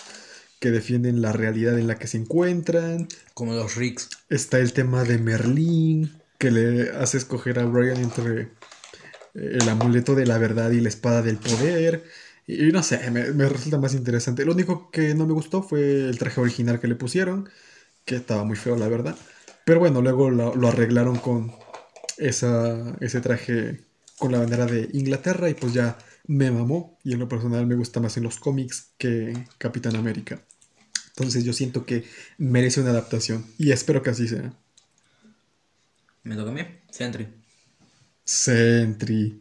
que 0.61 0.71
defienden 0.71 1.23
la 1.23 1.33
realidad 1.33 1.79
en 1.79 1.87
la 1.87 1.97
que 1.97 2.07
se 2.07 2.19
encuentran. 2.19 3.09
Como 3.35 3.55
los 3.55 3.77
Ricks. 3.77 4.09
Está 4.29 4.59
el 4.59 4.73
tema 4.73 5.05
de 5.05 5.19
Merlín, 5.19 6.13
que 6.39 6.51
le 6.51 6.91
hace 6.91 7.19
escoger 7.19 7.59
a 7.59 7.65
Brian 7.65 7.99
entre 7.99 8.43
eh, 8.43 8.49
el 9.35 9.69
amuleto 9.69 10.15
de 10.15 10.27
la 10.27 10.39
verdad 10.39 10.71
y 10.71 10.81
la 10.81 10.89
espada 10.89 11.23
del 11.23 11.37
poder. 11.39 12.05
Y, 12.47 12.69
y 12.69 12.73
no 12.73 12.83
sé, 12.83 13.11
me, 13.11 13.33
me 13.33 13.49
resulta 13.49 13.79
más 13.79 13.95
interesante. 13.95 14.45
Lo 14.45 14.53
único 14.53 14.91
que 14.91 15.15
no 15.15 15.27
me 15.27 15.33
gustó 15.35 15.63
fue 15.63 16.09
el 16.09 16.19
traje 16.19 16.41
original 16.41 16.81
que 16.81 16.89
le 16.89 16.95
pusieron, 16.95 17.49
que 18.05 18.17
estaba 18.17 18.45
muy 18.45 18.57
feo, 18.57 18.77
la 18.77 18.89
verdad. 18.89 19.17
Pero 19.65 19.81
bueno, 19.81 20.03
luego 20.03 20.31
lo, 20.31 20.55
lo 20.55 20.69
arreglaron 20.69 21.17
con 21.17 21.53
esa, 22.19 22.97
ese 23.01 23.21
traje 23.21 23.85
con 24.19 24.33
la 24.33 24.39
bandera 24.39 24.67
de 24.67 24.89
Inglaterra 24.93 25.49
y 25.49 25.55
pues 25.55 25.73
ya 25.73 25.99
me 26.27 26.51
mamó. 26.51 26.99
Y 27.03 27.13
en 27.13 27.19
lo 27.19 27.29
personal 27.29 27.67
me 27.67 27.75
gusta 27.75 28.01
más 28.01 28.17
en 28.17 28.25
los 28.25 28.39
cómics 28.39 28.93
que 28.99 29.47
Capitán 29.59 29.97
América. 29.97 30.43
Entonces 31.09 31.45
yo 31.45 31.53
siento 31.53 31.85
que 31.85 32.05
merece 32.39 32.81
una 32.81 32.91
adaptación 32.91 33.45
y 33.59 33.73
espero 33.73 34.03
que 34.03 34.11
así 34.11 34.29
sea. 34.29 34.53
Me 36.23 36.37
toca 36.37 36.51
a 36.51 36.55
mí. 36.55 36.63
Sentry. 36.91 37.29
Sentry. 38.25 39.41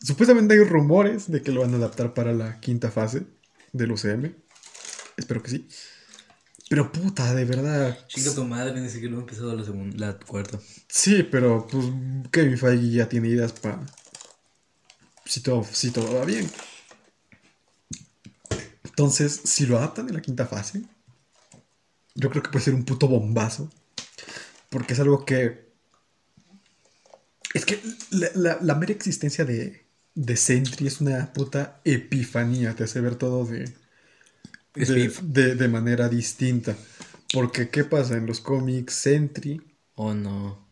Supuestamente 0.00 0.54
hay 0.54 0.60
rumores 0.60 1.30
de 1.30 1.42
que 1.42 1.50
lo 1.50 1.62
van 1.62 1.74
a 1.74 1.76
adaptar 1.78 2.14
para 2.14 2.32
la 2.32 2.60
quinta 2.60 2.90
fase 2.90 3.26
del 3.72 3.92
UCM. 3.92 4.34
Espero 5.16 5.42
que 5.42 5.50
sí. 5.50 5.68
Pero 6.68 6.92
puta, 6.92 7.34
de 7.34 7.44
verdad. 7.46 7.98
Chica 8.08 8.34
tu 8.34 8.44
madre, 8.44 8.78
ni 8.80 8.90
siquiera 8.90 9.14
he 9.16 9.18
empezado 9.18 9.56
la 9.56 9.64
segunda, 9.64 10.06
la 10.06 10.18
cuarta. 10.18 10.58
Sí, 10.86 11.22
pero 11.22 11.66
pues 11.66 11.86
Kevin 12.30 12.58
Feige 12.58 12.90
ya 12.90 13.08
tiene 13.08 13.28
ideas 13.28 13.52
para. 13.52 13.84
Si 15.24 15.40
todo, 15.40 15.64
si 15.64 15.90
todo 15.90 16.14
va 16.14 16.24
bien. 16.24 16.48
Entonces, 18.84 19.40
si 19.44 19.66
lo 19.66 19.78
adaptan 19.78 20.08
en 20.08 20.14
la 20.14 20.22
quinta 20.22 20.46
fase, 20.46 20.82
yo 22.14 22.30
creo 22.30 22.42
que 22.42 22.50
puede 22.50 22.64
ser 22.64 22.74
un 22.74 22.84
puto 22.84 23.08
bombazo. 23.08 23.70
Porque 24.70 24.92
es 24.94 25.00
algo 25.00 25.24
que. 25.24 25.68
Es 27.54 27.64
que 27.64 27.80
la, 28.10 28.28
la- 28.34 28.58
la 28.60 28.74
mera 28.74 28.92
existencia 28.92 29.44
de, 29.44 29.86
de 30.14 30.36
Sentry 30.36 30.86
es 30.86 31.00
una 31.00 31.32
puta 31.32 31.80
epifanía. 31.84 32.74
Te 32.74 32.84
hace 32.84 33.00
ver 33.00 33.16
todo 33.16 33.44
de, 33.46 33.72
de, 34.86 35.12
de- 35.22 35.54
de 35.54 35.68
manera 35.68 36.08
distinta. 36.08 36.76
Porque, 37.32 37.68
¿qué 37.70 37.84
pasa? 37.84 38.16
En 38.16 38.26
los 38.26 38.40
cómics, 38.40 38.94
Sentry. 38.94 39.60
Oh 39.94 40.14
no. 40.14 40.66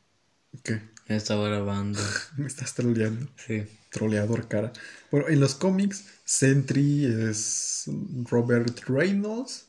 ¿Qué? 0.64 0.82
Estaba 1.08 1.48
grabando. 1.48 2.00
Me 2.36 2.46
estás 2.46 2.74
troleando. 2.74 3.28
Sí. 3.36 3.64
Troleador, 3.90 4.48
cara. 4.48 4.72
Bueno, 5.10 5.28
en 5.28 5.40
los 5.40 5.54
cómics, 5.54 6.06
Sentry 6.24 7.06
es 7.06 7.84
Robert 8.30 8.80
Reynolds. 8.88 9.66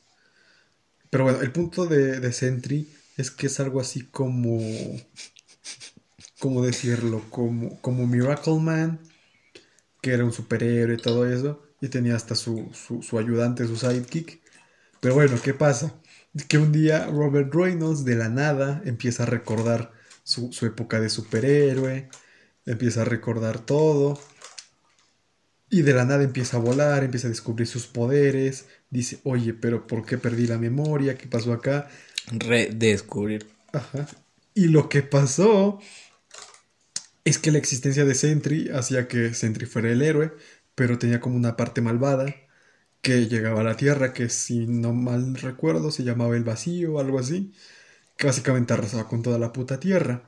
Pero 1.10 1.24
bueno, 1.24 1.40
el 1.42 1.52
punto 1.52 1.86
de, 1.86 2.20
de 2.20 2.32
Sentry 2.32 2.88
es 3.16 3.30
que 3.30 3.46
es 3.48 3.60
algo 3.60 3.80
así 3.80 4.02
como. 4.06 4.58
¿Cómo 6.40 6.64
decirlo? 6.64 7.22
Como, 7.30 7.80
como 7.82 8.06
Miracle 8.06 8.58
Man, 8.58 8.98
que 10.02 10.12
era 10.12 10.24
un 10.24 10.32
superhéroe 10.32 10.94
y 10.94 11.02
todo 11.02 11.26
eso. 11.30 11.62
Y 11.80 11.88
tenía 11.88 12.16
hasta 12.16 12.34
su, 12.34 12.68
su, 12.72 13.02
su 13.02 13.18
ayudante, 13.18 13.66
su 13.66 13.76
sidekick. 13.76 14.40
Pero 15.00 15.14
bueno, 15.14 15.36
¿qué 15.42 15.54
pasa? 15.54 15.94
Que 16.48 16.58
un 16.58 16.72
día 16.72 17.06
Robert 17.06 17.54
Reynolds 17.54 18.04
de 18.04 18.16
la 18.16 18.28
nada 18.28 18.82
empieza 18.84 19.22
a 19.22 19.26
recordar 19.26 19.92
su, 20.24 20.52
su 20.52 20.66
época 20.66 21.00
de 21.00 21.08
superhéroe, 21.08 22.08
empieza 22.66 23.02
a 23.02 23.04
recordar 23.04 23.60
todo. 23.60 24.20
Y 25.70 25.82
de 25.82 25.92
la 25.92 26.04
nada 26.04 26.24
empieza 26.24 26.56
a 26.56 26.60
volar, 26.60 27.04
empieza 27.04 27.26
a 27.26 27.30
descubrir 27.30 27.66
sus 27.66 27.86
poderes. 27.86 28.66
Dice, 28.90 29.20
oye, 29.24 29.52
pero 29.52 29.86
¿por 29.86 30.04
qué 30.04 30.18
perdí 30.18 30.46
la 30.46 30.58
memoria? 30.58 31.16
¿Qué 31.16 31.26
pasó 31.26 31.52
acá? 31.52 31.88
Redescubrir. 32.32 33.46
Ajá. 33.72 34.06
Y 34.54 34.68
lo 34.68 34.88
que 34.88 35.02
pasó 35.02 35.78
es 37.24 37.38
que 37.38 37.50
la 37.50 37.58
existencia 37.58 38.04
de 38.04 38.14
Sentry 38.14 38.70
hacía 38.70 39.06
que 39.06 39.34
Sentry 39.34 39.66
fuera 39.66 39.90
el 39.90 40.02
héroe, 40.02 40.32
pero 40.78 40.98
tenía 40.98 41.20
como 41.20 41.36
una 41.36 41.56
parte 41.58 41.82
malvada 41.82 42.34
que 43.02 43.28
llegaba 43.28 43.60
a 43.60 43.64
la 43.64 43.76
Tierra, 43.76 44.12
que 44.14 44.28
si 44.30 44.66
no 44.66 44.92
mal 44.94 45.36
recuerdo 45.36 45.90
se 45.90 46.04
llamaba 46.04 46.36
el 46.36 46.44
vacío 46.44 46.94
o 46.94 47.00
algo 47.00 47.18
así, 47.18 47.54
que 48.16 48.26
básicamente 48.28 48.74
arrasaba 48.74 49.08
con 49.08 49.22
toda 49.22 49.38
la 49.38 49.52
puta 49.52 49.80
Tierra. 49.80 50.24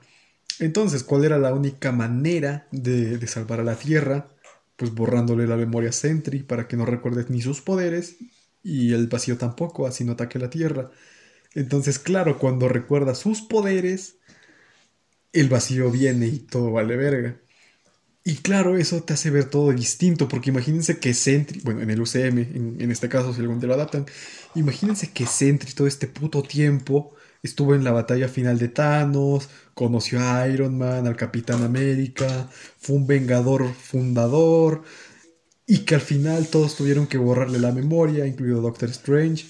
Entonces, 0.61 1.05
¿cuál 1.05 1.25
era 1.25 1.39
la 1.39 1.55
única 1.55 1.93
manera 1.93 2.69
de, 2.73 3.19
de 3.19 3.29
salvar 3.29 3.61
a 3.61 3.65
la 3.65 3.77
Tierra? 3.77 4.29
Pues 4.77 4.95
borrándole 4.95 5.47
la 5.47 5.57
memoria 5.57 5.91
a 5.91 5.93
Sentry 5.93 6.43
para 6.45 6.69
que 6.69 6.77
no 6.77 6.87
recuerde 6.87 7.27
ni 7.31 7.43
sus 7.43 7.61
poderes 7.63 8.17
y 8.65 8.95
el 8.95 9.09
vacío 9.09 9.39
tampoco, 9.39 9.87
así 9.87 10.05
no 10.05 10.13
ataque 10.13 10.39
la 10.39 10.51
Tierra. 10.51 10.91
Entonces, 11.55 11.99
claro, 11.99 12.39
cuando 12.39 12.69
recuerda 12.69 13.15
sus 13.15 13.43
poderes, 13.43 14.19
el 15.33 15.49
vacío 15.49 15.91
viene 15.91 16.27
y 16.29 16.39
todo 16.39 16.71
vale 16.71 16.97
verga. 16.97 17.41
Y 18.23 18.37
claro, 18.37 18.77
eso 18.77 19.03
te 19.03 19.15
hace 19.15 19.31
ver 19.31 19.49
todo 19.49 19.73
distinto, 19.73 20.29
porque 20.29 20.51
imagínense 20.51 20.99
que 20.99 21.15
Sentry, 21.15 21.61
bueno, 21.65 21.81
en 21.81 21.91
el 21.91 22.01
UCM, 22.01 22.39
en, 22.79 22.91
este 22.91 23.09
caso, 23.09 23.33
si 23.33 23.41
algún 23.41 23.61
día 23.61 23.69
lo 23.69 23.75
adaptan, 23.75 24.07
imagínense 24.55 25.11
que 25.13 25.27
Sentry 25.27 25.73
todo 25.73 25.87
este 25.87 26.07
puto 26.07 26.43
tiempo 26.43 27.15
estuvo 27.43 27.75
en 27.75 27.83
la 27.83 27.93
batalla 27.93 28.29
final 28.29 28.59
de 28.59 28.69
Thanos, 28.69 29.49
conoció 29.75 30.21
a 30.21 30.47
Iron 30.49 30.77
Man, 30.77 31.07
al 31.07 31.17
Capitán 31.17 31.63
América, 31.63 32.51
fue 32.79 32.97
un 32.97 33.07
vengador 33.07 33.73
fundador, 33.75 34.83
y 35.67 35.85
que 35.85 35.95
al 35.95 36.01
final 36.03 36.49
todos 36.49 36.77
tuvieron 36.77 37.07
que 37.07 37.19
borrarle 37.19 37.59
la 37.59 37.73
memoria, 37.73 38.27
incluido 38.27 38.61
Doctor 38.61 38.91
Strange 38.91 39.47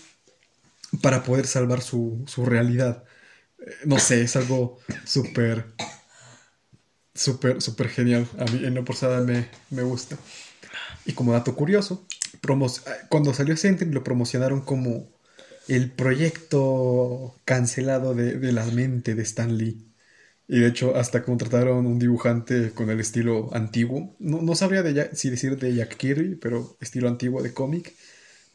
para 1.03 1.23
poder 1.25 1.47
salvar 1.47 1.83
su, 1.83 2.25
su 2.27 2.45
realidad. 2.45 3.05
Eh, 3.59 3.73
No 3.87 3.99
sé, 3.99 4.23
es 4.23 4.37
algo 4.37 4.79
súper, 5.05 5.67
súper, 7.21 7.61
súper 7.63 7.89
genial. 7.89 8.27
A 8.39 8.45
mí 8.47 8.65
en 8.65 8.75
lo 8.75 8.85
personal 8.85 9.27
me, 9.27 9.49
me 9.71 9.83
gusta. 9.83 10.17
Y 11.07 11.13
como 11.13 11.33
dato 11.33 11.55
curioso, 11.55 12.07
cuando 13.09 13.35
salió 13.35 13.57
Sentry 13.57 13.91
lo 13.91 14.05
promocionaron 14.05 14.63
como 14.63 15.09
el 15.69 15.91
proyecto 15.91 17.35
cancelado 17.45 18.15
de, 18.15 18.39
de 18.39 18.53
la 18.53 18.65
mente 18.67 19.15
de 19.15 19.23
Stan 19.23 19.57
Lee. 19.57 19.87
Y 20.49 20.61
de 20.61 20.69
hecho, 20.69 20.97
hasta 20.97 21.23
contrataron 21.23 21.87
un 21.87 21.99
dibujante 21.99 22.73
con 22.73 22.91
el 22.91 23.01
estilo 23.01 23.51
antiguo. 23.55 24.17
No, 24.19 24.43
no 24.43 24.55
sabría 24.57 24.83
de 24.83 25.11
si 25.15 25.31
decir 25.31 25.59
de 25.59 25.75
Jack 25.75 25.97
Kirby, 25.97 26.37
pero 26.37 26.77
estilo 26.81 27.09
antiguo 27.09 27.43
de 27.43 27.55
cómic, 27.55 27.95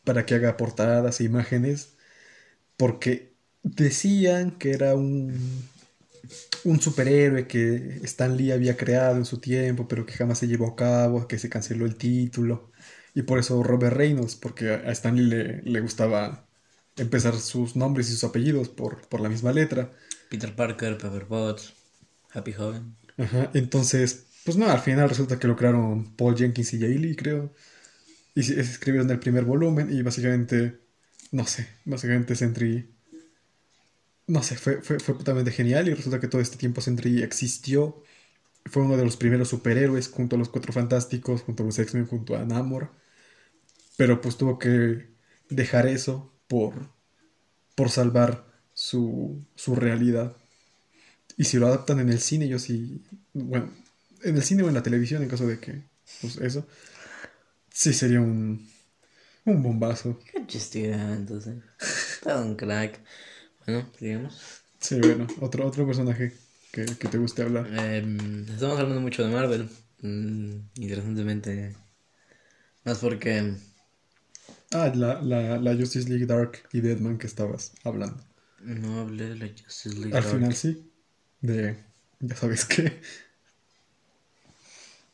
para 0.04 0.25
que 0.25 0.36
haga 0.36 0.58
portadas 0.58 1.21
e 1.21 1.25
imágenes 1.25 1.95
porque 2.78 3.34
decían 3.63 4.51
que 4.51 4.71
era 4.71 4.95
un, 4.95 5.34
un 6.63 6.79
superhéroe 6.81 7.47
que 7.47 7.99
Stan 8.03 8.35
Lee 8.35 8.51
había 8.51 8.77
creado 8.77 9.17
en 9.17 9.25
su 9.25 9.39
tiempo, 9.39 9.88
pero 9.88 10.05
que 10.05 10.13
jamás 10.13 10.39
se 10.39 10.47
llevó 10.47 10.67
a 10.67 10.75
cabo, 10.75 11.27
que 11.27 11.38
se 11.39 11.49
canceló 11.49 11.85
el 11.85 11.95
título. 11.97 12.71
Y 13.13 13.23
por 13.23 13.39
eso 13.39 13.61
Robert 13.63 13.95
Reynolds, 13.95 14.35
porque 14.35 14.69
a 14.71 14.91
Stan 14.91 15.15
Lee 15.15 15.23
le, 15.25 15.61
le 15.63 15.79
gustaba 15.81 16.47
empezar 16.97 17.35
sus 17.38 17.75
nombres 17.75 18.09
y 18.09 18.11
sus 18.13 18.23
apellidos 18.23 18.69
por, 18.69 19.07
por 19.07 19.21
la 19.21 19.29
misma 19.29 19.51
letra. 19.53 19.91
Peter 20.29 20.51
Parker, 20.55 20.97
Pepper 20.99 21.25
Potts, 21.27 21.73
Happy 22.33 22.53
Hogan. 22.53 22.95
Ajá, 23.17 23.49
entonces, 23.53 24.27
pues 24.43 24.57
no, 24.57 24.69
al 24.69 24.79
final 24.81 25.09
resulta 25.09 25.39
que 25.39 25.47
lo 25.47 25.55
crearon 25.55 26.15
Paul 26.15 26.35
Jenkins 26.38 26.73
y 26.73 26.79
Jay 26.79 26.97
Lee, 26.97 27.15
creo. 27.15 27.53
Y 28.35 28.43
se- 28.43 28.59
escribieron 28.61 29.11
el 29.11 29.19
primer 29.19 29.45
volumen 29.45 29.91
y 29.93 30.03
básicamente, 30.03 30.81
no 31.31 31.45
sé, 31.47 31.67
básicamente 31.85 32.35
Sentry, 32.35 32.94
no 34.27 34.43
sé, 34.43 34.57
fue, 34.57 34.81
fue, 34.81 34.99
fue 34.99 35.15
totalmente 35.15 35.51
genial 35.51 35.88
y 35.88 35.93
resulta 35.93 36.19
que 36.19 36.27
todo 36.27 36.41
este 36.41 36.57
tiempo 36.57 36.81
Sentry 36.81 37.21
existió. 37.23 38.03
Fue 38.65 38.83
uno 38.83 38.97
de 38.97 39.05
los 39.05 39.17
primeros 39.17 39.49
superhéroes 39.49 40.09
junto 40.09 40.35
a 40.35 40.39
los 40.39 40.49
Cuatro 40.49 40.73
Fantásticos, 40.73 41.41
junto 41.43 41.63
a 41.63 41.67
los 41.67 41.77
X-Men, 41.79 42.07
junto 42.07 42.35
a 42.35 42.45
Namor. 42.45 42.91
Pero 43.97 44.21
pues 44.21 44.38
tuvo 44.38 44.59
que 44.59 45.07
dejar 45.49 45.88
eso 45.88 46.33
por, 46.47 46.89
por 47.75 47.89
salvar 47.89 48.45
su, 48.73 49.45
su 49.55 49.75
realidad. 49.75 50.35
Y 51.38 51.45
si 51.45 51.57
lo 51.57 51.67
adaptan 51.67 51.99
en 51.99 52.09
el 52.09 52.19
cine, 52.19 52.47
yo 52.47 52.59
sí. 52.59 53.03
Bueno, 53.33 53.71
en 54.23 54.35
el 54.35 54.43
cine 54.43 54.63
o 54.63 54.67
en 54.67 54.73
la 54.73 54.83
televisión, 54.83 55.23
en 55.23 55.29
caso 55.29 55.47
de 55.47 55.59
que. 55.59 55.83
Pues 56.21 56.38
eso. 56.38 56.67
Sí 57.71 57.93
sería 57.93 58.21
un. 58.21 58.69
Un 59.45 59.61
bombazo. 59.61 60.19
Qué 60.31 60.45
chistera, 60.47 61.13
entonces. 61.13 61.55
Todo 62.23 62.43
un 62.43 62.55
crack. 62.55 62.99
Bueno, 63.65 63.89
sigamos. 63.97 64.62
Sí, 64.80 64.99
bueno, 64.99 65.28
otro, 65.41 65.65
otro 65.65 65.86
personaje 65.86 66.34
que, 66.71 66.86
que 66.86 67.08
te 67.08 67.17
guste 67.17 67.41
hablar. 67.41 67.67
Em, 67.80 68.43
estamos 68.47 68.80
hablando 68.80 69.01
mucho 69.01 69.25
de 69.25 69.34
Marvel. 69.34 69.69
Mm, 70.01 70.56
interesantemente. 70.75 71.75
Más 72.84 72.99
porque. 72.99 73.56
Ah, 74.71 74.91
la, 74.93 75.21
la, 75.21 75.58
la 75.58 75.75
Justice 75.75 76.08
League 76.10 76.25
Dark 76.25 76.63
y 76.73 76.82
Deadman 76.82 77.17
que 77.17 77.28
estabas 77.28 77.71
hablando. 77.84 78.21
No 78.62 78.99
hablé 78.99 79.30
de 79.30 79.36
la 79.36 79.47
Justice 79.47 79.95
League. 79.95 80.15
Al 80.15 80.23
Dark. 80.23 80.36
final 80.36 80.56
sí. 80.56 80.91
De. 81.41 81.78
Ya 82.19 82.36
sabes 82.36 82.65
qué. 82.65 82.99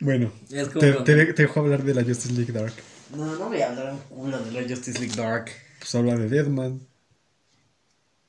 bueno, 0.00 0.32
Es 0.50 0.68
como- 0.68 0.80
te, 0.80 0.92
te, 0.92 1.32
te 1.32 1.42
dejo 1.42 1.60
hablar 1.60 1.82
de 1.84 1.94
la 1.94 2.04
Justice 2.04 2.32
League 2.34 2.52
Dark. 2.52 2.74
No, 3.16 3.36
no 3.36 3.48
voy 3.48 3.60
a 3.60 3.70
hablar 3.70 3.92
un 3.92 3.98
culo 3.98 4.38
de 4.38 4.52
la 4.52 4.68
Justice 4.68 4.98
League 4.98 5.14
Dark. 5.14 5.50
Pues 5.78 5.94
habla 5.94 6.16
de 6.16 6.28
Deadman. 6.28 6.80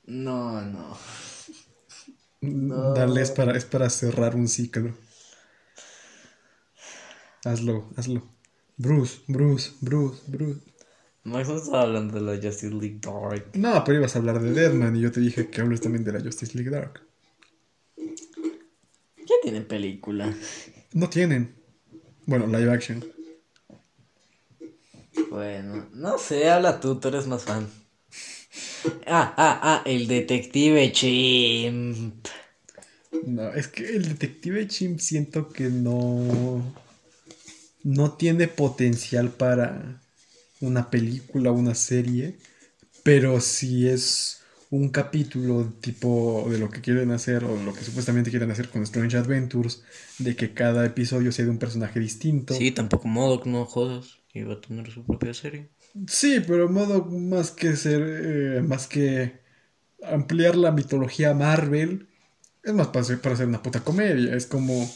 No, 0.06 0.60
no. 0.60 0.98
Dale, 2.40 3.22
es 3.22 3.30
para, 3.30 3.56
es 3.56 3.64
para 3.64 3.88
cerrar 3.88 4.36
un 4.36 4.48
ciclo. 4.48 4.94
Hazlo, 7.44 7.88
hazlo. 7.96 8.22
Bruce, 8.76 9.20
Bruce, 9.26 9.72
Bruce, 9.80 10.20
Bruce. 10.26 10.60
Max 11.22 11.48
no 11.48 11.56
estaba 11.56 11.82
hablando 11.82 12.14
de 12.14 12.20
la 12.20 12.34
Justice 12.42 12.74
League 12.74 12.98
Dark. 13.00 13.50
No, 13.54 13.82
pero 13.84 13.98
ibas 13.98 14.14
a 14.14 14.18
hablar 14.18 14.40
de 14.40 14.52
Deadman 14.52 14.96
y 14.96 15.00
yo 15.00 15.10
te 15.10 15.20
dije 15.20 15.48
que 15.48 15.62
hables 15.62 15.80
también 15.80 16.04
de 16.04 16.12
la 16.12 16.20
Justice 16.20 16.54
League 16.54 16.70
Dark. 16.70 17.00
Ya 17.96 19.34
tiene 19.42 19.62
película. 19.62 20.34
No 20.92 21.08
tienen. 21.08 21.54
Bueno, 22.26 22.46
live 22.46 22.70
action. 22.70 23.04
Bueno, 25.34 25.88
no 25.94 26.16
sé, 26.16 26.48
habla 26.48 26.78
tú, 26.78 27.00
tú 27.00 27.08
eres 27.08 27.26
más 27.26 27.42
fan. 27.42 27.68
Ah, 29.04 29.34
ah, 29.36 29.58
ah, 29.62 29.82
el 29.84 30.06
detective 30.06 30.92
chimp. 30.92 32.28
No, 33.26 33.52
es 33.52 33.66
que 33.66 33.96
el 33.96 34.08
detective 34.08 34.68
Chimp 34.68 35.00
siento 35.00 35.48
que 35.48 35.64
no. 35.70 36.62
No 37.82 38.12
tiene 38.12 38.46
potencial 38.46 39.30
para 39.30 40.00
una 40.60 40.88
película, 40.88 41.50
una 41.50 41.74
serie. 41.74 42.38
Pero 43.02 43.40
si 43.40 43.88
es 43.88 44.40
un 44.70 44.90
capítulo 44.90 45.72
tipo 45.80 46.46
de 46.48 46.58
lo 46.58 46.70
que 46.70 46.80
quieren 46.80 47.10
hacer 47.10 47.42
o 47.42 47.60
lo 47.60 47.74
que 47.74 47.82
supuestamente 47.82 48.30
quieren 48.30 48.52
hacer 48.52 48.68
con 48.68 48.84
Strange 48.84 49.16
Adventures, 49.16 49.82
de 50.18 50.36
que 50.36 50.54
cada 50.54 50.86
episodio 50.86 51.32
sea 51.32 51.44
de 51.44 51.50
un 51.50 51.58
personaje 51.58 51.98
distinto. 51.98 52.54
Sí, 52.54 52.70
tampoco 52.70 53.08
Modoc, 53.08 53.46
no 53.46 53.64
jodas. 53.66 54.23
Iba 54.34 54.54
a 54.54 54.60
tener 54.60 54.90
su 54.90 55.04
propia 55.06 55.32
serie. 55.34 55.70
Sí, 56.08 56.40
pero 56.46 56.68
modo 56.68 57.04
más 57.04 57.50
que 57.52 57.76
ser, 57.76 58.02
eh, 58.02 58.62
más 58.62 58.86
que 58.88 59.40
ampliar 60.02 60.56
la 60.56 60.72
mitología 60.72 61.34
Marvel, 61.34 62.08
es 62.62 62.74
más 62.74 62.88
para 62.88 63.00
hacer, 63.02 63.20
para 63.20 63.34
hacer 63.34 63.46
una 63.48 63.62
puta 63.62 63.80
comedia. 63.84 64.34
Es 64.36 64.46
como, 64.46 64.90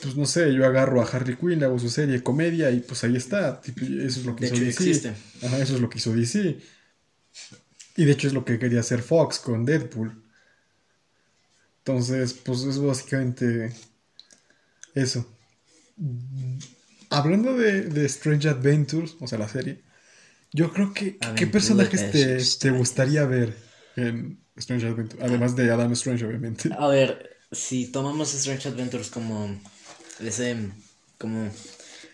pues 0.00 0.16
no 0.16 0.26
sé, 0.26 0.52
yo 0.54 0.66
agarro 0.66 1.00
a 1.02 1.06
Harley 1.06 1.36
Quinn, 1.36 1.58
le 1.60 1.66
hago 1.66 1.78
su 1.78 1.90
serie 1.90 2.16
de 2.16 2.22
comedia 2.22 2.70
y 2.70 2.80
pues 2.80 3.04
ahí 3.04 3.16
está. 3.16 3.60
tipo, 3.60 3.82
eso 3.84 4.20
es 4.20 4.26
lo 4.26 4.34
que 4.36 4.46
De 4.46 4.46
hizo 4.46 4.56
hecho, 4.56 4.64
DC. 4.64 4.90
existe. 4.90 5.14
Ajá, 5.42 5.58
eso 5.58 5.74
es 5.76 5.80
lo 5.80 5.88
que 5.90 5.98
hizo 5.98 6.12
DC. 6.14 6.58
Y 7.96 8.04
de 8.04 8.10
hecho 8.12 8.26
es 8.26 8.32
lo 8.34 8.44
que 8.44 8.58
quería 8.58 8.80
hacer 8.80 9.00
Fox 9.00 9.38
con 9.38 9.64
Deadpool. 9.64 10.24
Entonces, 11.78 12.32
pues 12.34 12.62
es 12.62 12.78
básicamente 12.78 13.72
eso. 14.94 15.26
Hablando 17.10 17.56
de, 17.56 17.82
de 17.82 18.06
Strange 18.06 18.48
Adventures, 18.48 19.16
o 19.20 19.26
sea, 19.26 19.38
la 19.38 19.48
serie, 19.48 19.82
yo 20.52 20.72
creo 20.72 20.94
que 20.94 21.20
¿qué 21.34 21.46
personajes 21.48 22.10
te, 22.10 22.44
te 22.58 22.70
gustaría 22.72 23.24
ver 23.26 23.56
en 23.96 24.44
Strange 24.56 24.86
Adventures? 24.88 25.22
Además 25.24 25.56
de 25.56 25.70
Adam 25.72 25.92
Strange, 25.92 26.26
obviamente. 26.26 26.78
A 26.84 26.88
ver, 26.88 27.10
si 27.52 27.78
tomamos 27.92 28.34
Strange 28.34 28.68
Adventures 28.68 29.10
como 29.10 29.36
ese, 30.20 30.48
como 31.18 31.50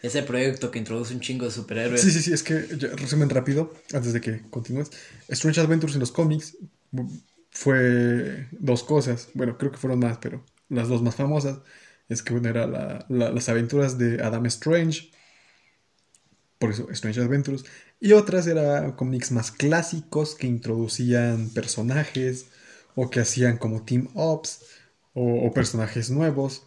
ese 0.02 0.22
proyecto 0.22 0.70
que 0.70 0.78
introduce 0.78 1.14
un 1.14 1.20
chingo 1.20 1.44
de 1.46 1.52
superhéroes. 1.52 2.08
Sí, 2.08 2.10
sí, 2.10 2.20
sí, 2.22 2.32
es 2.32 2.42
que, 2.42 2.66
ya, 2.78 2.88
resumen 2.96 3.30
rápido, 3.30 3.72
antes 3.94 4.12
de 4.12 4.20
que 4.20 4.42
continúes. 4.50 4.90
Strange 5.28 5.60
Adventures 5.60 5.94
en 5.94 6.00
los 6.00 6.12
cómics 6.12 6.56
bu- 6.92 7.08
fue 7.50 8.48
dos 8.52 8.82
cosas. 8.82 9.28
Bueno, 9.34 9.56
creo 9.56 9.70
que 9.70 9.78
fueron 9.78 10.00
más, 10.00 10.18
pero 10.18 10.44
las 10.68 10.88
dos 10.88 11.02
más 11.02 11.14
famosas. 11.14 11.60
Es 12.08 12.22
que 12.22 12.34
una 12.34 12.50
era 12.50 12.66
la- 12.66 13.06
la- 13.08 13.30
las 13.30 13.48
aventuras 13.48 13.98
de 13.98 14.22
Adam 14.22 14.46
Strange. 14.46 15.10
Por 16.58 16.70
eso, 16.70 16.88
Strange 16.90 17.20
Adventures. 17.20 17.64
Y 18.00 18.12
otras 18.12 18.46
eran 18.46 18.92
cómics 18.92 19.30
más 19.32 19.50
clásicos 19.50 20.34
que 20.34 20.46
introducían 20.46 21.50
personajes 21.50 22.46
o 22.94 23.10
que 23.10 23.20
hacían 23.20 23.58
como 23.58 23.84
team 23.84 24.08
ups 24.14 24.60
o, 25.14 25.52
personajes 25.52 26.10
nuevos. 26.10 26.64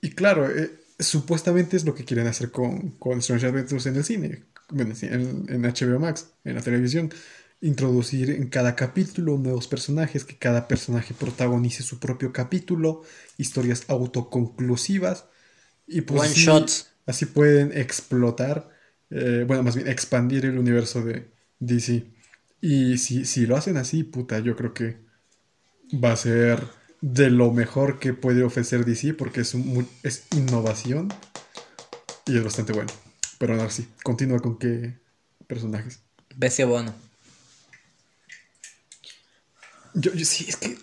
Y 0.00 0.10
claro, 0.10 0.48
eh, 0.50 0.70
supuestamente 0.98 1.76
es 1.76 1.84
lo 1.84 1.94
que 1.94 2.04
quieren 2.04 2.26
hacer 2.26 2.50
con, 2.50 2.90
con 2.92 3.18
Strange 3.18 3.46
Adventures 3.46 3.86
en 3.86 3.96
el 3.96 4.04
cine, 4.04 4.44
en, 5.02 5.46
en 5.48 5.64
HBO 5.64 5.98
Max, 6.00 6.28
en 6.44 6.54
la 6.56 6.62
televisión. 6.62 7.10
Introducir 7.64 8.28
en 8.28 8.48
cada 8.48 8.76
capítulo 8.76 9.38
nuevos 9.38 9.68
personajes, 9.68 10.26
que 10.26 10.36
cada 10.36 10.68
personaje 10.68 11.14
protagonice 11.14 11.82
su 11.82 11.98
propio 11.98 12.30
capítulo, 12.30 13.04
historias 13.38 13.84
autoconclusivas. 13.88 15.24
Y 15.86 16.02
pues 16.02 16.20
One 16.20 16.30
así- 16.30 16.44
shots. 16.44 16.90
Así 17.06 17.24
pueden 17.24 17.76
explotar, 17.76 18.68
eh, 19.08 19.44
bueno, 19.46 19.62
más 19.62 19.76
bien 19.76 19.88
expandir 19.88 20.44
el 20.44 20.58
universo 20.58 21.02
de 21.02 21.30
DC. 21.58 22.04
Y 22.60 22.98
si, 22.98 23.24
si 23.24 23.46
lo 23.46 23.56
hacen 23.56 23.78
así, 23.78 24.04
puta, 24.04 24.40
yo 24.40 24.56
creo 24.56 24.74
que 24.74 24.98
va 25.92 26.12
a 26.12 26.16
ser 26.16 26.62
de 27.00 27.30
lo 27.30 27.50
mejor 27.50 27.98
que 27.98 28.12
puede 28.12 28.42
ofrecer 28.42 28.84
DC 28.84 29.14
porque 29.14 29.40
es, 29.40 29.54
un 29.54 29.88
es 30.02 30.24
innovación 30.36 31.08
y 32.26 32.36
es 32.36 32.44
bastante 32.44 32.74
bueno. 32.74 32.90
Pero 33.38 33.54
ahora 33.54 33.70
sí, 33.70 33.88
continúa 34.02 34.40
con 34.40 34.58
qué 34.58 34.98
personajes. 35.46 36.00
Bestia 36.36 36.66
Bono. 36.66 37.03
Yo, 39.94 40.12
yo 40.12 40.24
sí, 40.24 40.46
es 40.48 40.56
que 40.56 40.76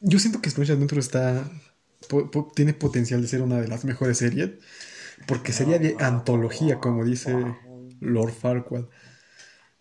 yo 0.00 0.18
siento 0.18 0.40
que 0.42 0.48
Strange 0.48 0.72
Adventure 0.72 1.00
está 1.00 1.50
po- 2.08 2.30
po- 2.30 2.52
tiene 2.54 2.74
potencial 2.74 3.22
de 3.22 3.28
ser 3.28 3.42
una 3.42 3.60
de 3.60 3.68
las 3.68 3.84
mejores 3.84 4.18
series 4.18 4.52
porque 5.26 5.52
sería 5.52 5.78
de 5.78 5.96
antología, 6.00 6.80
como 6.80 7.04
dice 7.04 7.56
Lord 8.00 8.32
Farquaad. 8.32 8.86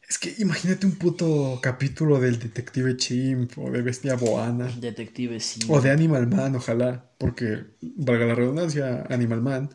Es 0.08 0.18
que 0.20 0.34
imagínate 0.39 0.86
un 0.86 0.93
puto 0.95 1.60
capítulo 1.62 2.20
del 2.20 2.39
Detective 2.39 2.95
Chimp 2.95 3.58
o 3.58 3.70
de 3.72 3.82
Bestia 3.82 4.16
Boana 4.16 4.70
Detective 4.80 5.39
sí. 5.39 5.62
o 5.68 5.82
de 5.82 5.91
Animal 5.91 6.28
Man, 6.28 6.55
ojalá, 6.55 7.12
porque 7.18 7.66
valga 7.82 8.26
la 8.26 8.36
redundancia, 8.36 9.05
Animal 9.10 9.41
Man 9.41 9.70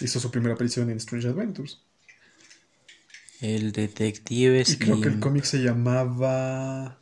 hizo 0.00 0.20
su 0.20 0.30
primera 0.30 0.54
aparición 0.54 0.90
en 0.90 0.98
Strange 0.98 1.28
Adventures. 1.28 1.80
El 3.42 3.72
detective 3.72 4.64
Y 4.66 4.76
creo 4.78 5.00
que 5.00 5.08
el 5.08 5.18
cómic 5.18 5.44
se 5.44 5.58
llamaba 5.62 7.01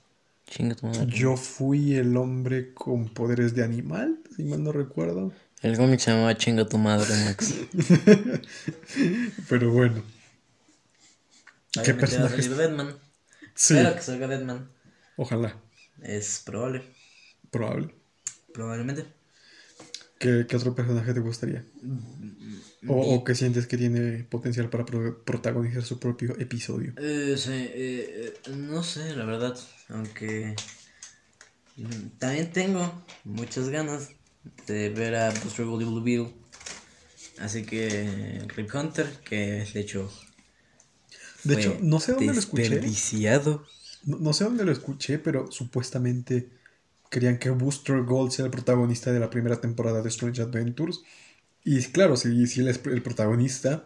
Chinga 0.50 0.74
tu 0.74 0.86
madre. 0.86 1.06
Yo 1.06 1.36
fui 1.36 1.94
el 1.94 2.16
hombre 2.16 2.74
con 2.74 3.08
poderes 3.08 3.54
de 3.54 3.62
animal, 3.64 4.18
si 4.36 4.42
mal 4.44 4.62
no 4.62 4.72
recuerdo. 4.72 5.32
El 5.62 5.76
cómic 5.76 6.00
se 6.00 6.10
llamaba 6.10 6.36
Chinga 6.36 6.68
tu 6.68 6.76
madre, 6.78 7.14
Max. 7.24 7.54
Pero 9.48 9.70
bueno, 9.72 10.02
¿Qué 11.84 11.92
Deadman. 11.92 12.98
sí, 13.54 13.74
Espero 13.74 13.94
que 13.94 14.02
salga 14.02 14.26
Deadman. 14.28 14.68
ojalá, 15.16 15.56
Es 16.02 16.42
probable. 16.44 16.82
probable. 17.50 17.94
Probablemente. 18.52 19.06
¿Qué, 20.20 20.46
qué 20.48 20.56
otro 20.56 20.74
personaje 20.74 21.12
te 21.14 21.20
gustaría? 21.20 21.64
O, 22.88 22.94
o 23.14 23.24
que 23.24 23.34
sientes 23.34 23.66
que 23.66 23.76
tiene 23.76 24.24
potencial 24.24 24.68
para 24.70 24.84
pro- 24.84 25.22
protagonizar 25.24 25.82
su 25.82 25.98
propio 25.98 26.30
episodio. 26.38 26.92
Eh, 26.96 27.34
sí, 27.36 27.52
eh, 27.52 28.34
eh, 28.46 28.50
no 28.56 28.82
sé, 28.82 29.14
la 29.16 29.24
verdad. 29.24 29.56
Aunque. 29.88 30.54
También 32.18 32.52
tengo 32.52 33.04
muchas 33.24 33.68
ganas 33.68 34.10
de 34.66 34.90
ver 34.90 35.14
a 35.16 35.30
Buster 35.30 35.64
Blue 35.64 36.02
Beetle. 36.02 36.32
Así 37.38 37.64
que. 37.64 38.42
Rip 38.56 38.72
Hunter, 38.74 39.08
que 39.24 39.64
de 39.72 39.80
hecho. 39.80 40.10
De 41.42 41.54
hecho, 41.54 41.76
no 41.80 42.00
sé 42.00 42.12
dónde 42.12 42.32
lo 42.32 42.38
escuché. 42.40 42.80
No, 44.04 44.18
no 44.18 44.32
sé 44.32 44.44
dónde 44.44 44.64
lo 44.64 44.72
escuché, 44.72 45.18
pero 45.18 45.50
supuestamente 45.50 46.50
querían 47.10 47.38
que 47.38 47.50
Booster 47.50 48.02
Gold 48.02 48.30
sea 48.30 48.46
el 48.46 48.50
protagonista 48.50 49.12
de 49.12 49.20
la 49.20 49.28
primera 49.28 49.60
temporada 49.60 50.00
de 50.00 50.08
Strange 50.08 50.42
Adventures. 50.42 51.02
Y 51.64 51.82
claro, 51.86 52.16
si, 52.16 52.46
si 52.46 52.60
él 52.60 52.68
es 52.68 52.80
el 52.86 53.02
protagonista. 53.02 53.84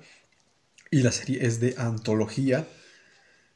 Y 0.90 1.02
la 1.02 1.10
serie 1.10 1.44
es 1.44 1.58
de 1.58 1.74
antología, 1.76 2.68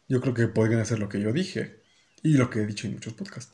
yo 0.09 0.21
creo 0.21 0.35
que 0.35 0.49
podrían 0.49 0.81
hacer 0.81 0.99
lo 0.99 1.09
que 1.09 1.21
yo 1.21 1.33
dije. 1.33 1.83
Y 2.23 2.33
lo 2.37 2.51
que 2.51 2.61
he 2.61 2.67
dicho 2.67 2.89
en 2.89 2.95
muchos 2.95 3.13
podcasts. 3.13 3.53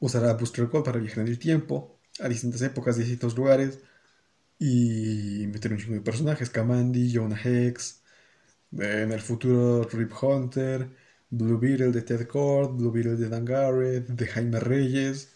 Usar 0.00 0.24
a 0.24 0.34
Booster 0.34 0.66
Gold 0.66 0.84
para 0.84 0.98
viajar 0.98 1.20
en 1.20 1.28
el 1.28 1.38
tiempo, 1.38 2.00
a 2.18 2.28
distintas 2.28 2.62
épocas, 2.62 2.96
distintos 2.96 3.36
lugares. 3.36 3.78
Y 4.58 5.46
meter 5.52 5.72
un 5.72 5.78
chingo 5.78 5.94
de 5.94 6.00
personajes: 6.00 6.50
Kamandi, 6.50 7.12
Jonah 7.14 7.40
Hex, 7.42 8.02
en 8.72 9.12
el 9.12 9.20
futuro 9.20 9.84
Rip 9.84 10.12
Hunter, 10.22 10.88
Blue 11.30 11.58
Beetle 11.58 11.92
de 11.92 12.02
Ted 12.02 12.26
Kord, 12.26 12.76
Blue 12.76 12.90
Beetle 12.90 13.16
de 13.16 13.28
Dan 13.28 13.44
Garrett, 13.44 14.08
de 14.08 14.26
Jaime 14.26 14.60
Reyes. 14.60 15.30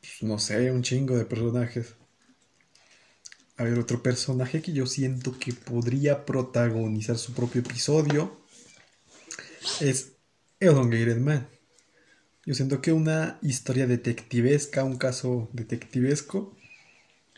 Pues, 0.00 0.22
no 0.22 0.38
sé, 0.38 0.70
un 0.72 0.82
chingo 0.82 1.16
de 1.16 1.24
personajes. 1.24 1.94
A 3.58 3.64
ver, 3.64 3.78
otro 3.78 4.02
personaje 4.02 4.60
que 4.62 4.72
yo 4.72 4.86
siento 4.86 5.38
que 5.38 5.52
podría 5.52 6.24
protagonizar 6.26 7.16
su 7.18 7.32
propio 7.32 7.62
episodio 7.62 8.38
es 9.80 10.12
Elongated 10.60 11.18
Man. 11.18 11.48
Yo 12.44 12.54
siento 12.54 12.80
que 12.80 12.92
una 12.92 13.38
historia 13.42 13.86
detectivesca, 13.86 14.84
un 14.84 14.98
caso 14.98 15.48
detectivesco, 15.52 16.56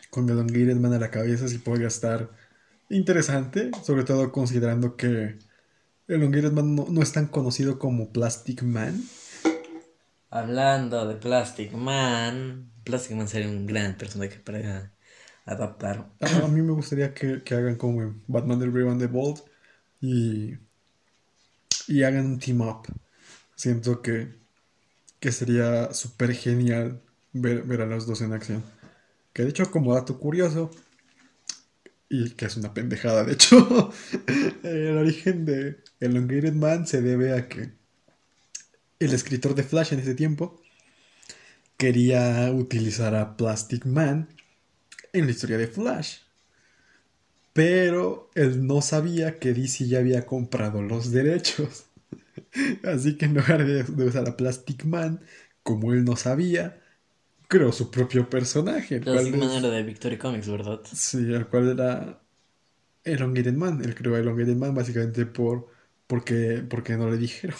con 0.09 0.29
Elongated 0.29 0.75
Man 0.75 0.93
a 0.93 0.99
la 0.99 1.11
cabeza 1.11 1.47
sí 1.47 1.57
podría 1.57 1.87
estar 1.87 2.29
interesante, 2.89 3.71
sobre 3.83 4.03
todo 4.03 4.31
considerando 4.31 4.95
que 4.95 5.39
Elongated 6.09 6.51
Man 6.51 6.75
no, 6.75 6.87
no 6.89 7.01
es 7.03 7.11
tan 7.13 7.27
conocido 7.27 7.77
como 7.77 8.11
Plastic 8.11 8.63
Man. 8.63 9.03
Hablando 10.31 11.07
de 11.07 11.15
Plastic 11.15 11.71
Man. 11.73 12.71
Plastic 12.83 13.15
Man 13.15 13.27
sería 13.27 13.47
un 13.47 13.67
gran 13.67 13.95
personaje 13.95 14.39
para 14.39 14.91
adaptar. 15.45 16.09
A, 16.19 16.45
a 16.45 16.47
mí 16.47 16.61
me 16.61 16.73
gustaría 16.73 17.13
que, 17.13 17.43
que 17.43 17.53
hagan 17.53 17.75
como 17.75 18.15
Batman 18.27 18.59
del 18.59 18.71
Brave 18.71 18.89
and 18.89 19.01
the 19.01 19.07
Bold 19.07 19.39
y, 20.01 20.57
y 21.87 22.03
hagan 22.03 22.25
un 22.25 22.39
team 22.39 22.61
up. 22.61 22.87
Siento 23.55 24.01
que, 24.01 24.33
que 25.19 25.31
sería 25.31 25.93
súper 25.93 26.33
genial 26.33 27.01
ver, 27.33 27.63
ver 27.63 27.81
a 27.81 27.85
los 27.85 28.07
dos 28.07 28.21
en 28.21 28.33
acción. 28.33 28.63
Que 29.31 29.43
de 29.43 29.49
hecho, 29.49 29.69
como 29.69 29.93
dato 29.93 30.17
curioso, 30.17 30.71
y 32.09 32.31
que 32.31 32.45
es 32.45 32.57
una 32.57 32.73
pendejada, 32.73 33.23
de 33.23 33.33
hecho, 33.33 33.93
el 34.63 34.97
origen 34.97 35.45
de 35.45 35.77
Elongated 35.99 36.53
Man 36.53 36.87
se 36.87 37.01
debe 37.01 37.33
a 37.33 37.47
que 37.47 37.71
el 38.99 39.13
escritor 39.13 39.55
de 39.55 39.63
Flash 39.63 39.93
en 39.93 39.99
ese 39.99 40.15
tiempo 40.15 40.61
quería 41.77 42.51
utilizar 42.51 43.15
a 43.15 43.37
Plastic 43.37 43.85
Man 43.85 44.27
en 45.13 45.25
la 45.25 45.31
historia 45.31 45.57
de 45.57 45.67
Flash. 45.67 46.17
Pero 47.53 48.29
él 48.35 48.65
no 48.65 48.81
sabía 48.81 49.39
que 49.39 49.53
DC 49.53 49.87
ya 49.87 49.99
había 49.99 50.25
comprado 50.25 50.81
los 50.81 51.11
derechos. 51.11 51.85
Así 52.83 53.17
que 53.17 53.25
en 53.25 53.35
lugar 53.35 53.65
de, 53.65 53.83
de 53.83 54.05
usar 54.05 54.27
a 54.27 54.35
Plastic 54.37 54.85
Man, 54.85 55.21
como 55.63 55.93
él 55.93 56.03
no 56.05 56.15
sabía, 56.15 56.78
creó 57.49 57.73
su 57.73 57.91
propio 57.91 58.29
personaje. 58.29 58.95
el 58.95 59.03
cual 59.03 59.27
es- 59.27 59.51
era 59.57 59.69
de 59.69 59.83
Victory 59.83 60.17
Comics, 60.17 60.47
¿verdad? 60.47 60.79
Sí, 60.93 61.17
el 61.33 61.47
cual 61.47 61.69
era 61.71 62.21
Elongated 63.03 63.53
Man. 63.55 63.81
Él 63.83 63.95
creó 63.95 64.15
Elongated 64.17 64.55
Man 64.55 64.73
básicamente 64.75 65.25
por 65.25 65.67
porque, 66.07 66.63
porque 66.69 66.95
no 66.97 67.09
le 67.11 67.17
dijeron. 67.17 67.57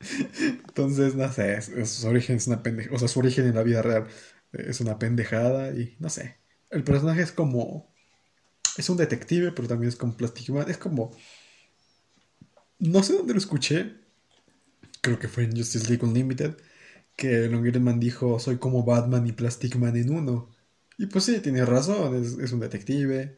Entonces, 0.68 1.14
no 1.14 1.32
sé, 1.32 1.54
es- 1.54 1.68
es- 1.70 1.90
su 1.90 2.08
origen 2.08 2.36
es 2.36 2.46
una 2.48 2.62
pendejada. 2.62 2.94
O 2.96 2.98
sea, 2.98 3.08
su 3.08 3.20
origen 3.20 3.46
en 3.46 3.54
la 3.54 3.62
vida 3.62 3.82
real 3.82 4.06
es 4.52 4.80
una 4.80 4.98
pendejada 4.98 5.70
y 5.74 5.96
no 6.00 6.10
sé. 6.10 6.36
El 6.70 6.84
personaje 6.84 7.22
es 7.22 7.32
como. 7.32 7.92
Es 8.76 8.88
un 8.90 8.96
detective, 8.96 9.52
pero 9.52 9.68
también 9.68 9.88
es 9.88 9.96
como 9.96 10.16
Plastic 10.16 10.50
Man. 10.50 10.68
Es 10.70 10.78
como. 10.78 11.16
No 12.78 13.02
sé 13.02 13.14
dónde 13.14 13.34
lo 13.34 13.38
escuché. 13.38 13.94
Creo 15.00 15.18
que 15.18 15.28
fue 15.28 15.44
en 15.44 15.56
Justice 15.56 15.88
League 15.88 16.04
Unlimited. 16.04 16.56
Que 17.16 17.44
Elongated 17.44 17.80
Man 17.80 18.00
dijo: 18.00 18.38
Soy 18.38 18.58
como 18.58 18.84
Batman 18.84 19.26
y 19.26 19.32
Plastic 19.32 19.76
Man 19.76 19.96
en 19.96 20.10
uno. 20.10 20.48
Y 20.98 21.06
pues 21.06 21.24
sí, 21.24 21.40
tiene 21.40 21.64
razón, 21.64 22.14
es, 22.22 22.38
es 22.38 22.52
un 22.52 22.60
detective, 22.60 23.36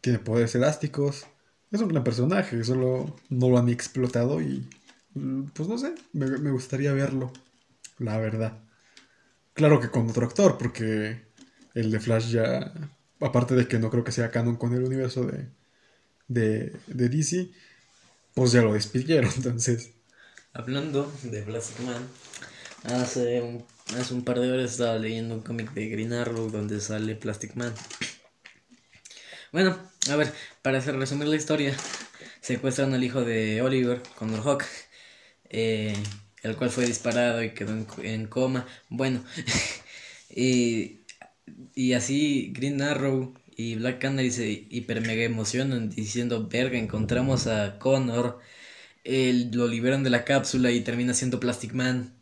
tiene 0.00 0.18
poderes 0.18 0.54
elásticos, 0.54 1.26
es 1.70 1.80
un 1.80 1.88
gran 1.88 2.04
personaje, 2.04 2.62
solo 2.64 3.16
no 3.30 3.48
lo 3.48 3.58
han 3.58 3.68
explotado 3.68 4.40
y 4.40 4.68
mm, 5.14 5.44
pues 5.54 5.68
no 5.68 5.78
sé, 5.78 5.94
me, 6.12 6.26
me 6.26 6.50
gustaría 6.50 6.92
verlo, 6.92 7.32
la 7.98 8.18
verdad. 8.18 8.58
Claro 9.54 9.80
que 9.80 9.90
con 9.90 10.08
otro 10.08 10.26
actor, 10.26 10.58
porque 10.58 11.22
el 11.74 11.90
de 11.90 12.00
Flash 12.00 12.30
ya, 12.30 12.72
aparte 13.20 13.54
de 13.54 13.68
que 13.68 13.78
no 13.78 13.90
creo 13.90 14.04
que 14.04 14.12
sea 14.12 14.30
canon 14.30 14.56
con 14.56 14.74
el 14.74 14.84
universo 14.84 15.24
de, 15.24 15.48
de, 16.28 16.76
de 16.86 17.08
DC, 17.08 17.50
pues 18.34 18.52
ya 18.52 18.62
lo 18.62 18.74
despidieron, 18.74 19.30
entonces... 19.36 19.90
Hablando 20.54 21.10
de 21.22 21.42
Plastic 21.42 21.80
Man, 21.80 22.06
hace 22.84 23.40
un, 23.40 23.64
hace 23.98 24.14
un 24.14 24.24
par 24.24 24.40
de 24.40 24.50
horas 24.50 24.72
estaba 24.72 24.98
leyendo 24.98 25.34
un 25.34 25.42
cómic 25.42 25.72
de 25.72 25.88
Green 25.88 26.12
Arrow 26.12 26.50
donde 26.50 26.80
sale 26.80 27.14
Plastic 27.14 27.54
Man. 27.56 27.74
Bueno, 29.52 29.78
a 30.10 30.16
ver, 30.16 30.32
para 30.62 30.78
hacer 30.78 30.96
resumir 30.96 31.28
la 31.28 31.36
historia, 31.36 31.76
secuestran 32.40 32.94
al 32.94 33.04
hijo 33.04 33.22
de 33.22 33.60
Oliver, 33.62 34.02
Connor 34.16 34.40
Hawk, 34.40 34.64
eh, 35.50 35.94
el 36.42 36.56
cual 36.56 36.70
fue 36.70 36.86
disparado 36.86 37.42
y 37.42 37.50
quedó 37.54 37.72
en, 38.02 38.26
coma. 38.26 38.66
Bueno, 38.88 39.22
y, 40.30 41.00
y 41.74 41.92
así 41.92 42.52
Green 42.54 42.82
Arrow 42.82 43.34
y 43.56 43.74
Black 43.76 43.98
Canary 44.00 44.30
se 44.30 44.48
hiper 44.70 45.02
mega 45.02 45.22
emocionan 45.22 45.90
diciendo, 45.90 46.48
verga, 46.48 46.78
encontramos 46.78 47.46
a 47.46 47.78
Connor 47.78 48.40
él 49.04 49.50
lo 49.52 49.66
liberan 49.66 50.04
de 50.04 50.10
la 50.10 50.24
cápsula 50.24 50.70
y 50.70 50.80
termina 50.82 51.14
siendo 51.14 51.40
Plastic 51.40 51.72
Man. 51.74 52.14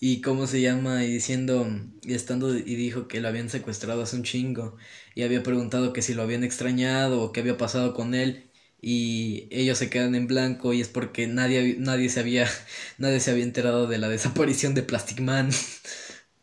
Y 0.00 0.20
cómo 0.20 0.46
se 0.46 0.60
llama, 0.60 1.04
y 1.04 1.12
diciendo, 1.12 1.66
y 2.02 2.14
estando, 2.14 2.56
y 2.56 2.62
dijo 2.76 3.08
que 3.08 3.20
lo 3.20 3.28
habían 3.28 3.48
secuestrado 3.48 4.02
hace 4.02 4.16
un 4.16 4.22
chingo. 4.24 4.76
Y 5.14 5.22
había 5.22 5.42
preguntado 5.42 5.92
que 5.92 6.02
si 6.02 6.14
lo 6.14 6.22
habían 6.22 6.44
extrañado 6.44 7.22
o 7.22 7.32
qué 7.32 7.40
había 7.40 7.56
pasado 7.56 7.94
con 7.94 8.14
él. 8.14 8.50
Y 8.82 9.48
ellos 9.50 9.78
se 9.78 9.88
quedan 9.90 10.14
en 10.14 10.26
blanco 10.26 10.74
y 10.74 10.80
es 10.82 10.88
porque 10.88 11.26
nadie, 11.26 11.76
nadie 11.78 12.10
se 12.10 12.20
había, 12.20 12.46
nadie 12.98 13.20
se 13.20 13.30
había 13.30 13.44
enterado 13.44 13.86
de 13.86 13.98
la 13.98 14.08
desaparición 14.08 14.74
de 14.74 14.82
Plastic 14.82 15.20
Man. 15.20 15.50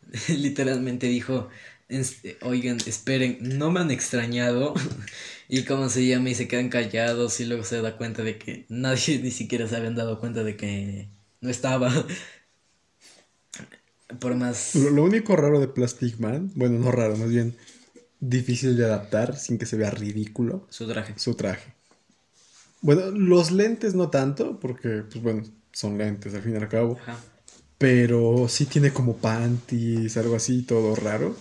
Literalmente 0.28 1.06
dijo, 1.06 1.48
"Es- 1.88 2.20
oigan, 2.42 2.78
esperen, 2.86 3.38
no 3.40 3.70
me 3.70 3.80
han 3.80 3.90
extrañado. 3.90 4.74
Y 5.48 5.64
cómo 5.64 5.88
se 5.90 6.06
llama 6.06 6.30
y 6.30 6.34
se 6.34 6.48
quedan 6.48 6.70
callados 6.70 7.38
y 7.40 7.44
luego 7.44 7.62
se 7.64 7.82
da 7.82 7.98
cuenta 7.98 8.22
de 8.22 8.38
que 8.38 8.64
nadie 8.70 9.18
ni 9.18 9.30
siquiera 9.30 9.68
se 9.68 9.76
habían 9.76 9.94
dado 9.94 10.18
cuenta 10.18 10.44
de 10.44 10.56
que 10.56 11.10
no 11.42 11.50
estaba. 11.50 11.92
Por 14.20 14.34
más... 14.34 14.74
Lo, 14.74 14.90
lo 14.90 15.04
único 15.04 15.36
raro 15.36 15.60
de 15.60 15.68
Plastic 15.68 16.18
Man, 16.18 16.50
bueno, 16.54 16.78
no 16.78 16.90
raro, 16.92 17.16
más 17.16 17.28
bien 17.28 17.56
difícil 18.20 18.76
de 18.76 18.84
adaptar 18.84 19.36
sin 19.36 19.58
que 19.58 19.66
se 19.66 19.76
vea 19.76 19.90
ridículo, 19.90 20.66
Su 20.70 20.86
traje. 20.86 21.14
su 21.16 21.34
traje. 21.34 21.74
Bueno, 22.80 23.10
los 23.10 23.50
lentes 23.52 23.94
no 23.94 24.10
tanto, 24.10 24.58
porque, 24.58 25.02
pues 25.10 25.22
bueno, 25.22 25.42
son 25.72 25.98
lentes 25.98 26.34
al 26.34 26.42
fin 26.42 26.54
y 26.54 26.56
al 26.56 26.68
cabo. 26.68 26.98
Ajá. 27.02 27.18
Pero 27.78 28.46
sí 28.48 28.66
tiene 28.66 28.92
como 28.92 29.16
panties, 29.16 30.16
algo 30.16 30.36
así, 30.36 30.62
todo 30.62 30.94
raro. 30.94 31.36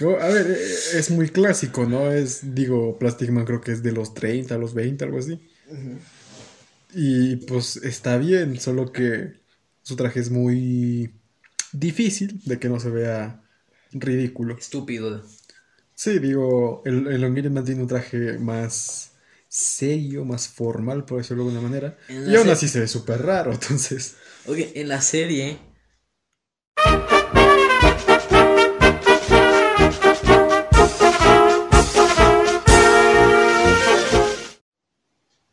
A 0.00 0.28
ver, 0.28 0.50
eh, 0.50 0.98
es 0.98 1.10
muy 1.10 1.28
clásico, 1.28 1.84
¿no? 1.86 2.10
Es, 2.10 2.54
digo, 2.54 2.98
Plastic 2.98 3.30
Man 3.30 3.44
creo 3.44 3.60
que 3.60 3.72
es 3.72 3.82
de 3.82 3.92
los 3.92 4.14
30 4.14 4.54
a 4.54 4.58
los 4.58 4.74
20, 4.74 5.04
algo 5.04 5.18
así. 5.18 5.38
Y 6.94 7.36
pues 7.36 7.76
está 7.76 8.18
bien, 8.18 8.58
solo 8.60 8.92
que 8.92 9.40
su 9.82 9.96
traje 9.96 10.20
es 10.20 10.30
muy 10.30 11.14
difícil 11.72 12.40
de 12.44 12.58
que 12.58 12.68
no 12.68 12.78
se 12.80 12.90
vea 12.90 13.42
ridículo. 13.92 14.56
Estúpido. 14.56 15.22
Sí, 15.94 16.18
digo, 16.18 16.82
el, 16.84 17.06
el 17.06 17.14
Elongated 17.14 17.50
Man 17.50 17.64
tiene 17.64 17.82
un 17.82 17.88
traje 17.88 18.38
más 18.38 19.12
serio, 19.48 20.24
más 20.24 20.48
formal, 20.48 21.04
por 21.04 21.18
decirlo 21.18 21.44
de 21.44 21.50
alguna 21.50 21.68
manera. 21.68 21.98
Y 22.08 22.34
aún 22.36 22.48
así 22.48 22.68
se 22.68 22.80
ve 22.80 22.88
súper 22.88 23.22
raro, 23.22 23.52
entonces... 23.52 24.16
Oye, 24.46 24.72
en 24.74 24.88
la 24.88 25.00
serie... 25.00 25.58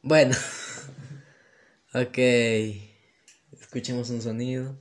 Bueno. 0.02 0.36
ok. 1.94 2.18
Escuchemos 3.62 4.10
un 4.10 4.22
sonido. 4.24 4.76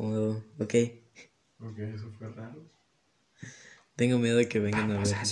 Como... 0.00 0.42
Ok. 0.58 0.74
Ok, 1.58 1.78
eso 1.94 2.10
fue 2.18 2.30
raro. 2.30 2.64
Tengo 3.96 4.18
miedo 4.18 4.38
de 4.38 4.48
que 4.48 4.58
vengan 4.58 4.90
a 4.92 4.96
ver. 4.96 5.06
Está 5.06 5.26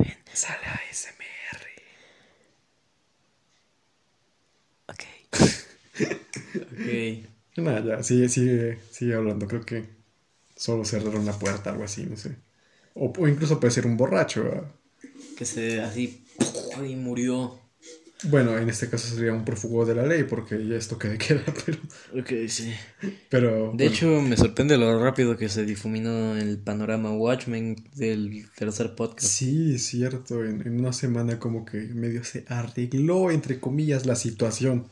bien. 0.00 0.18
Sale 0.32 0.66
ASMR. 0.66 1.64
Ok. 4.88 5.04
ok. 6.56 7.28
Nada, 7.58 7.98
ya, 7.98 8.02
sigue, 8.02 8.28
sigue, 8.28 8.80
sigue 8.90 9.14
hablando. 9.14 9.46
Creo 9.46 9.64
que 9.64 9.88
solo 10.56 10.84
cerraron 10.84 11.24
la 11.24 11.38
puerta, 11.38 11.70
algo 11.70 11.84
así, 11.84 12.04
no 12.06 12.16
sé. 12.16 12.34
O, 12.94 13.12
o 13.16 13.28
incluso 13.28 13.60
puede 13.60 13.70
ser 13.70 13.86
un 13.86 13.96
borracho. 13.96 14.42
¿verdad? 14.42 14.72
Que 15.38 15.44
se 15.44 15.80
así... 15.82 16.26
Y 16.84 16.96
murió. 16.96 17.61
Bueno, 18.24 18.56
en 18.56 18.68
este 18.68 18.88
caso 18.88 19.14
sería 19.14 19.32
un 19.32 19.44
prófugo 19.44 19.84
de 19.84 19.94
la 19.94 20.06
ley, 20.06 20.24
porque 20.24 20.66
ya 20.66 20.76
esto 20.76 20.98
que 20.98 21.08
de 21.08 21.18
queda, 21.18 21.42
pero. 21.66 21.78
Ok, 22.20 22.48
sí. 22.48 22.72
pero 23.28 23.50
De 23.50 23.54
bueno, 23.68 23.84
hecho, 23.84 24.22
me 24.22 24.36
sorprende 24.36 24.78
lo 24.78 25.02
rápido 25.02 25.36
que 25.36 25.48
se 25.48 25.64
difuminó 25.64 26.36
el 26.36 26.58
panorama 26.58 27.12
Watchmen 27.12 27.76
del 27.94 28.46
tercer 28.56 28.94
podcast. 28.94 29.26
Sí, 29.28 29.74
es 29.74 29.86
cierto. 29.86 30.44
En, 30.44 30.66
en 30.66 30.78
una 30.80 30.92
semana, 30.92 31.38
como 31.38 31.64
que 31.64 31.78
medio 31.78 32.22
se 32.24 32.44
arregló, 32.48 33.30
entre 33.30 33.58
comillas, 33.58 34.06
la 34.06 34.16
situación. 34.16 34.86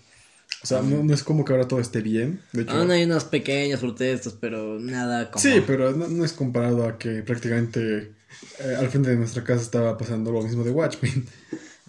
O 0.62 0.66
sea, 0.66 0.82
no, 0.82 1.02
no 1.02 1.14
es 1.14 1.22
como 1.22 1.44
que 1.44 1.52
ahora 1.52 1.68
todo 1.68 1.80
esté 1.80 2.02
bien. 2.02 2.40
De 2.52 2.62
hecho, 2.62 2.72
Aún 2.72 2.90
hay 2.90 3.04
unas 3.04 3.24
pequeñas 3.24 3.80
protestas, 3.80 4.34
pero 4.38 4.78
nada 4.78 5.30
como... 5.30 5.42
sí, 5.42 5.62
pero 5.66 5.92
no, 5.92 6.06
no 6.08 6.24
es 6.24 6.32
comparado 6.32 6.86
a 6.86 6.98
que 6.98 7.22
prácticamente 7.22 8.12
eh, 8.58 8.76
al 8.78 8.88
frente 8.88 9.10
de 9.10 9.16
nuestra 9.16 9.42
casa 9.42 9.62
estaba 9.62 9.96
pasando 9.96 10.30
lo 10.32 10.42
mismo 10.42 10.62
de 10.62 10.70
Watchmen. 10.70 11.26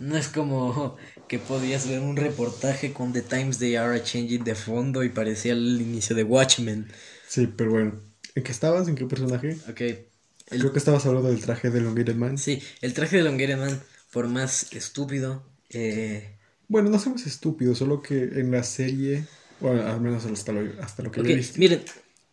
No 0.02 0.18
es 0.18 0.28
como 0.28 0.98
que 1.28 1.38
podías 1.40 1.88
ver 1.88 2.00
un 2.00 2.16
reportaje 2.16 2.92
con 2.92 3.14
The 3.14 3.22
Times 3.22 3.60
They 3.60 3.76
Are 3.76 4.02
Changing 4.02 4.44
de 4.44 4.56
fondo 4.56 5.04
y 5.04 5.10
parecía 5.10 5.54
el 5.54 5.80
inicio 5.80 6.16
de 6.16 6.24
Watchmen. 6.24 6.88
Sí, 7.28 7.48
pero 7.48 7.72
bueno. 7.72 8.02
¿En 8.34 8.44
qué 8.44 8.52
estabas? 8.52 8.88
¿En 8.88 8.96
qué 8.96 9.06
personaje? 9.06 9.58
Ok. 9.70 9.82
El- 9.82 10.60
Creo 10.60 10.74
que 10.74 10.80
estabas 10.80 11.06
hablando 11.06 11.30
del 11.30 11.40
traje 11.42 11.70
de 11.70 11.80
Elongated 11.80 12.16
Man. 12.16 12.38
Sí, 12.38 12.62
el 12.82 12.94
traje 12.94 13.18
de 13.18 13.24
Longueira 13.24 13.58
Man, 13.58 13.80
por 14.12 14.28
más 14.28 14.74
estúpido, 14.74 15.44
eh, 15.70 16.36
Bueno, 16.68 16.90
no 16.90 17.00
somos 17.00 17.26
estúpidos, 17.26 17.78
solo 17.78 18.02
que 18.02 18.24
en 18.24 18.52
la 18.52 18.64
serie, 18.64 19.26
bueno, 19.60 19.86
al 19.88 20.02
menos 20.02 20.26
hasta 20.26 20.52
lo, 20.52 20.62
hasta 20.82 21.04
lo 21.04 21.12
que 21.12 21.22
ok, 21.22 21.28
yo 21.28 21.34
he 21.34 21.36
visto, 21.36 21.60
miren, 21.60 21.84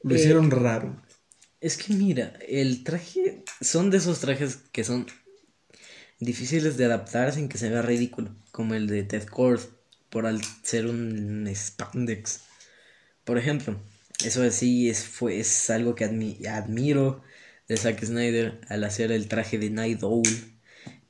lo 0.03 0.15
eh, 0.15 0.19
hicieron 0.19 0.51
raro. 0.51 1.01
Es 1.61 1.77
que 1.77 1.93
mira, 1.93 2.33
el 2.49 2.83
traje 2.85 3.45
son 3.61 3.91
de 3.91 3.99
esos 3.99 4.21
trajes 4.21 4.59
que 4.73 4.85
son 4.85 5.07
difíciles 6.21 6.77
de 6.77 6.85
adaptar 6.87 7.33
sin 7.33 7.49
que 7.49 7.59
se 7.59 7.71
vea 7.71 7.83
ridículo, 7.83 8.35
como 8.53 8.75
el 8.75 8.87
de 8.87 9.03
Ted 9.05 9.25
Cord, 9.27 9.61
por 10.11 10.27
al 10.27 10.41
ser 10.63 10.87
un 10.87 11.49
spandex. 11.55 12.41
Por 13.25 13.39
ejemplo, 13.39 13.77
eso 14.25 14.49
sí 14.51 14.89
es, 14.91 15.05
fue, 15.05 15.41
es 15.41 15.71
algo 15.71 15.95
que 15.95 16.07
admi- 16.07 16.47
admiro 16.49 17.23
de 17.69 17.77
Zack 17.77 18.05
Snyder 18.05 18.61
al 18.69 18.85
hacer 18.85 19.13
el 19.13 19.29
traje 19.29 19.59
de 19.59 19.71
Night 19.71 20.03
Owl, 20.03 20.25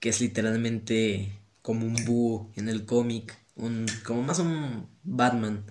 que 0.01 0.09
es 0.11 0.21
literalmente 0.21 1.33
como 1.63 1.87
un 1.87 2.05
búho 2.05 2.53
en 2.57 2.69
el 2.69 2.85
cómic, 2.87 3.37
un, 3.57 3.87
como 4.05 4.23
más 4.23 4.39
un 4.39 4.89
Batman, 5.03 5.65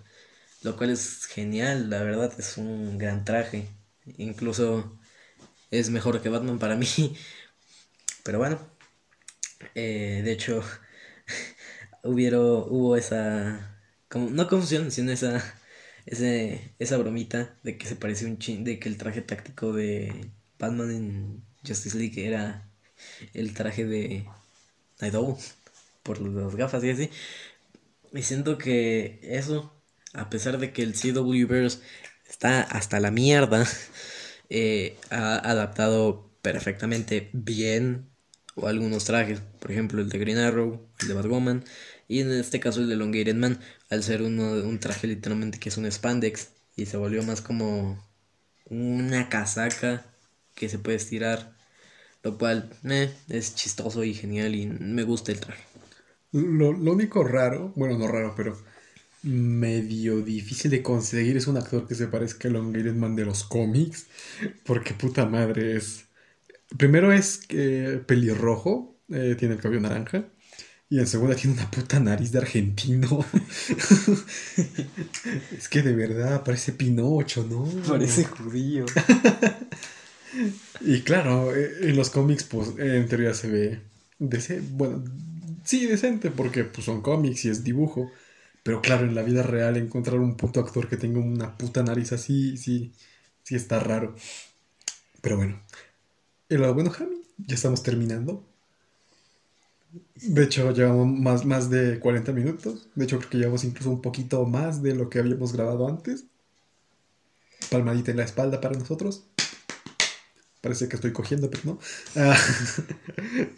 lo 0.64 0.78
cual 0.78 0.92
es 0.92 1.26
genial, 1.26 1.90
la 1.90 2.04
verdad 2.04 2.34
es 2.40 2.58
un 2.58 2.98
gran 2.98 3.26
traje, 3.26 3.68
incluso 4.18 5.00
es 5.72 5.90
mejor 5.90 6.22
que 6.22 6.30
Batman 6.30 6.60
para 6.60 6.76
mí, 6.76 6.88
pero 8.24 8.40
bueno, 8.40 8.60
eh, 9.76 10.22
de 10.24 10.32
hecho 10.32 10.64
hubieron, 12.04 12.66
hubo 12.70 12.96
esa, 12.98 13.80
como, 14.10 14.30
no 14.30 14.48
confusión, 14.48 14.92
sino 14.92 15.12
esa, 15.12 15.44
ese, 16.06 16.74
esa 16.80 16.98
bromita 16.98 17.58
de 17.64 17.78
que 17.78 17.88
se 17.88 17.96
parecía 17.96 18.28
un 18.28 18.40
chin, 18.40 18.64
de 18.64 18.80
que 18.80 18.90
el 18.90 18.98
traje 18.98 19.22
táctico 19.22 19.74
de 19.74 20.32
Batman 20.60 20.92
en 20.92 21.44
Justice 21.66 21.98
League 21.98 22.26
era 22.26 22.70
el 23.34 23.54
traje 23.54 23.86
de 23.86 24.26
Night 25.02 25.16
Owl 25.16 25.38
por 26.04 26.22
las 26.22 26.56
gafas 26.56 26.84
y 26.84 26.90
así. 26.92 27.10
Y 28.14 28.24
siento 28.24 28.58
que 28.58 29.20
eso, 29.24 29.74
a 30.14 30.30
pesar 30.30 30.58
de 30.60 30.72
que 30.74 30.84
el 30.84 30.94
CWverse 30.94 31.80
está 32.30 32.62
hasta 32.62 33.00
la 33.00 33.12
mierda, 33.12 33.66
eh, 34.50 34.98
ha 35.10 35.36
adaptado 35.38 36.32
perfectamente 36.42 37.30
bien 37.34 38.10
o 38.58 38.68
algunos 38.68 39.06
trajes. 39.06 39.42
Por 39.62 39.72
ejemplo, 39.72 40.02
el 40.02 40.10
de 40.10 40.20
Green 40.20 40.40
Arrow, 40.40 40.82
el 41.02 41.10
de 41.10 41.16
Batwoman 41.16 41.66
y 42.10 42.22
en 42.22 42.32
este 42.32 42.60
caso 42.60 42.82
el 42.82 42.90
de 42.90 42.96
Elongated 42.96 43.36
Man, 43.36 43.60
al 43.90 44.04
ser 44.04 44.24
uno, 44.24 44.54
un 44.54 44.80
traje 44.80 45.08
literalmente 45.08 45.60
que 45.60 45.70
es 45.70 45.78
un 45.78 45.92
spandex 45.92 46.50
y 46.76 46.88
se 46.88 46.98
volvió 46.98 47.24
más 47.24 47.42
como 47.42 48.04
una 48.70 49.30
casaca 49.30 50.06
que 50.56 50.70
se 50.70 50.80
puede 50.80 50.98
estirar. 50.98 51.56
Lo 52.24 52.38
cual 52.38 52.72
eh, 52.90 53.14
es 53.30 53.56
chistoso 53.56 54.04
y 54.04 54.14
genial 54.14 54.56
y 54.56 54.68
me 54.68 55.04
gusta 55.04 55.32
el 55.32 55.40
traje. 55.42 55.64
Lo, 56.32 56.74
lo 56.74 56.94
único 56.94 57.24
raro, 57.24 57.74
bueno, 57.76 57.98
no 57.98 58.08
raro, 58.08 58.34
pero 58.36 58.58
medio 59.24 60.22
difícil 60.24 60.72
de 60.72 60.84
conseguir 60.84 61.38
es 61.38 61.48
un 61.48 61.58
actor 61.58 61.88
que 61.88 61.96
se 61.96 62.08
parezca 62.08 62.48
a 62.50 62.52
Elongated 62.52 62.96
Man 62.96 63.16
de 63.18 63.26
los 63.26 63.46
cómics. 63.46 64.08
Porque 64.66 64.96
puta 64.96 65.28
madre 65.28 65.78
es. 65.78 66.07
Primero 66.76 67.14
es 67.14 67.38
que 67.38 68.02
pelirrojo, 68.06 68.98
eh, 69.10 69.36
tiene 69.38 69.56
el 69.56 69.62
cabello 69.62 69.82
naranja. 69.82 70.26
Y 70.90 71.00
en 71.00 71.08
segunda 71.08 71.36
tiene 71.36 71.54
una 71.54 71.70
puta 71.70 72.00
nariz 72.00 72.32
de 72.32 72.40
argentino. 72.40 73.26
es 75.58 75.68
que 75.68 75.82
de 75.82 75.94
verdad 75.94 76.44
parece 76.46 76.72
Pinocho, 76.72 77.46
¿no? 77.50 77.66
Parece 77.86 78.24
judío. 78.24 78.86
y 80.82 81.02
claro, 81.02 81.54
eh, 81.54 81.90
en 81.90 81.98
los 81.98 82.10
cómics, 82.10 82.46
pues 82.46 82.70
en 82.78 83.08
teoría 83.08 83.34
se 83.34 83.50
ve. 83.50 83.82
Decente, 84.20 84.66
bueno, 84.72 85.04
sí, 85.66 85.86
decente, 85.86 86.32
porque 86.32 86.64
pues, 86.64 86.86
son 86.86 87.02
cómics 87.02 87.44
y 87.46 87.50
es 87.50 87.66
dibujo. 87.66 88.10
Pero 88.64 88.82
claro, 88.82 89.06
en 89.06 89.16
la 89.16 89.24
vida 89.24 89.44
real 89.44 89.76
encontrar 89.76 90.20
un 90.20 90.38
puto 90.38 90.62
actor 90.62 90.88
que 90.88 90.98
tenga 90.98 91.20
una 91.20 91.58
puta 91.58 91.84
nariz 91.84 92.14
así, 92.14 92.58
sí, 92.58 92.94
sí 93.44 93.56
está 93.56 93.80
raro. 93.80 94.16
Pero 95.22 95.38
bueno. 95.38 95.62
Lo 96.50 96.74
bueno, 96.74 96.90
Javi, 96.92 97.22
ya 97.38 97.56
estamos 97.56 97.84
terminando. 97.84 98.46
De 100.16 100.44
hecho, 100.44 100.72
llevamos 100.72 101.08
más, 101.08 101.46
más 101.46 101.70
de 101.70 102.00
40 102.00 102.32
minutos. 102.32 102.88
De 102.96 103.04
hecho, 103.06 103.18
creo 103.20 103.30
que 103.30 103.38
llevamos 103.38 103.64
incluso 103.66 103.90
un 103.92 104.02
poquito 104.02 104.46
más 104.46 104.82
de 104.82 104.96
lo 104.96 105.10
que 105.10 105.20
habíamos 105.20 105.54
grabado 105.54 105.88
antes. 105.88 106.26
Palmadita 107.70 108.12
en 108.12 108.18
la 108.18 108.24
espalda 108.24 108.62
para 108.62 108.78
nosotros. 108.80 109.26
Parece 110.62 110.88
que 110.88 110.96
estoy 110.96 111.12
cogiendo, 111.12 111.50
pero 111.50 111.64
no. 111.66 111.80
Ah, 112.16 112.38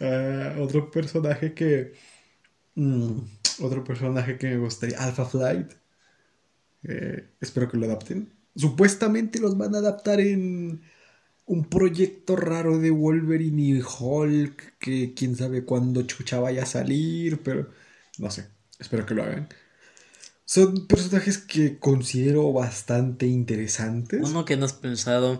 ah, 0.00 0.54
otro 0.60 0.90
personaje 0.90 1.54
que. 1.54 1.92
mm, 2.74 3.18
otro 3.60 3.84
personaje 3.84 4.36
que 4.38 4.48
me 4.48 4.58
gustaría. 4.58 4.98
Alpha 4.98 5.24
Flight. 5.26 5.72
Eh, 6.82 7.30
espero 7.40 7.68
que 7.68 7.76
lo 7.76 7.86
adapten. 7.86 8.32
Supuestamente 8.56 9.38
los 9.40 9.56
van 9.56 9.74
a 9.74 9.78
adaptar 9.78 10.20
en 10.20 10.82
un 11.50 11.64
proyecto 11.64 12.36
raro 12.36 12.78
de 12.78 12.90
Wolverine 12.90 13.60
y 13.62 13.82
Hulk. 13.82 14.78
Que 14.78 15.14
quién 15.14 15.36
sabe 15.36 15.64
cuándo 15.64 16.02
chucha 16.02 16.38
vaya 16.38 16.62
a 16.62 16.66
salir. 16.66 17.42
Pero 17.42 17.68
no 18.18 18.30
sé. 18.30 18.46
Espero 18.78 19.04
que 19.04 19.14
lo 19.14 19.24
hagan. 19.24 19.48
Son 20.44 20.86
personajes 20.86 21.38
que 21.38 21.78
considero 21.78 22.52
bastante 22.52 23.26
interesantes. 23.26 24.20
Uno 24.22 24.44
que 24.44 24.56
no 24.56 24.64
has 24.64 24.72
pensado, 24.72 25.38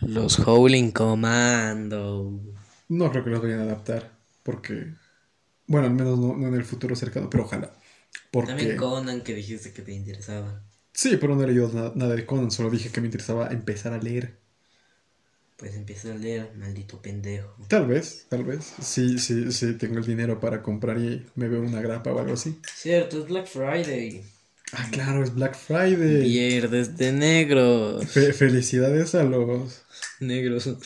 los 0.00 0.38
Howling 0.38 0.90
Commando. 0.92 2.40
No 2.88 3.10
creo 3.10 3.24
que 3.24 3.30
los 3.30 3.42
vayan 3.42 3.60
a 3.60 3.64
adaptar. 3.64 4.10
Porque. 4.42 4.94
Bueno, 5.66 5.86
al 5.86 5.94
menos 5.94 6.18
no, 6.18 6.36
no 6.36 6.48
en 6.48 6.54
el 6.54 6.64
futuro 6.64 6.94
cercano, 6.96 7.30
pero 7.30 7.44
ojalá. 7.44 7.72
Porque. 8.30 8.52
También 8.52 8.76
Conan 8.76 9.22
que 9.22 9.34
dijiste 9.34 9.72
que 9.72 9.82
te 9.82 9.92
interesaba. 9.92 10.62
Sí, 10.92 11.16
pero 11.16 11.34
no 11.34 11.42
he 11.42 11.46
leído 11.46 11.70
na- 11.72 11.92
nada 11.94 12.14
de 12.14 12.26
Conan, 12.26 12.50
solo 12.50 12.70
dije 12.70 12.90
que 12.90 13.00
me 13.00 13.06
interesaba 13.06 13.48
empezar 13.48 13.92
a 13.92 13.98
leer. 13.98 14.41
Pues 15.62 15.76
empieza 15.76 16.10
a 16.12 16.16
leer, 16.16 16.50
maldito 16.56 17.00
pendejo. 17.00 17.54
Tal 17.68 17.86
vez, 17.86 18.26
tal 18.28 18.42
vez. 18.42 18.72
Sí, 18.82 19.20
sí, 19.20 19.52
sí, 19.52 19.74
tengo 19.74 19.98
el 19.98 20.04
dinero 20.04 20.40
para 20.40 20.60
comprar 20.60 20.98
y 20.98 21.24
me 21.36 21.46
veo 21.46 21.60
una 21.62 21.80
grapa 21.80 22.10
o 22.10 22.18
algo 22.18 22.32
así. 22.34 22.58
Cierto, 22.74 23.20
es 23.22 23.28
Black 23.28 23.46
Friday. 23.46 24.24
Ah, 24.72 24.88
claro, 24.90 25.22
es 25.22 25.32
Black 25.32 25.54
Friday. 25.56 26.22
Viernes 26.22 26.96
de 26.96 27.12
negros. 27.12 28.04
Fe- 28.08 28.32
felicidades 28.32 29.14
a 29.14 29.22
los. 29.22 29.82
Negros. 30.18 30.68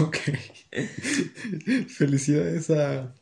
Ok. 0.00 0.16
felicidades 1.88 2.68
a. 2.70 3.14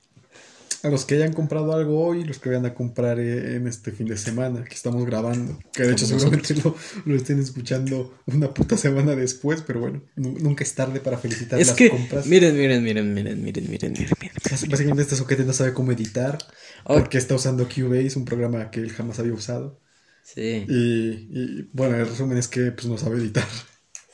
A 0.86 0.90
los 0.90 1.04
que 1.04 1.16
hayan 1.16 1.32
comprado 1.32 1.72
algo 1.72 2.00
hoy, 2.06 2.22
los 2.24 2.38
que 2.38 2.48
vayan 2.50 2.66
a 2.66 2.74
comprar 2.74 3.18
eh, 3.18 3.56
en 3.56 3.66
este 3.66 3.90
fin 3.90 4.06
de 4.06 4.16
semana 4.16 4.62
que 4.64 4.74
estamos 4.74 5.04
grabando. 5.04 5.58
Que 5.72 5.82
de 5.82 5.92
hecho 5.92 6.06
seguramente 6.06 6.54
lo, 6.62 6.76
lo 7.04 7.16
estén 7.16 7.40
escuchando 7.40 8.14
una 8.26 8.54
puta 8.54 8.76
semana 8.76 9.16
después, 9.16 9.62
pero 9.66 9.80
bueno, 9.80 10.02
nu- 10.16 10.38
nunca 10.38 10.62
es 10.64 10.74
tarde 10.74 11.00
para 11.00 11.18
felicitar 11.18 11.60
Es 11.60 11.68
las 11.68 11.76
que, 11.76 11.90
compras. 11.90 12.26
miren, 12.26 12.56
miren, 12.56 12.82
miren, 12.84 13.14
miren, 13.14 13.42
miren, 13.42 13.68
miren, 13.70 13.92
miren, 13.92 14.14
miren. 14.20 14.32
Bás- 14.50 14.68
Básicamente 14.68 15.02
este 15.02 15.16
soquete 15.16 15.44
no 15.44 15.52
sabe 15.52 15.72
cómo 15.74 15.90
editar 15.92 16.38
porque 16.84 17.18
está 17.18 17.34
usando 17.34 17.68
Cubase, 17.68 18.16
un 18.18 18.24
programa 18.24 18.70
que 18.70 18.80
él 18.80 18.90
jamás 18.92 19.18
había 19.18 19.32
usado. 19.34 19.80
Sí, 20.22 20.64
Y, 20.68 21.28
y, 21.30 21.70
bueno, 21.72 21.96
el 21.96 22.06
resumen 22.08 22.38
es 22.38 22.48
que 22.48 22.70
pues 22.72 22.86
no 22.86 22.98
sabe 22.98 23.18
editar. 23.18 23.46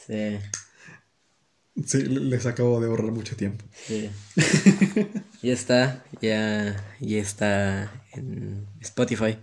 sí, 0.07 0.39
Sí, 1.87 2.03
le- 2.03 2.21
les 2.21 2.45
acabo 2.47 2.81
de 2.81 2.87
ahorrar 2.87 3.13
mucho 3.13 3.35
tiempo. 3.37 3.65
sí. 3.87 4.11
ya 5.43 5.53
está, 5.53 6.05
ya, 6.21 6.77
ya 7.01 7.19
está 7.19 8.05
en 8.13 8.67
Spotify. 8.81 9.39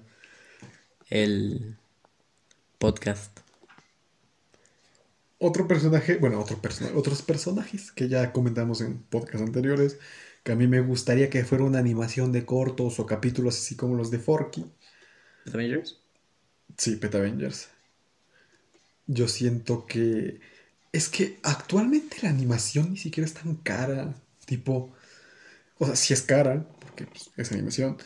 El 1.09 1.75
podcast. 2.77 3.39
Otro 5.39 5.67
personaje, 5.67 6.17
bueno, 6.17 6.39
otro 6.39 6.61
persona, 6.61 6.91
otros 6.95 7.21
personajes 7.21 7.91
que 7.91 8.09
ya 8.09 8.32
comentamos 8.34 8.82
en 8.82 8.99
podcasts 8.99 9.41
anteriores, 9.41 9.97
que 10.43 10.51
a 10.51 10.55
mí 10.55 10.67
me 10.67 10.82
gustaría 10.82 11.30
que 11.30 11.45
fuera 11.45 11.63
una 11.63 11.80
animación 11.80 12.32
de 12.32 12.45
cortos 12.45 12.99
o 12.99 13.05
capítulos 13.05 13.57
así 13.57 13.75
como 13.75 13.95
los 13.95 14.11
de 14.11 14.19
Forky. 14.19 14.65
Avengers? 15.53 15.97
Sí, 16.77 16.97
Pet 16.97 17.15
Avengers. 17.15 17.69
Yo 19.07 19.27
siento 19.27 19.86
que 19.86 20.41
es 20.92 21.10
que 21.10 21.40
actualmente 21.44 22.18
la 22.24 22.30
animación 22.30 22.92
ni 22.92 22.98
siquiera 22.98 23.28
es 23.28 23.34
tan 23.34 23.56
cara, 23.58 24.16
tipo, 24.46 24.94
o 25.80 25.86
sea, 25.88 25.96
sí 25.96 26.14
es 26.14 26.22
cara, 26.24 26.68
porque 26.82 27.06
pues, 27.08 27.32
es 27.38 27.52
animación, 27.52 27.98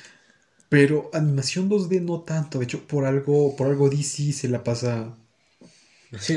pero 0.70 1.10
animación 1.14 1.70
2D 1.70 2.02
no 2.02 2.22
tanto, 2.24 2.60
de 2.60 2.66
hecho 2.66 2.88
por 2.88 3.06
algo 3.06 3.56
por 3.58 3.68
algo 3.70 3.90
DC 3.90 4.34
se 4.34 4.50
la 4.50 4.64
pasa 4.64 5.18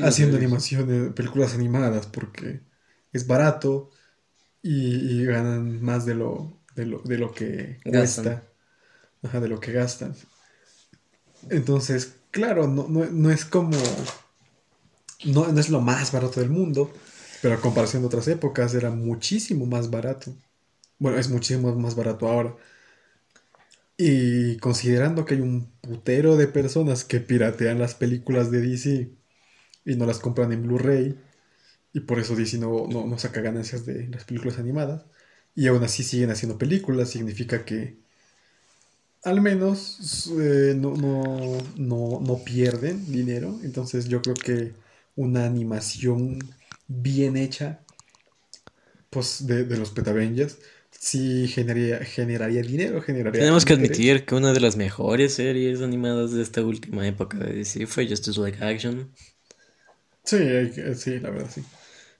haciendo 0.03 0.37
animaciones, 0.37 1.13
películas 1.13 1.55
animadas, 1.55 2.07
porque 2.07 2.61
es 3.13 3.27
barato 3.27 3.91
y, 4.63 5.23
y 5.23 5.27
ganan 5.27 5.83
más 5.83 6.07
de 6.07 6.15
lo, 6.17 6.63
de 6.77 6.87
lo, 6.87 7.01
de 7.03 7.19
lo 7.19 7.33
que 7.35 7.81
Gastan. 7.87 8.29
cuesta. 8.29 8.45
Ajá, 9.23 9.41
de 9.41 9.49
lo 9.49 9.61
que 9.61 9.73
gastan. 9.73 10.17
Entonces, 11.49 12.15
claro, 12.31 12.67
no, 12.67 12.87
no, 12.89 13.07
no 13.07 13.31
es 13.31 13.45
como. 13.45 13.77
No, 15.25 15.47
no 15.53 15.61
es 15.61 15.71
lo 15.71 15.81
más 15.81 16.13
barato 16.13 16.41
del 16.41 16.51
mundo, 16.51 16.93
pero 17.43 17.55
a 17.55 17.61
comparación 17.61 18.03
de 18.03 18.09
otras 18.09 18.29
épocas 18.29 18.75
era 18.75 18.91
muchísimo 18.91 19.67
más 19.67 19.91
barato. 19.91 20.35
Bueno, 20.99 21.19
es 21.19 21.29
muchísimo 21.31 21.75
más 21.77 21.97
barato 21.97 22.29
ahora. 22.29 22.57
Y 23.99 24.59
considerando 24.59 25.25
que 25.25 25.35
hay 25.35 25.41
un 25.41 25.71
putero 25.81 26.37
de 26.37 26.49
personas 26.49 27.05
que 27.05 27.21
piratean 27.21 27.79
las 27.79 27.95
películas 27.95 28.51
de 28.51 28.61
DC 28.61 29.11
y 29.87 29.97
no 29.97 30.07
las 30.07 30.19
compran 30.21 30.53
en 30.53 30.63
Blu-ray, 30.65 31.19
y 31.95 32.01
por 32.01 32.19
eso 32.21 32.37
DC 32.37 32.59
no, 32.59 32.87
no, 32.89 33.07
no 33.07 33.19
saca 33.19 33.41
ganancias 33.43 33.87
de 33.87 34.09
las 34.09 34.25
películas 34.25 34.59
animadas, 34.59 35.07
y 35.57 35.69
aún 35.69 35.85
así 35.85 36.05
siguen 36.05 36.31
haciendo 36.31 36.59
películas, 36.59 37.11
significa 37.11 37.65
que 37.65 37.99
al 39.25 39.41
menos 39.41 40.31
eh, 40.41 40.75
no, 40.77 40.95
no, 40.97 41.59
no, 41.77 42.21
no 42.21 42.45
pierden 42.45 43.11
dinero. 43.11 43.59
Entonces 43.63 44.09
yo 44.09 44.23
creo 44.23 44.35
que 44.35 44.75
una 45.17 45.47
animación 45.47 46.39
bien 46.89 47.37
hecha 47.37 47.81
pues 49.11 49.47
de, 49.47 49.65
de 49.65 49.77
los 49.79 49.91
Pet 49.91 50.07
Avengers 50.09 50.59
sí 50.91 51.49
generaría, 51.49 52.05
generaría 52.05 52.63
dinero, 52.63 53.01
generaría... 53.03 53.45
Tenemos 53.45 53.65
que 53.65 53.73
interés. 53.73 54.13
admitir 54.13 54.27
que 54.27 54.35
una 54.35 54.53
de 54.53 54.59
las 54.61 54.77
mejores 54.77 55.35
series 55.35 55.81
animadas 55.81 56.33
de 56.33 56.43
esta 56.43 56.63
última 56.65 57.07
época 57.07 57.39
de 57.39 57.53
DC 57.55 57.87
fue 57.87 58.09
Justice 58.09 58.41
League 58.41 58.59
Action. 58.65 59.13
Sí, 60.25 60.37
sí, 60.95 61.21
la 61.21 61.31
verdad, 61.31 61.51
sí. 61.51 61.63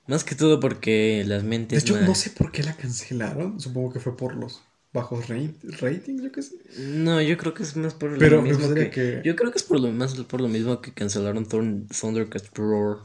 Más 0.09 0.25
que 0.25 0.35
todo 0.35 0.59
porque 0.61 1.23
las 1.27 1.45
De 1.71 1.79
mentes... 1.79 1.81
hecho, 1.81 1.97
ma- 2.01 2.01
no 2.01 2.17
sé 2.17 2.31
por 2.31 2.51
qué 2.51 2.65
la 2.65 2.77
cancelaron. 2.77 3.61
Supongo 3.61 3.93
que 3.93 4.01
fue 4.01 4.17
por 4.17 4.35
los 4.35 4.63
bajos 4.97 5.29
ratings, 5.29 6.23
yo 6.23 6.33
qué 6.33 6.43
sé. 6.43 6.57
No, 6.79 7.21
yo 7.23 7.37
creo 7.37 7.55
que 7.55 7.63
es 7.63 7.77
más 7.77 7.95
por 7.95 8.11
lo 8.11 8.43
mismo 8.43 8.75
que... 8.75 8.91
que- 8.91 9.21
Yo 9.25 9.37
creo 9.37 9.51
que 9.53 9.59
es 9.59 9.65
por 9.65 9.81
lo 9.81 9.91
más 9.93 10.15
por 10.15 10.41
lo 10.41 10.49
mismo 10.49 10.81
que 10.81 10.93
cancelaron 10.93 11.47
Thorn- 11.47 11.87
Thundercats 11.89 12.51
Roar. 12.55 12.99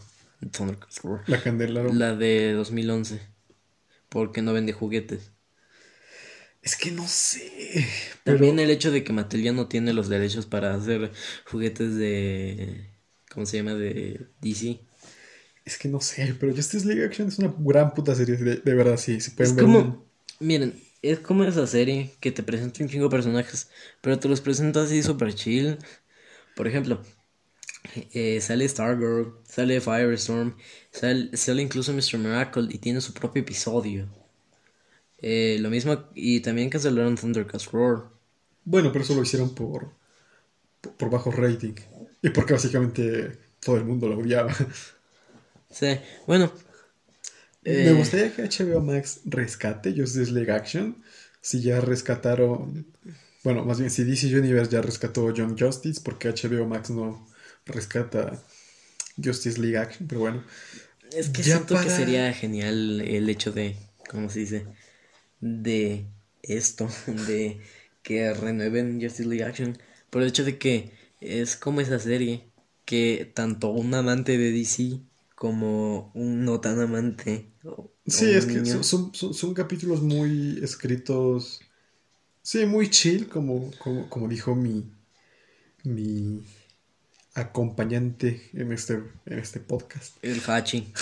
Thundercats 0.51 1.01
Roar. 1.03 1.23
La 1.27 1.41
cancelaron. 1.41 1.99
La 1.99 2.15
de 2.15 2.53
2011. 2.53 3.21
Porque 4.09 4.41
no 4.41 4.53
vende 4.53 4.73
juguetes. 4.73 5.31
Es 6.61 6.75
que 6.75 6.91
no 6.91 7.07
sé. 7.07 7.87
También 8.23 8.59
el 8.59 8.69
hecho 8.69 8.91
de 8.91 9.03
que 9.03 9.13
Mattel 9.13 9.41
ya 9.41 9.51
no 9.51 9.67
tiene 9.67 9.93
los 9.93 10.09
derechos 10.09 10.45
para 10.45 10.75
hacer 10.75 11.11
juguetes 11.45 11.95
de... 11.95 12.87
¿Cómo 13.33 13.45
se 13.45 13.57
llama? 13.57 13.73
De 13.73 14.27
DC. 14.41 14.79
Es 15.65 15.77
que 15.77 15.87
no 15.87 16.01
sé, 16.01 16.35
pero 16.39 16.55
Justice 16.55 16.85
League 16.87 17.05
Action 17.05 17.27
es 17.27 17.37
una 17.39 17.53
gran 17.59 17.93
puta 17.93 18.15
serie. 18.15 18.35
De, 18.35 18.55
de 18.57 18.73
verdad, 18.75 18.97
sí. 18.97 19.21
Se 19.21 19.31
pueden 19.31 19.51
Es 19.51 19.55
ver 19.55 19.65
como... 19.65 20.05
Miren, 20.39 20.73
es 21.01 21.19
como 21.19 21.43
esa 21.43 21.67
serie 21.67 22.11
que 22.19 22.31
te 22.31 22.43
presenta 22.43 22.83
un 22.83 22.89
chingo 22.89 23.05
de 23.05 23.11
personajes, 23.11 23.69
pero 24.01 24.19
te 24.19 24.29
los 24.29 24.41
presenta 24.41 24.83
así 24.83 25.03
super 25.03 25.33
chill. 25.33 25.77
Por 26.55 26.67
ejemplo, 26.67 27.01
eh, 28.13 28.39
sale 28.41 28.67
Stargirl, 28.67 29.33
sale 29.43 29.81
Firestorm, 29.81 30.55
sale, 30.91 31.35
sale 31.35 31.61
incluso 31.61 31.93
Mr. 31.93 32.17
Miracle 32.19 32.67
y 32.69 32.77
tiene 32.77 33.01
su 33.01 33.13
propio 33.13 33.41
episodio. 33.41 34.07
Eh, 35.19 35.57
lo 35.59 35.69
mismo, 35.69 36.05
y 36.15 36.39
también 36.41 36.69
cancelaron 36.69 37.15
Thundercats 37.15 37.71
Roar. 37.71 38.09
Bueno, 38.65 38.91
pero 38.91 39.03
eso 39.03 39.15
lo 39.15 39.23
hicieron 39.23 39.53
por, 39.53 39.91
por, 40.81 40.93
por 40.95 41.09
bajo 41.09 41.31
rating. 41.31 41.75
Y 42.21 42.29
porque 42.29 42.53
básicamente 42.53 43.39
todo 43.59 43.77
el 43.77 43.85
mundo 43.85 44.07
lo 44.07 44.19
odiaba. 44.19 44.53
Sí, 45.69 45.99
bueno. 46.27 46.51
Me 47.63 47.89
eh, 47.89 47.93
gustaría 47.93 48.33
que 48.33 48.43
HBO 48.43 48.81
Max 48.81 49.21
rescate 49.25 49.93
Justice 49.95 50.31
League 50.31 50.51
Action. 50.51 51.03
Si 51.41 51.61
ya 51.61 51.79
rescataron. 51.79 52.87
Bueno, 53.43 53.65
más 53.65 53.79
bien, 53.79 53.89
si 53.89 54.03
DC 54.03 54.27
Universe 54.35 54.71
ya 54.71 54.81
rescató 54.81 55.33
Young 55.33 55.59
Justice, 55.59 56.01
porque 56.03 56.29
HBO 56.29 56.65
Max 56.65 56.89
no 56.89 57.27
rescata 57.65 58.43
Justice 59.23 59.59
League 59.59 59.77
Action, 59.77 60.07
pero 60.07 60.21
bueno. 60.21 60.43
Es 61.15 61.29
que 61.29 61.43
Ya 61.43 61.55
siento 61.57 61.79
que 61.81 61.89
sería 61.89 62.31
genial 62.33 63.01
el 63.01 63.29
hecho 63.29 63.51
de, 63.51 63.75
¿cómo 64.09 64.29
se 64.29 64.39
dice? 64.39 64.65
De 65.39 66.05
esto, 66.43 66.87
de 67.27 67.59
que 68.03 68.33
renueven 68.33 69.01
Justice 69.01 69.27
League 69.27 69.43
Action. 69.43 69.77
Por 70.09 70.21
el 70.21 70.29
hecho 70.29 70.43
de 70.43 70.57
que 70.57 70.91
es 71.19 71.55
como 71.55 71.81
esa 71.81 71.99
serie 71.99 72.45
que 72.85 73.31
tanto 73.33 73.69
un 73.69 73.93
amante 73.93 74.37
de 74.37 74.51
DC 74.51 74.99
como 75.41 76.11
un 76.13 76.45
no 76.45 76.59
tan 76.59 76.79
amante. 76.79 77.47
o- 77.63 77.89
Sí, 78.05 78.25
o 78.25 78.37
es 78.37 78.45
que 78.45 78.57
niño, 78.61 78.83
son, 78.83 78.83
son, 78.83 79.15
son- 79.15 79.33
son 79.33 79.53
capítulos 79.55 80.03
muy 80.03 80.59
escritos. 80.61 81.61
Sí, 82.43 82.67
muy 82.67 82.91
chill, 82.91 83.27
como, 83.27 83.71
como, 83.79 84.07
como 84.07 84.27
dijo 84.27 84.53
mi, 84.55 84.85
mi 85.83 86.43
acompañante 87.33 88.49
en 88.53 88.71
este, 88.71 89.01
en 89.25 89.39
este 89.39 89.59
podcast. 89.59 90.13
El 90.21 90.41
Hachi. 90.45 90.93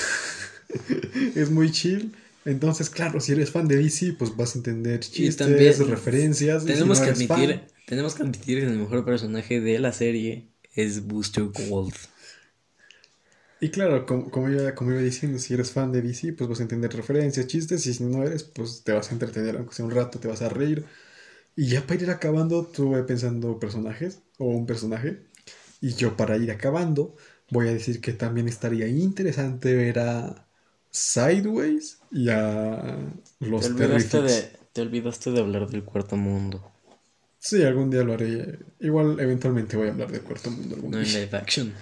Es 1.35 1.49
muy 1.51 1.69
chill. 1.71 2.13
Entonces, 2.45 2.89
claro, 2.89 3.19
si 3.19 3.33
eres 3.33 3.51
fan 3.51 3.67
de 3.67 3.75
DC, 3.75 4.13
pues 4.13 4.37
vas 4.37 4.55
a 4.55 4.59
entender 4.59 5.01
chistes, 5.01 5.35
también 5.35 5.73
referencias. 5.89 6.63
y 6.63 6.67
si 6.67 6.73
Tenemos 6.73 6.99
no 6.99 7.03
que 7.05 7.11
admitir, 7.11 7.49
fan- 7.49 7.67
tenemos 7.87 8.13
que 8.15 8.23
admitir 8.23 8.59
que 8.59 8.65
el 8.67 8.77
mejor 8.77 9.03
personaje 9.03 9.59
de 9.59 9.79
la 9.79 9.91
serie 9.91 10.47
es 10.75 11.05
Booster 11.05 11.43
Gold. 11.43 11.93
Y 13.61 13.69
claro, 13.69 14.05
como, 14.05 14.31
como, 14.31 14.49
iba, 14.49 14.73
como 14.73 14.91
iba 14.91 15.01
diciendo, 15.01 15.37
si 15.37 15.53
eres 15.53 15.71
fan 15.71 15.91
de 15.91 16.01
DC, 16.01 16.33
pues 16.33 16.49
vas 16.49 16.59
a 16.59 16.63
entender 16.63 16.93
referencias, 16.93 17.47
chistes, 17.47 17.85
y 17.87 17.93
si 17.93 18.03
no 18.05 18.23
eres, 18.23 18.43
pues 18.43 18.83
te 18.83 18.93
vas 18.93 19.09
a 19.09 19.13
entretener, 19.13 19.57
aunque 19.57 19.75
sea 19.75 19.85
un 19.85 19.91
rato, 19.91 20.19
te 20.19 20.27
vas 20.29 20.41
a 20.41 20.49
reír. 20.49 20.85
Y 21.55 21.67
ya 21.67 21.81
para 21.85 22.01
ir 22.01 22.11
acabando, 22.11 22.63
estuve 22.63 23.03
pensando 23.03 23.59
personajes, 23.59 24.21
o 24.37 24.45
un 24.45 24.65
personaje, 24.65 25.19
y 25.81 25.93
yo 25.95 26.15
para 26.17 26.37
ir 26.37 26.51
acabando, 26.51 27.15
voy 27.51 27.67
a 27.67 27.73
decir 27.73 28.01
que 28.01 28.13
también 28.13 28.47
estaría 28.47 28.87
interesante 28.87 29.75
ver 29.75 29.99
a 29.99 30.47
Sideways 30.91 31.99
y 32.11 32.29
a 32.29 32.97
los 33.39 33.61
Te 33.61 33.67
olvidaste, 33.67 34.21
de, 34.21 34.49
te 34.73 34.81
olvidaste 34.81 35.31
de 35.31 35.39
hablar 35.41 35.69
del 35.69 35.83
cuarto 35.83 36.15
mundo. 36.15 36.63
Sí, 37.39 37.63
algún 37.63 37.89
día 37.89 38.03
lo 38.03 38.13
haré. 38.13 38.59
Igual, 38.79 39.19
eventualmente 39.19 39.77
voy 39.77 39.87
a 39.87 39.91
hablar 39.91 40.11
de 40.11 40.19
Cuarto 40.19 40.51
Mundo 40.51 40.75
algún 40.75 40.91
No 40.91 40.99
en 40.99 41.07
live 41.07 41.29
action. 41.31 41.73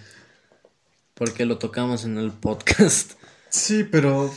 Porque 1.18 1.46
lo 1.46 1.58
tocamos 1.58 2.06
en 2.06 2.18
el 2.18 2.32
podcast. 2.32 3.14
Sí, 3.50 3.86
pero... 3.86 4.30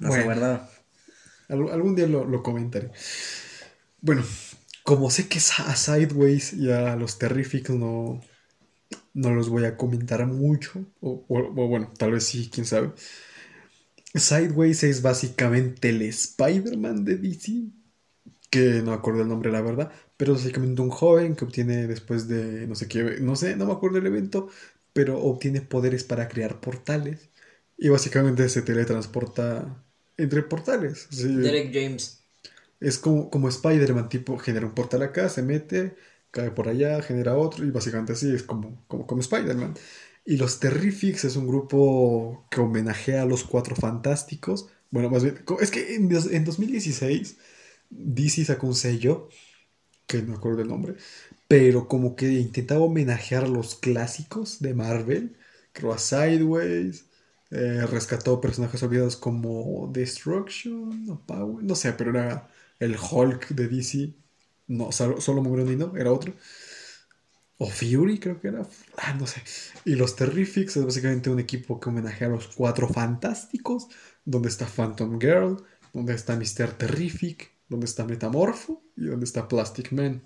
No 0.00 0.08
bueno. 0.08 0.32
algún 1.48 1.94
día 1.94 2.08
lo, 2.08 2.24
lo 2.24 2.42
comentaré. 2.42 2.90
Bueno, 4.00 4.24
como 4.82 5.10
sé 5.10 5.28
que 5.28 5.38
a 5.38 5.76
Sideways 5.76 6.52
y 6.54 6.70
a 6.72 6.96
los 6.96 7.18
Terrifics 7.18 7.70
no, 7.70 8.20
no 9.14 9.34
los 9.34 9.48
voy 9.48 9.64
a 9.66 9.76
comentar 9.76 10.26
mucho, 10.26 10.86
o, 11.00 11.24
o- 11.28 11.38
o 11.62 11.68
bueno, 11.68 11.92
tal 11.98 12.12
vez 12.12 12.24
sí, 12.24 12.50
quién 12.52 12.66
sabe. 12.66 12.92
Sideways 14.14 14.82
es 14.84 15.02
básicamente 15.02 15.90
el 15.90 16.02
Spider-Man 16.02 17.04
de 17.04 17.16
DC, 17.16 17.52
que 18.50 18.82
no 18.82 18.90
me 18.90 18.96
acuerdo 18.96 19.22
el 19.22 19.28
nombre, 19.28 19.52
la 19.52 19.60
verdad, 19.62 19.92
pero 20.16 20.32
es 20.34 20.40
básicamente 20.40 20.82
un 20.82 20.90
joven 20.90 21.36
que 21.36 21.44
obtiene 21.44 21.86
después 21.86 22.26
de 22.28 22.66
no 22.66 22.74
sé 22.74 22.88
qué, 22.88 23.18
no 23.20 23.36
sé, 23.36 23.56
no 23.56 23.66
me 23.66 23.72
acuerdo 23.72 23.98
el 23.98 24.06
evento, 24.06 24.48
pero 24.92 25.20
obtiene 25.20 25.62
poderes 25.62 26.04
para 26.04 26.28
crear 26.28 26.60
portales 26.60 27.30
y 27.78 27.88
básicamente 27.88 28.48
se 28.48 28.62
teletransporta 28.62 29.84
entre 30.16 30.42
portales. 30.42 31.08
Sí, 31.10 31.36
Derek 31.36 31.72
James. 31.72 32.24
es 32.80 32.98
como, 32.98 33.30
como 33.30 33.48
Spider-Man, 33.48 34.08
tipo, 34.08 34.38
genera 34.38 34.66
un 34.66 34.74
portal 34.74 35.02
acá, 35.02 35.28
se 35.28 35.42
mete, 35.42 35.96
cae 36.30 36.50
por 36.50 36.68
allá, 36.68 37.02
genera 37.02 37.36
otro, 37.36 37.64
y 37.66 37.70
básicamente 37.70 38.12
así 38.14 38.32
es 38.34 38.42
como, 38.42 38.84
como, 38.88 39.06
como 39.06 39.20
Spider-Man. 39.20 39.74
Y 40.24 40.36
los 40.36 40.60
Terrifics 40.60 41.24
es 41.24 41.36
un 41.36 41.46
grupo 41.48 42.46
que 42.50 42.60
homenajea 42.60 43.22
a 43.22 43.26
los 43.26 43.44
Cuatro 43.44 43.74
Fantásticos. 43.76 44.68
Bueno, 44.90 45.10
más 45.10 45.22
bien, 45.22 45.42
es 45.60 45.70
que 45.70 45.94
en, 45.94 46.10
en 46.12 46.44
2016 46.44 47.38
DC 47.90 48.44
sacó 48.44 48.66
un 48.66 48.74
sello, 48.74 49.28
que 50.06 50.22
no 50.22 50.28
me 50.30 50.36
acuerdo 50.36 50.58
del 50.58 50.68
nombre, 50.68 50.96
pero 51.50 51.88
como 51.88 52.14
que 52.16 52.28
intentaba 52.40 52.82
homenajear 52.82 53.48
los 53.48 53.74
clásicos 53.76 54.60
de 54.60 54.74
Marvel, 54.74 55.36
creo 55.72 55.92
a 55.92 55.98
Sideways, 55.98 57.06
eh, 57.50 57.84
rescató 57.90 58.40
personajes 58.40 58.82
olvidados 58.84 59.16
como 59.16 59.90
Destruction 59.92 61.10
o 61.10 61.20
Power, 61.26 61.64
no 61.64 61.74
sé, 61.74 61.92
pero 61.94 62.10
era 62.12 62.48
el 62.78 62.96
Hulk 62.96 63.48
de 63.50 63.68
DC, 63.68 64.14
no, 64.68 64.92
solo, 64.92 65.20
solo 65.20 65.42
uno, 65.42 65.96
era 65.96 66.12
otro. 66.12 66.34
O 67.58 67.66
Fury, 67.66 68.18
creo 68.18 68.40
que 68.40 68.48
era. 68.48 68.62
Ah, 68.96 69.14
no 69.14 69.26
sé. 69.26 69.42
Y 69.84 69.94
los 69.94 70.16
Terrifics 70.16 70.76
es 70.76 70.84
básicamente 70.84 71.30
un 71.30 71.38
equipo 71.40 71.78
que 71.78 71.88
homenajea 71.90 72.28
a 72.28 72.30
los 72.30 72.48
cuatro 72.48 72.88
fantásticos. 72.88 73.88
Donde 74.24 74.48
está 74.48 74.66
Phantom 74.66 75.18
Girl, 75.20 75.62
donde 75.92 76.14
está 76.14 76.36
Mr. 76.36 76.72
Terrific, 76.76 77.50
donde 77.68 77.86
está 77.86 78.04
Metamorpho 78.04 78.82
y 78.96 79.04
donde 79.06 79.24
está 79.26 79.46
Plastic 79.48 79.92
Man. 79.92 80.22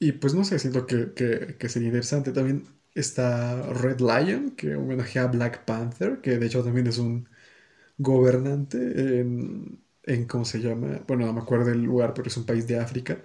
Y 0.00 0.12
pues 0.12 0.34
no 0.34 0.44
sé, 0.44 0.58
siento 0.58 0.86
que, 0.86 1.12
que- 1.14 1.68
sería 1.68 1.88
interesante. 1.88 2.32
También 2.32 2.64
está 2.94 3.62
Red 3.72 4.00
Lion, 4.00 4.52
que 4.52 4.74
homenajea 4.76 5.24
a 5.24 5.26
Black 5.28 5.64
Panther, 5.66 6.20
que 6.22 6.38
de 6.38 6.46
hecho 6.46 6.64
también 6.64 6.86
es 6.88 6.98
un 6.98 7.28
gobernante 7.98 9.20
en, 9.20 9.80
en 10.04 10.26
¿cómo 10.26 10.44
se 10.46 10.60
llama? 10.60 11.02
Bueno, 11.08 11.26
no 11.26 11.34
me 11.34 11.40
acuerdo 11.42 11.66
del 11.66 11.82
lugar, 11.84 12.14
pero 12.14 12.28
es 12.28 12.36
un 12.38 12.46
país 12.46 12.66
de 12.68 12.78
África. 12.80 13.18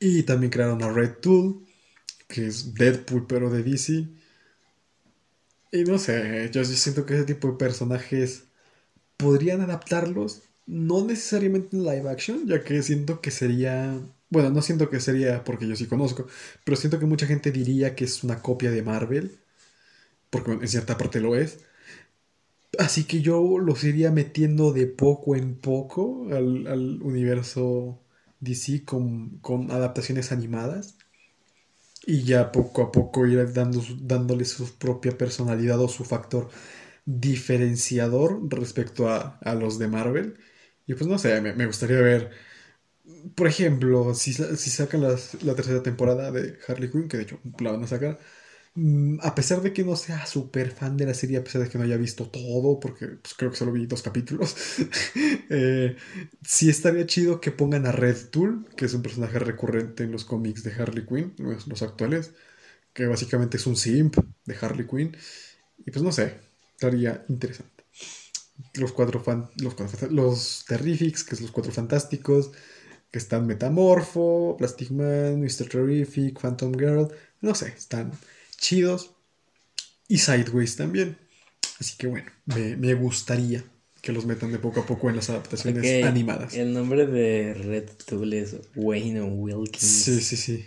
Y 0.00 0.22
también 0.24 0.50
crearon 0.50 0.82
a 0.82 0.90
Red 0.92 1.18
Tool, 1.20 1.64
que 2.28 2.46
es 2.48 2.74
Deadpool, 2.74 3.26
pero 3.28 3.50
de 3.50 3.62
DC. 3.64 4.08
Y 5.72 5.84
no 5.84 5.98
sé, 5.98 6.50
yo 6.52 6.64
siento 6.64 7.04
que 7.06 7.14
ese 7.14 7.24
tipo 7.24 7.48
de 7.48 7.54
personajes 7.58 8.44
podrían 9.16 9.60
adaptarlos, 9.62 10.42
no 10.66 11.04
necesariamente 11.06 11.76
en 11.76 11.84
live 11.84 12.08
action, 12.10 12.46
ya 12.48 12.64
que 12.64 12.82
siento 12.82 13.20
que 13.22 13.30
sería. 13.32 14.00
Bueno, 14.30 14.50
no 14.50 14.60
siento 14.62 14.90
que 14.90 15.00
sería 15.00 15.42
porque 15.44 15.66
yo 15.66 15.74
sí 15.76 15.86
conozco, 15.86 16.26
pero 16.64 16.76
siento 16.76 16.98
que 16.98 17.06
mucha 17.06 17.26
gente 17.26 17.50
diría 17.52 17.94
que 17.94 18.04
es 18.04 18.22
una 18.24 18.42
copia 18.42 18.70
de 18.70 18.82
Marvel, 18.82 19.40
porque 20.30 20.52
en 20.52 20.68
cierta 20.68 20.98
parte 20.98 21.20
lo 21.20 21.36
es. 21.36 21.60
Así 22.78 23.04
que 23.04 23.20
yo 23.20 23.58
los 23.58 23.84
iría 23.84 24.10
metiendo 24.10 24.72
de 24.72 24.86
poco 24.86 25.36
en 25.36 25.56
poco 25.60 26.26
al, 26.32 26.66
al 26.66 27.02
universo 27.02 28.00
DC 28.40 28.84
con, 28.86 29.38
con 29.40 29.70
adaptaciones 29.70 30.32
animadas. 30.32 30.96
Y 32.06 32.22
ya 32.24 32.52
poco 32.52 32.82
a 32.82 32.92
poco 32.92 33.26
ir 33.26 33.52
dando, 33.52 33.82
dándole 34.00 34.44
su 34.44 34.78
propia 34.78 35.16
personalidad 35.18 35.80
o 35.80 35.88
su 35.88 36.04
factor 36.04 36.48
diferenciador 37.06 38.40
respecto 38.50 39.08
a, 39.10 39.38
a 39.42 39.54
los 39.54 39.78
de 39.78 39.88
Marvel. 39.88 40.38
Y 40.86 40.94
pues 40.94 41.06
no 41.08 41.18
sé, 41.18 41.40
me, 41.42 41.54
me 41.54 41.66
gustaría 41.66 42.00
ver, 42.00 42.32
por 43.34 43.46
ejemplo, 43.46 44.14
si, 44.14 44.32
si 44.34 44.70
sacan 44.70 45.02
las- 45.02 45.42
la 45.42 45.54
tercera 45.54 45.82
temporada 45.82 46.30
de 46.32 46.58
Harley 46.66 46.90
Quinn, 46.90 47.08
que 47.08 47.16
de 47.18 47.22
hecho 47.24 47.40
la 47.60 47.72
van 47.72 47.82
a 47.84 47.86
sacar, 47.86 48.18
mm, 48.74 49.18
a 49.22 49.34
pesar 49.34 49.62
de 49.62 49.72
que 49.72 49.84
no 49.84 49.96
sea 49.96 50.26
súper 50.26 50.70
fan 50.72 50.96
de 50.96 51.06
la 51.06 51.14
serie, 51.14 51.38
a 51.38 51.44
pesar 51.44 51.62
de 51.62 51.68
que 51.70 51.78
no 51.78 51.84
haya 51.84 51.96
visto 51.96 52.28
todo, 52.30 52.80
porque 52.80 53.06
pues, 53.08 53.34
creo 53.34 53.50
que 53.50 53.56
solo 53.56 53.72
vi 53.72 53.86
dos 53.86 54.02
capítulos, 54.02 54.56
eh, 55.50 55.96
sí 56.44 56.68
estaría 56.70 57.06
chido 57.06 57.40
que 57.40 57.52
pongan 57.52 57.86
a 57.86 57.92
Red 57.92 58.30
Tool, 58.30 58.66
que 58.76 58.86
es 58.86 58.94
un 58.94 59.02
personaje 59.02 59.38
recurrente 59.38 60.04
en 60.04 60.12
los 60.12 60.24
cómics 60.24 60.62
de 60.64 60.72
Harley 60.74 61.06
Quinn, 61.06 61.34
los, 61.38 61.66
los 61.68 61.82
actuales, 61.82 62.32
que 62.94 63.06
básicamente 63.06 63.56
es 63.58 63.66
un 63.66 63.76
simp 63.76 64.16
de 64.46 64.56
Harley 64.60 64.86
Quinn. 64.86 65.16
Y 65.86 65.90
pues 65.92 66.02
no 66.04 66.12
sé, 66.12 66.34
estaría 66.76 67.24
interesante. 67.28 67.84
Los 68.74 68.92
cuatro 68.92 69.20
fan, 69.20 69.48
los, 69.56 69.74
los 70.10 70.64
Terrifics, 70.66 71.24
que 71.24 71.34
es 71.34 71.40
los 71.40 71.50
cuatro 71.50 71.72
fantásticos, 71.72 72.50
que 73.10 73.18
están 73.18 73.46
Metamorfo, 73.46 74.56
Plastic 74.58 74.90
Man, 74.90 75.40
Mr. 75.40 75.68
Terrific, 75.68 76.40
Phantom 76.40 76.72
Girl, 76.72 77.08
no 77.40 77.54
sé, 77.54 77.68
están 77.68 78.12
chidos. 78.56 79.12
Y 80.08 80.18
Sideways 80.18 80.76
también. 80.76 81.18
Así 81.78 81.96
que 81.96 82.06
bueno, 82.06 82.30
me, 82.46 82.76
me 82.76 82.94
gustaría 82.94 83.64
que 84.00 84.12
los 84.12 84.26
metan 84.26 84.52
de 84.52 84.58
poco 84.58 84.80
a 84.80 84.86
poco 84.86 85.10
en 85.10 85.16
las 85.16 85.28
adaptaciones 85.30 86.04
animadas. 86.04 86.54
El 86.54 86.72
nombre 86.72 87.06
de 87.06 87.54
Red 87.54 87.90
Tool 88.06 88.32
es 88.32 88.56
Wayne 88.74 89.22
Wilkins. 89.22 89.82
Sí, 89.82 90.20
sí, 90.20 90.36
sí. 90.36 90.64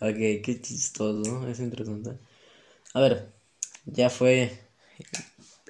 Ok, 0.00 0.16
qué 0.42 0.60
chistoso, 0.60 1.48
es 1.48 1.60
interesante. 1.60 2.12
A 2.92 3.00
ver, 3.00 3.28
ya 3.86 4.10
fue 4.10 4.58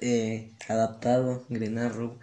eh, 0.01 0.51
adaptado 0.67 1.45
Green 1.49 1.77
Arrow, 1.77 2.17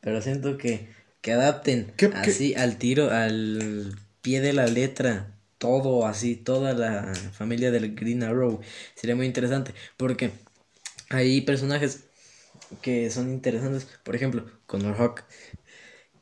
pero 0.00 0.20
siento 0.22 0.58
que, 0.58 0.88
que 1.26 1.32
adapten 1.32 1.92
¿Qué- 1.96 2.08
qué? 2.10 2.14
así 2.22 2.54
al 2.54 2.78
tiro, 2.78 3.10
al 3.10 3.98
pie 4.22 4.40
de 4.40 4.52
la 4.52 4.66
letra, 4.68 5.34
todo 5.58 6.06
así, 6.06 6.36
toda 6.36 6.72
la 6.72 7.12
familia 7.32 7.72
del 7.72 7.96
Green 7.96 8.22
Arrow, 8.22 8.60
sería 8.94 9.16
muy 9.16 9.26
interesante, 9.26 9.74
porque 9.96 10.30
hay 11.10 11.40
personajes 11.40 12.04
que 12.80 13.10
son 13.10 13.28
interesantes, 13.32 13.88
por 14.04 14.14
ejemplo, 14.14 14.46
Connor 14.68 14.94
Hawk, 14.96 15.24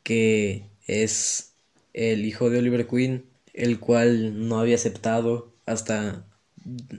que 0.03 0.63
es 0.87 1.53
el 1.93 2.25
hijo 2.25 2.49
de 2.49 2.59
Oliver 2.59 2.87
Queen, 2.87 3.25
el 3.53 3.79
cual 3.79 4.47
no 4.47 4.59
había 4.59 4.75
aceptado 4.75 5.53
hasta, 5.65 6.25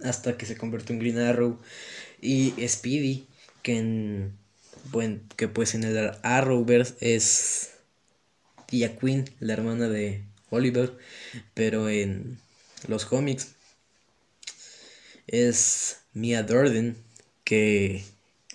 hasta 0.05 0.37
que 0.37 0.47
se 0.47 0.57
convirtió 0.57 0.95
en 0.95 1.01
Green 1.01 1.19
Arrow, 1.19 1.59
y 2.23 2.55
Speedy, 2.69 3.29
que 3.63 3.79
en, 3.79 4.39
buen, 4.93 5.23
que 5.37 5.49
pues 5.49 5.75
en 5.75 5.85
el 5.85 6.13
Arrowverse 6.23 6.97
es 7.01 7.76
Tia 8.67 8.97
Queen, 8.99 9.25
la 9.41 9.55
hermana 9.55 9.89
de 9.89 10.25
Oliver, 10.51 10.97
pero 11.55 11.89
en 11.91 12.39
los 12.89 13.07
cómics 13.07 13.57
es 15.27 15.99
Mia 16.15 16.43
Durden, 16.43 16.97
que 17.45 18.05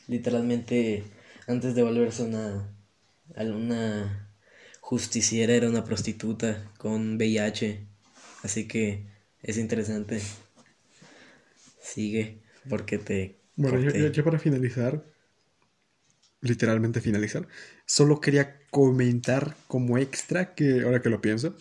literalmente 0.07 1.03
antes 1.47 1.75
de 1.75 1.83
volverse 1.83 2.23
una, 2.23 2.69
una 3.37 4.29
justiciera 4.81 5.53
era 5.53 5.69
una 5.69 5.83
prostituta 5.83 6.71
con 6.77 7.17
VIH, 7.17 7.87
así 8.43 8.67
que 8.67 9.05
es 9.43 9.57
interesante. 9.57 10.21
Sigue, 11.81 12.39
porque 12.69 12.97
te... 12.97 13.35
Bueno, 13.55 13.79
ya- 13.79 14.11
ya 14.11 14.23
para 14.25 14.39
finalizar, 14.39 15.05
literalmente 16.41 17.01
finalizar, 17.01 17.47
solo 17.85 18.19
quería 18.21 18.59
comentar 18.69 19.55
como 19.67 19.97
extra 19.97 20.55
que 20.55 20.81
ahora 20.83 21.01
que 21.01 21.09
lo 21.09 21.21
pienso, 21.21 21.55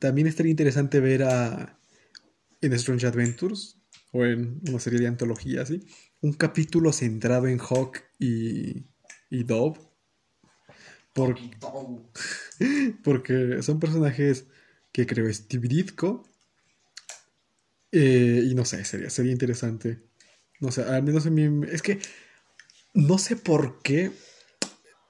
también 0.00 0.26
estaría 0.28 0.50
interesante 0.50 1.00
ver 1.00 1.24
a 1.24 1.78
en 2.60 2.72
Strange 2.74 3.06
Adventures 3.06 3.80
o 4.12 4.24
en 4.24 4.60
una 4.68 4.80
serie 4.80 5.00
de 5.00 5.08
antología 5.08 5.62
así, 5.62 5.80
un 6.20 6.32
capítulo 6.34 6.92
centrado 6.92 7.46
en 7.48 7.58
Hawk 7.58 8.02
y, 8.18 8.86
y 9.30 9.44
Dove. 9.44 9.78
Por- 11.14 11.38
porque 13.04 13.62
son 13.62 13.80
personajes 13.80 14.46
que 14.92 15.06
creo 15.06 15.32
Steve 15.32 15.68
Ditko. 15.68 16.24
eh, 17.92 18.42
y 18.50 18.54
no 18.54 18.64
sé, 18.64 18.84
sería, 18.84 19.10
sería 19.10 19.32
interesante. 19.32 20.00
No 20.60 20.70
sé, 20.72 20.82
al 20.82 21.02
menos 21.02 21.26
a 21.26 21.30
mí. 21.30 21.66
Es 21.70 21.82
que 21.82 21.98
no 22.94 23.18
sé 23.18 23.36
por 23.36 23.80
qué 23.82 24.12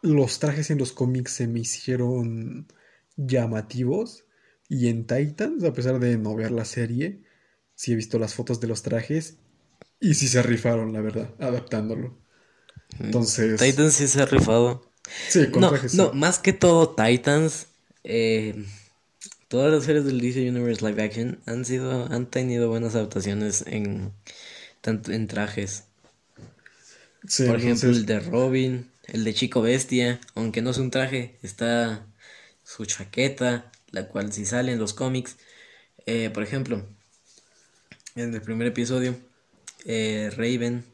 los 0.03 0.39
trajes 0.39 0.71
en 0.71 0.79
los 0.79 0.93
cómics 0.93 1.33
se 1.33 1.47
me 1.49 1.61
hicieron 1.61 2.69
llamativos. 3.17 4.25
Y 4.69 4.89
en 4.89 5.07
Titans, 5.07 5.65
a 5.65 5.73
pesar 5.73 5.99
de 5.99 6.19
no 6.19 6.35
ver 6.35 6.51
la 6.51 6.65
serie, 6.65 7.23
sí 7.75 7.93
he 7.93 7.97
visto 7.97 8.19
las 8.19 8.35
fotos 8.35 8.61
de 8.61 8.69
los 8.69 8.83
trajes. 8.83 9.39
Y 10.01 10.15
sí 10.15 10.29
se 10.29 10.43
rifaron, 10.43 10.93
la 10.93 11.01
verdad, 11.01 11.35
adaptándolo. 11.41 12.19
Entonces. 13.01 13.61
Titans 13.61 13.95
sí 13.95 14.09
se 14.09 14.23
ha 14.23 14.27
rifado. 14.27 14.83
Sí, 15.27 15.51
con 15.51 15.61
No, 15.63 15.69
trajes. 15.69 15.93
sí. 15.93 15.99
no, 15.99 16.13
más 16.15 16.39
que 16.39 16.53
todo 16.53 16.95
Titans, 16.95 17.69
eh, 18.05 18.65
todas 19.49 19.73
las 19.73 19.85
series 19.85 20.05
del 20.07 20.21
DC 20.21 20.49
Universe 20.51 20.87
Live 20.87 21.03
Action 21.03 21.41
han 21.47 21.65
sido, 21.65 22.07
han 22.13 22.31
tenido 22.31 22.69
buenas 22.71 22.95
adaptaciones 22.97 23.65
en, 23.69 24.13
tanto 24.83 25.13
en 25.13 25.29
trajes. 25.29 25.88
Sí, 27.27 27.45
Por 27.47 27.57
ejemplo, 27.57 27.89
entonces- 27.89 27.97
el 27.99 28.07
de 28.07 28.21
Robin, 28.21 28.91
el 29.07 29.25
de 29.25 29.35
Chico 29.35 29.63
Bestia, 29.63 30.21
aunque 30.35 30.63
no 30.63 30.71
es 30.71 30.79
un 30.79 30.91
traje, 30.91 31.39
está 31.43 32.07
su 32.65 32.85
chaqueta, 32.87 33.71
la 33.91 34.09
cual 34.09 34.33
si 34.33 34.45
sale 34.47 34.73
en 34.73 34.79
los 34.79 34.95
cómics. 34.95 35.37
Eh, 36.07 36.31
por 36.31 36.43
ejemplo, 36.43 36.87
en 38.17 38.35
el 38.35 38.43
primer 38.43 38.67
episodio, 38.69 39.17
eh, 39.85 40.31
Raven 40.37 40.85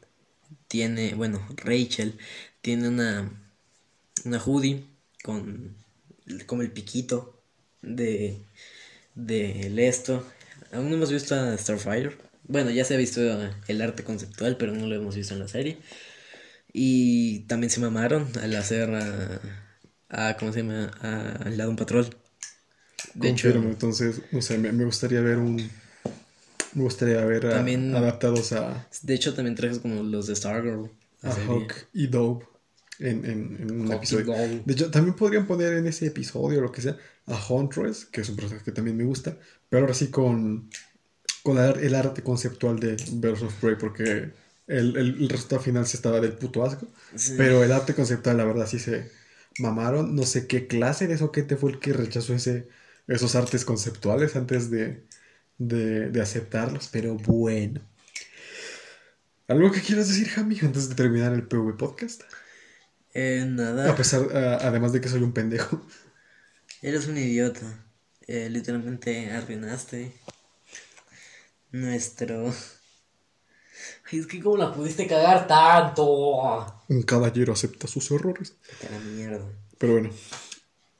tiene, 0.67 1.15
bueno, 1.15 1.45
Rachel 1.57 2.17
tiene 2.61 2.87
una, 2.89 3.31
una 4.25 4.39
hoodie 4.39 4.85
con 5.23 5.75
como 6.47 6.61
el 6.63 6.71
piquito 6.71 7.41
de, 7.81 8.37
de 9.15 9.87
esto. 9.87 10.25
Aún 10.71 10.89
no 10.89 10.95
hemos 10.95 11.11
visto 11.11 11.35
a 11.35 11.57
Starfire. 11.57 12.17
Bueno, 12.47 12.69
ya 12.71 12.85
se 12.85 12.95
ha 12.95 12.97
visto 12.97 13.21
el 13.67 13.81
arte 13.81 14.03
conceptual, 14.03 14.57
pero 14.57 14.73
no 14.73 14.87
lo 14.87 14.95
hemos 14.95 15.15
visto 15.15 15.33
en 15.33 15.39
la 15.39 15.47
serie. 15.47 15.77
Y 16.77 17.39
también 17.47 17.69
se 17.69 17.79
mamaron 17.79 18.27
al 18.41 18.53
hacer 18.57 18.89
a, 18.93 19.39
a 20.09 20.35
¿cómo 20.35 20.51
se 20.51 20.61
llama? 20.61 20.91
A, 21.01 21.43
al 21.45 21.57
lado 21.57 21.69
un 21.69 21.77
patrol. 21.77 22.09
De 23.13 23.29
hecho, 23.29 23.47
entonces, 23.49 24.21
me, 24.59 24.71
me 24.73 24.83
gustaría 24.83 25.21
ver 25.21 25.37
un. 25.37 25.55
Me 26.73 26.83
gustaría 26.83 27.23
ver 27.23 27.45
a- 27.45 27.51
También- 27.51 27.95
adaptados 27.95 28.51
a, 28.51 28.85
de 29.03 29.13
hecho 29.13 29.33
también 29.33 29.55
trajes 29.55 29.79
como 29.79 30.03
los 30.03 30.27
de 30.27 30.35
Stargirl. 30.35 30.91
a. 31.23 31.29
Hawk 31.47 31.73
y 31.93 32.07
Dove 32.07 32.43
en, 32.99 33.23
en- 33.23 33.57
en 33.61 33.71
un 33.71 33.87
Hawk 33.87 33.99
episodio. 33.99 34.33
De 34.65 34.73
hecho, 34.73 34.91
también 34.91 35.15
podrían 35.15 35.47
poner 35.47 35.75
en 35.75 35.87
ese 35.87 36.07
episodio, 36.07 36.59
lo 36.59 36.73
que 36.73 36.81
sea, 36.81 36.97
a 37.27 37.53
Huntress, 37.53 38.03
que 38.03 38.19
es 38.19 38.27
un 38.27 38.35
personaje 38.35 38.65
que 38.65 38.73
también 38.73 38.97
me 38.97 39.05
gusta, 39.05 39.37
pero 39.69 39.83
ahora 39.83 39.93
sí 39.93 40.07
con, 40.07 40.69
con 41.41 41.57
el, 41.57 41.79
el 41.85 41.95
arte 41.95 42.21
conceptual 42.21 42.81
de 42.81 42.97
Birds 43.13 43.43
of 43.43 43.53
Prey, 43.61 43.75
porque 43.79 44.31
el, 44.67 44.97
el, 44.97 45.21
el 45.23 45.29
resultado 45.29 45.61
final 45.61 45.85
se 45.87 45.97
estaba 45.97 46.19
del 46.21 46.33
puto 46.33 46.63
asco. 46.63 46.87
Sí. 47.15 47.33
Pero 47.37 47.63
el 47.63 47.71
arte 47.71 47.93
conceptual, 47.93 48.37
la 48.37 48.45
verdad, 48.45 48.67
sí 48.67 48.79
se 48.79 49.11
mamaron. 49.59 50.15
No 50.15 50.23
sé 50.23 50.47
qué 50.47 50.67
clase 50.67 51.07
de 51.07 51.17
soquete 51.17 51.57
fue 51.57 51.71
el 51.71 51.79
que 51.79 51.93
rechazó 51.93 52.33
ese, 52.33 52.67
esos 53.07 53.35
artes 53.35 53.65
conceptuales 53.65 54.35
antes 54.35 54.69
de, 54.69 55.03
de, 55.57 56.09
de 56.09 56.21
aceptarlos, 56.21 56.89
pero 56.91 57.15
bueno. 57.15 57.81
¿Algo 59.47 59.71
que 59.71 59.81
quieras 59.81 60.07
decir, 60.07 60.27
Jami, 60.29 60.57
antes 60.61 60.89
de 60.89 60.95
terminar 60.95 61.33
el 61.33 61.47
PV 61.47 61.77
Podcast? 61.77 62.23
Eh, 63.13 63.45
nada. 63.47 63.91
A 63.91 63.95
pesar, 63.95 64.21
además 64.61 64.91
de 64.91 65.01
que 65.01 65.09
soy 65.09 65.21
un 65.21 65.33
pendejo. 65.33 65.81
Eres 66.81 67.07
un 67.07 67.17
idiota. 67.17 67.85
Eh, 68.27 68.49
literalmente 68.49 69.31
arruinaste 69.31 70.13
nuestro. 71.71 72.53
Es 74.11 74.27
que 74.27 74.39
cómo 74.41 74.57
la 74.57 74.73
pudiste 74.73 75.07
cagar 75.07 75.47
tanto. 75.47 76.81
Un 76.87 77.01
caballero 77.03 77.53
acepta 77.53 77.87
sus 77.87 78.09
errores. 78.11 78.55
Vete 78.81 78.87
a 78.93 78.97
la 78.97 79.05
mierda. 79.05 79.45
Pero 79.77 79.93
bueno, 79.93 80.09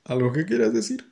¿algo 0.05 0.33
que 0.33 0.45
quieras 0.45 0.73
decir? 0.73 1.05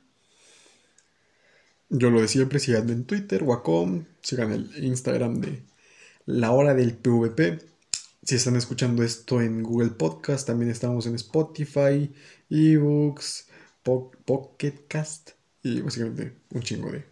Yo 1.88 2.10
lo 2.10 2.20
de 2.20 2.28
siempre, 2.28 2.58
síganme 2.58 2.92
en 2.92 3.04
Twitter, 3.04 3.42
Wacom, 3.42 4.04
sigan 4.22 4.52
el 4.52 4.84
Instagram 4.84 5.40
de 5.40 5.62
La 6.26 6.50
Hora 6.50 6.74
del 6.74 6.94
PvP. 6.94 7.58
Si 8.22 8.34
están 8.34 8.56
escuchando 8.56 9.02
esto 9.02 9.40
en 9.40 9.62
Google 9.62 9.90
Podcast, 9.90 10.46
también 10.46 10.70
estamos 10.70 11.06
en 11.06 11.14
Spotify, 11.14 12.12
eBooks, 12.50 13.46
Po- 13.82 14.10
Pocket 14.24 14.86
Cast 14.88 15.32
y 15.62 15.82
básicamente 15.82 16.34
un 16.50 16.62
chingo 16.62 16.90
de 16.90 17.04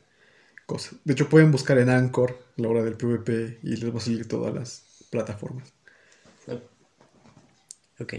cosas. 0.67 0.95
De 1.05 1.13
hecho, 1.13 1.29
pueden 1.29 1.51
buscar 1.53 1.79
en 1.79 1.89
Anchor 1.91 2.39
La 2.57 2.69
Hora 2.69 2.83
del 2.83 2.95
PvP 2.97 3.59
y 3.63 3.77
les 3.77 3.93
va 3.95 3.99
a 3.99 4.01
salir 4.01 4.27
todas 4.29 4.55
las 4.55 4.85
plataformas. 5.11 5.73
Ok. 8.01 8.15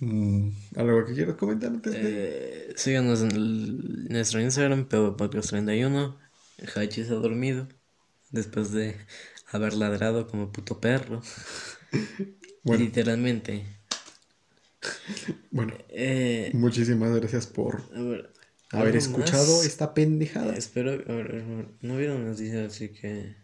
Mm, 0.00 0.50
¿Algo 0.76 1.04
que 1.06 1.14
quieras 1.14 1.36
comentar 1.36 1.70
antes 1.70 1.92
de...? 1.92 2.00
Eh, 2.02 2.72
síganos 2.76 3.22
en 3.22 3.32
el- 3.32 4.08
nuestro 4.08 4.40
Instagram, 4.40 4.86
Pedo 4.86 5.16
Podcast 5.16 5.50
31. 5.50 6.16
Hachi 6.74 7.04
se 7.04 7.12
ha 7.12 7.16
dormido 7.16 7.68
después 8.30 8.72
de 8.72 8.96
haber 9.50 9.74
ladrado 9.74 10.26
como 10.28 10.52
puto 10.52 10.80
perro. 10.80 11.22
Bueno. 12.64 12.84
Literalmente. 12.84 13.64
Bueno, 15.50 15.72
Eh, 15.88 16.50
muchísimas 16.54 17.14
gracias 17.14 17.46
por 17.46 17.82
haber 18.70 18.96
escuchado 18.96 19.58
más. 19.58 19.66
esta 19.66 19.94
pendejada. 19.94 20.54
Espero, 20.54 20.92
a 20.92 20.96
ver, 20.96 21.10
a 21.10 21.14
ver, 21.14 21.68
no 21.80 21.96
vieron 21.96 22.26
noticias, 22.26 22.72
así 22.72 22.88
que. 22.90 23.36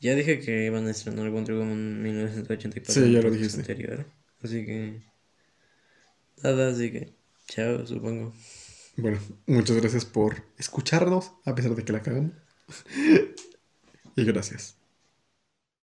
Ya 0.00 0.14
dije 0.14 0.40
que 0.40 0.64
iban 0.64 0.86
a 0.86 0.90
estrenar 0.92 1.28
Wonder 1.30 1.56
Woman 1.56 1.72
en 1.72 2.02
1984. 2.02 2.94
Sí, 2.94 3.12
ya 3.12 3.20
lo 3.20 3.30
dijiste. 3.30 3.60
Anterior. 3.60 4.06
Así 4.42 4.64
que. 4.64 5.02
Nada, 6.42 6.70
así 6.70 6.92
que. 6.92 7.12
Chao, 7.48 7.86
supongo. 7.86 8.32
Bueno, 8.96 9.18
muchas 9.46 9.76
gracias 9.76 10.04
por 10.04 10.42
escucharnos, 10.56 11.32
a 11.44 11.54
pesar 11.54 11.74
de 11.74 11.84
que 11.84 11.92
la 11.92 12.02
cagamos. 12.02 12.32
y 14.16 14.24
gracias. 14.24 14.77